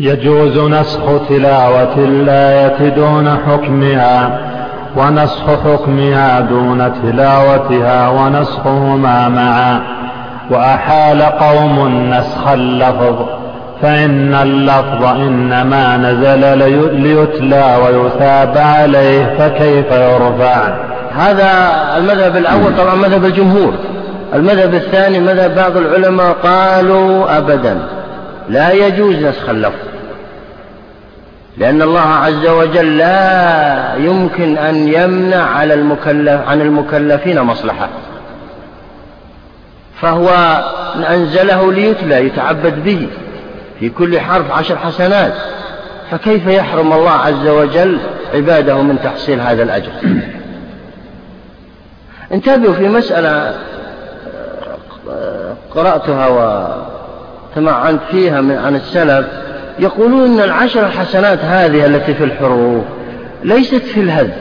[0.00, 4.38] يجوز نسخ تلاوة الآية دون حكمها
[4.96, 9.80] ونسخ حكمها دون تلاوتها ونسخهما معا.
[10.50, 13.14] وأحال قوم نسخ اللفظ
[13.82, 16.58] فإن اللفظ إنما نزل
[17.02, 20.74] ليتلى ويثاب عليه فكيف يرفع؟
[21.16, 21.50] هذا
[21.96, 23.74] المذهب الأول طبعا مذهب الجمهور.
[24.34, 27.95] المذهب الثاني مذهب بعض العلماء قالوا أبدا.
[28.48, 29.86] لا يجوز نسخ اللفظ
[31.56, 37.88] لأن الله عز وجل لا يمكن أن يمنع على المكلف عن المكلفين مصلحة.
[40.00, 40.28] فهو
[41.10, 43.08] أنزله ليتلى يتعبد به
[43.80, 45.34] في كل حرف عشر حسنات.
[46.10, 47.98] فكيف يحرم الله عز وجل
[48.34, 49.92] عباده من تحصيل هذا الأجر؟
[52.32, 53.54] انتبهوا في مسألة
[55.74, 56.85] قرأتها
[57.56, 59.26] وتمعنت فيها من عن السلف
[59.78, 62.84] يقولون أن العشر الحسنات هذه التي في الحروف
[63.44, 64.32] ليست في الهد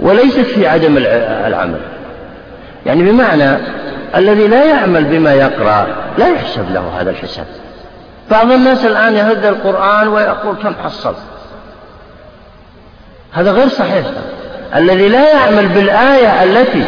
[0.00, 0.96] وليست في عدم
[1.46, 1.80] العمل.
[2.86, 3.58] يعني بمعنى
[4.16, 5.86] الذي لا يعمل بما يقرأ
[6.18, 7.46] لا يحسب له هذا الحساب.
[8.30, 11.16] بعض الناس الآن يهد القرآن ويقول كم حصلت
[13.32, 14.06] هذا غير صحيح.
[14.76, 16.84] الذي لا يعمل بالآية التي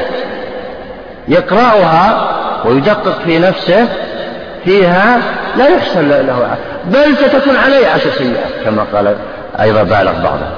[1.29, 3.89] يقرأها ويدقق في نفسه
[4.67, 5.21] فيها
[5.57, 9.17] لا يحصل له بل ستكون عليه عشر سيئات كما قال
[9.61, 10.51] أيضا بالغ بعضهم.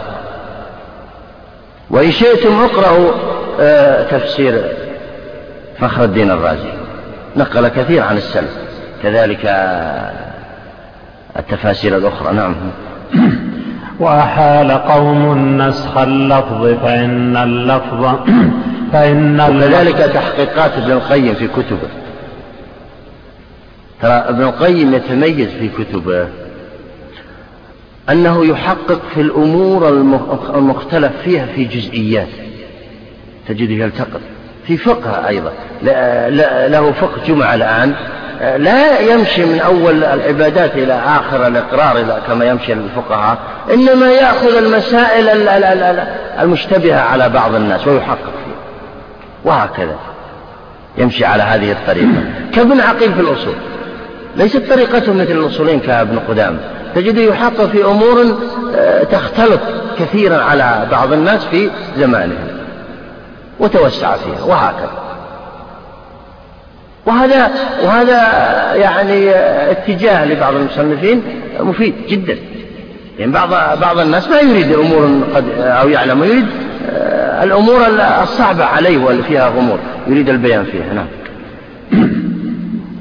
[1.91, 3.11] وإن شئتم اقرأوا
[3.61, 4.63] آه، تفسير
[5.81, 6.73] فخر الدين الرازي.
[7.37, 8.51] نقل كثير عن السلف.
[9.03, 9.45] كذلك
[11.37, 12.33] التفاسير الأخرى.
[12.33, 12.55] نعم.
[14.01, 18.15] وأحال قوم نسخ اللفظ فإن اللفظ
[18.93, 22.08] فإن وكذلك تحقيقات ابن القيم في كتبه.
[24.03, 26.29] ترى ابن القيم يتميز في كتبه
[28.11, 29.89] أنه يحقق في الأمور
[30.55, 32.29] المختلف فيها في جزئيات
[33.49, 34.21] تجده يلتقط.
[34.67, 35.53] في فقه أيضا.
[36.69, 37.95] له فقه جمعة الآن.
[38.41, 43.39] لا يمشي من أول العبادات إلى آخر الإقرار كما يمشي الفقهاء.
[43.75, 45.49] إنما يأخذ المسائل
[46.41, 48.57] المشتبهة على بعض الناس ويحقق فيها.
[49.45, 49.97] وهكذا.
[50.99, 52.25] يمشي على هذه الطريقة.
[52.55, 53.55] كابن عقيل في الأصول.
[54.39, 56.59] ليست طريقته مثل الأصولين كابن قدام.
[56.95, 58.37] تجده يحقق في أمور
[58.77, 59.61] آه، تختلط
[59.99, 62.49] كثيرا على بعض الناس في زمانهم.
[63.61, 64.91] وتوسع فيها وهكذا.
[67.07, 67.51] وهذا
[67.85, 68.21] وهذا
[68.75, 69.31] يعني
[69.71, 71.23] اتجاه لبعض المصنفين
[71.61, 72.37] مفيد جدا.
[73.19, 76.47] يعني بعض بعض الناس ما يريد أمور قد أو يعلم يريد
[76.91, 77.87] آه، الأمور
[78.23, 80.95] الصعبة عليه واللي فيها غموض يريد البيان فيها.
[80.95, 81.09] نعم.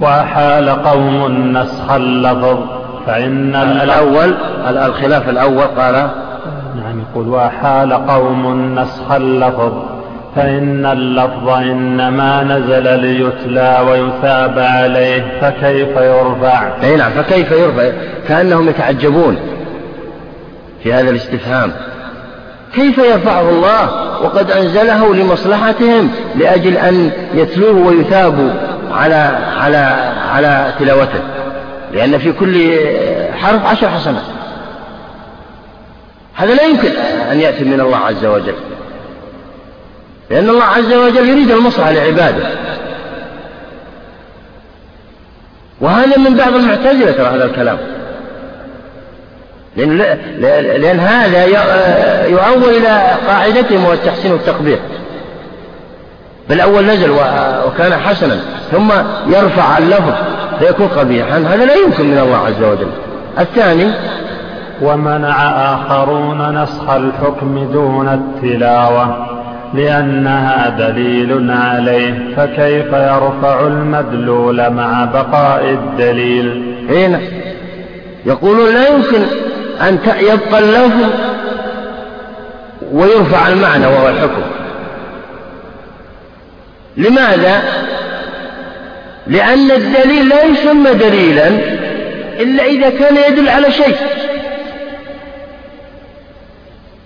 [0.02, 2.58] وحال قوم نسخ اللفظ
[3.08, 4.34] فإن الأول
[4.68, 6.10] الخلاف الأول قال؟
[6.76, 9.74] نعم يقول وحال قوم نسخ اللفظ
[10.36, 17.92] فإن اللفظ إنما نزل ليتلى ويثاب عليه فكيف يرفع؟ أي نعم فكيف يرفع؟
[18.28, 19.38] كأنهم يتعجبون
[20.84, 21.72] في هذا الاستفهام.
[22.74, 28.50] كيف يرفعه الله؟ وقد أنزله لمصلحتهم لأجل أن يتلوه ويثابوا
[28.92, 29.78] على على
[30.30, 31.20] على تلاوته.
[31.94, 32.80] لأن في كل
[33.34, 34.24] حرف عشر حسنات.
[36.36, 36.90] هذا لا يمكن
[37.32, 38.56] أن يأتي من الله عز وجل.
[40.30, 42.48] لأن الله عز وجل يريد المصلحة لعباده.
[45.82, 47.78] وهذا من بعض المعتزلة ترى هذا الكلام.
[49.78, 49.98] لأن,
[50.82, 51.46] لأن هذا
[52.26, 54.80] يؤول إلى قاعدتهم هو التحسين والتقبيح.
[56.50, 57.12] بل أول نزل
[57.68, 58.40] وكان حسنا
[58.72, 58.92] ثم
[59.28, 60.14] يرفع اللفظ
[60.60, 61.38] فيكون قبيحا.
[61.38, 62.88] هذا لا يمكن من الله عز وجل.
[63.40, 63.92] الثاني
[64.82, 65.36] ومنع
[65.74, 69.28] آخرون نسخ الحكم دون التلاوة
[69.74, 72.36] لأنها دليل عليه.
[72.36, 77.20] فكيف يرفع المدلول مع بقاء الدليل؟ هنا
[78.26, 79.20] يقولون لا يمكن
[79.82, 81.10] أن يبقى اللفظ
[82.92, 84.42] ويرفع المعنى وهو الحكم.
[86.98, 87.62] لماذا؟
[89.28, 91.48] لأن الدليل لا يسمى دليلا
[92.40, 93.96] إلا إذا كان يدل على شيء.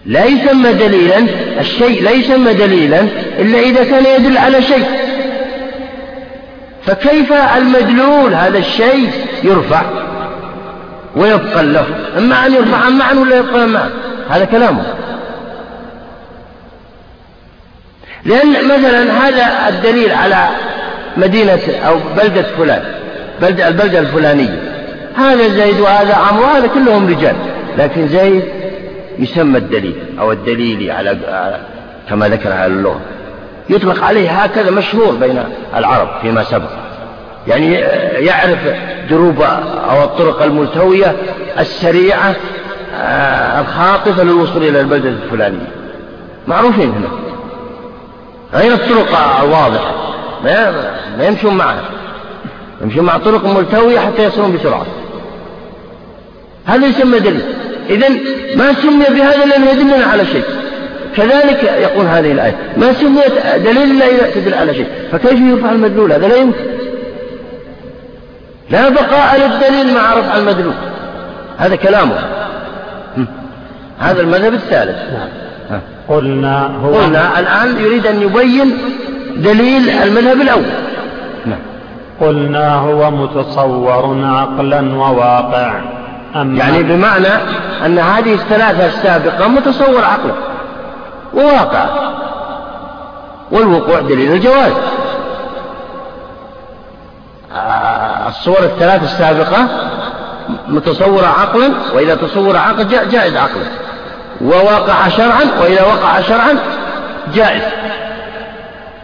[0.06, 1.26] لا يسمى دليلا
[1.60, 3.00] الشيء لا يسمى دليلا
[3.40, 4.86] إلا إذا كان يدل على شيء.
[6.86, 9.10] فكيف المدلول هذا الشيء
[9.44, 9.82] يرفع؟
[11.16, 13.94] ويبقى اللفظ إما أن يرفع معنى ولا يبقى معنى؟
[14.30, 14.84] هذا كلامه.
[18.26, 20.48] لأن مثلا هذا الدليل على
[21.18, 22.84] مدينة أو بلدة فلان
[23.42, 24.62] بلدة البلدة الفلانية.
[25.16, 27.36] هذا زيد وهذا عمرو وهذا كلهم رجال.
[27.78, 28.44] لكن زيد
[29.20, 31.18] يسمى الدليل أو الدليل على
[32.10, 33.00] كما ذكر أهل اللغة.
[33.70, 35.44] يطلق عليه هكذا مشهور بين
[35.76, 36.70] العرب فيما سبق.
[37.48, 37.74] يعني
[38.26, 38.60] يعرف
[39.10, 39.42] دروب
[39.90, 41.16] أو الطرق الملتوية
[41.60, 42.36] السريعة
[42.96, 45.68] آه، الخاطفة للوصول إلى البلدة الفلانية
[46.48, 47.10] معروفين هنا.
[48.54, 49.96] غير الطرق الواضحة.
[51.18, 51.84] ما يمشون معها
[52.82, 54.86] يمشون مع طرق ملتوية حتى يصلون بسرعة.
[56.66, 57.42] هذا يسمى دليل
[57.90, 58.10] إذا
[58.56, 60.44] ما سمي بهذا لأنه يدلنا على شيء.
[61.18, 62.56] كذلك يقول هذه الآية.
[62.78, 63.34] ما سميت
[63.66, 64.88] دليل لا يعتدل على شيء.
[65.12, 66.81] فكيف يرفع المدلول؟ هذا لا يمكن.
[68.72, 70.74] لا بقاء للدليل مع رفع المدلول.
[71.58, 72.16] هذا كلامه.
[74.00, 74.98] هذا المذهب الثالث.
[75.14, 75.82] نعم.
[76.08, 78.78] قلنا هو قلنا الآن يريد أن يبين
[79.36, 80.66] دليل المذهب الأول.
[81.46, 81.60] نعم.
[82.22, 85.74] قلنا هو متصور عقلا وواقع
[86.36, 87.34] أما يعني بمعنى
[87.86, 90.34] أن هذه الثلاثة السابقة متصور عقلا.
[91.34, 91.86] وواقع.
[93.52, 94.72] والوقوع دليل الجواز.
[98.28, 99.68] الصور الثلاث السابقة
[100.68, 103.64] متصورة عقلا وإذا تصور عقل جائز عقلا.
[104.42, 106.56] وواقع شرعا وإذا وقع شرعا
[107.34, 107.62] جائز.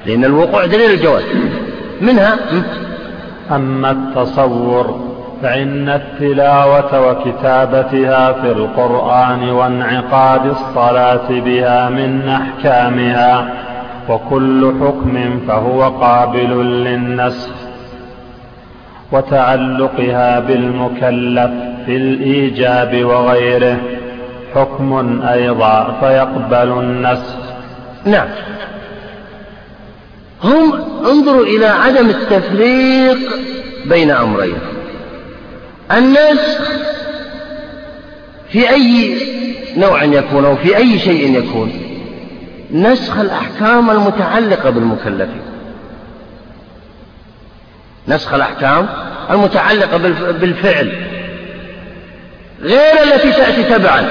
[0.05, 1.23] لأن الوقوع دليل الجواز.
[2.01, 2.37] منها
[3.51, 5.07] أما التصور
[5.43, 13.53] فإن التلاوة وكتابتها في القرآن وانعقاد الصلاة بها من أحكامها
[14.09, 17.66] وكل حكم فهو قابل للنسخ.
[19.11, 21.51] وتعلقها بالمكلف
[21.85, 23.77] في الإيجاب وغيره.
[24.55, 27.35] حكم أيضا فيقبل النسخ
[28.05, 28.27] نعم.
[30.43, 30.73] هم
[31.05, 33.17] انظروا إلى عدم التفريق
[33.85, 34.57] بين أمرين.
[35.91, 36.71] النسخ
[38.49, 39.17] في أي
[39.77, 41.71] نوع يكون أو في أي شيء يكون.
[42.71, 45.41] نسخ الأحكام المتعلقة بالمكلفين.
[48.07, 48.87] نسخ الأحكام
[49.29, 49.97] المتعلقة
[50.31, 50.91] بالفعل
[52.61, 54.09] غير التي تأتي تبعا.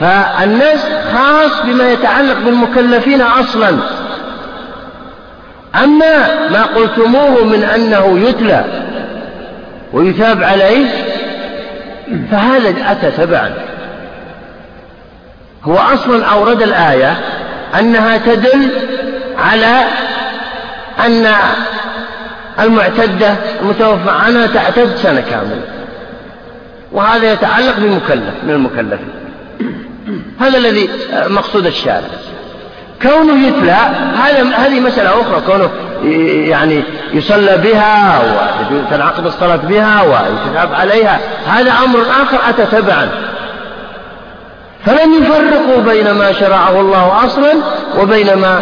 [0.00, 3.78] فالنسخ خاص بما يتعلق بالمكلفين أصلا.
[5.84, 8.64] أما ما قلتموه من أنه يتلى
[9.92, 10.86] ويثاب عليه
[12.30, 13.54] فهذا أتى تبعا.
[15.64, 17.16] هو أصلا أورد الآية
[17.78, 18.70] أنها تدل
[19.38, 19.84] على
[21.06, 21.34] أن
[22.60, 25.62] المعتدة المتوفى عنها تعتد سنة كاملة.
[26.92, 29.14] وهذا يتعلق بمكلف من المكلفين.
[30.40, 30.90] هذا الذي
[31.26, 32.08] مقصود الشارع.
[33.02, 33.76] كونه يتلى
[34.56, 35.40] هذه مسألة أخرى.
[35.46, 35.70] كونه
[36.50, 36.82] يعني
[37.12, 38.20] يصلى بها
[38.70, 43.08] وتنعقد الصلاة بها ويتثاب عليها هذا أمر آخر أتى تبعا.
[44.86, 47.52] فلم يفرقوا بين ما شرعه الله أصلا
[47.98, 48.60] وبين ما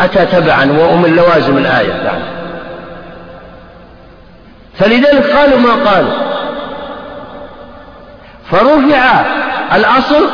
[0.00, 1.92] أتى تبعا ومن لوازم الآية.
[1.92, 2.24] يعني
[4.78, 6.12] فلذلك قالوا ما قالوا؟
[8.50, 9.24] فرفع
[9.74, 10.28] الأصل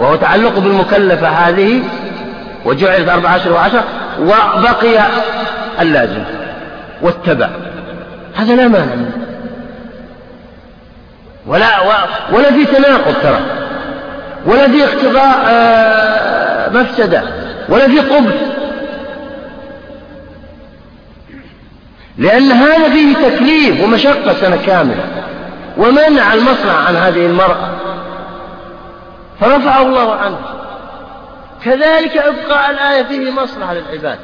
[0.00, 1.82] وهو تعلق بالمكلفة هذه
[2.64, 3.82] وجعلت أربع عشر وعشر
[4.20, 5.06] وبقي
[5.80, 6.22] اللازم
[7.02, 7.48] واتبع.
[8.36, 9.12] هذا لا مانع منه.
[11.46, 11.66] ولا
[12.32, 13.40] ولا في تناقض ترى.
[14.46, 17.22] ولا في اقتضاء آه، مفسدة.
[17.70, 18.34] ولا في قبح
[22.18, 25.04] لأن هذا فيه تكليف ومشقة سنة كاملة
[25.76, 27.70] ومنع المصنع عن هذه المرأة.
[29.40, 30.38] فرفعه الله عنه.
[31.64, 34.18] كذلك إبقاء الآية فيه مصلحة للعباد.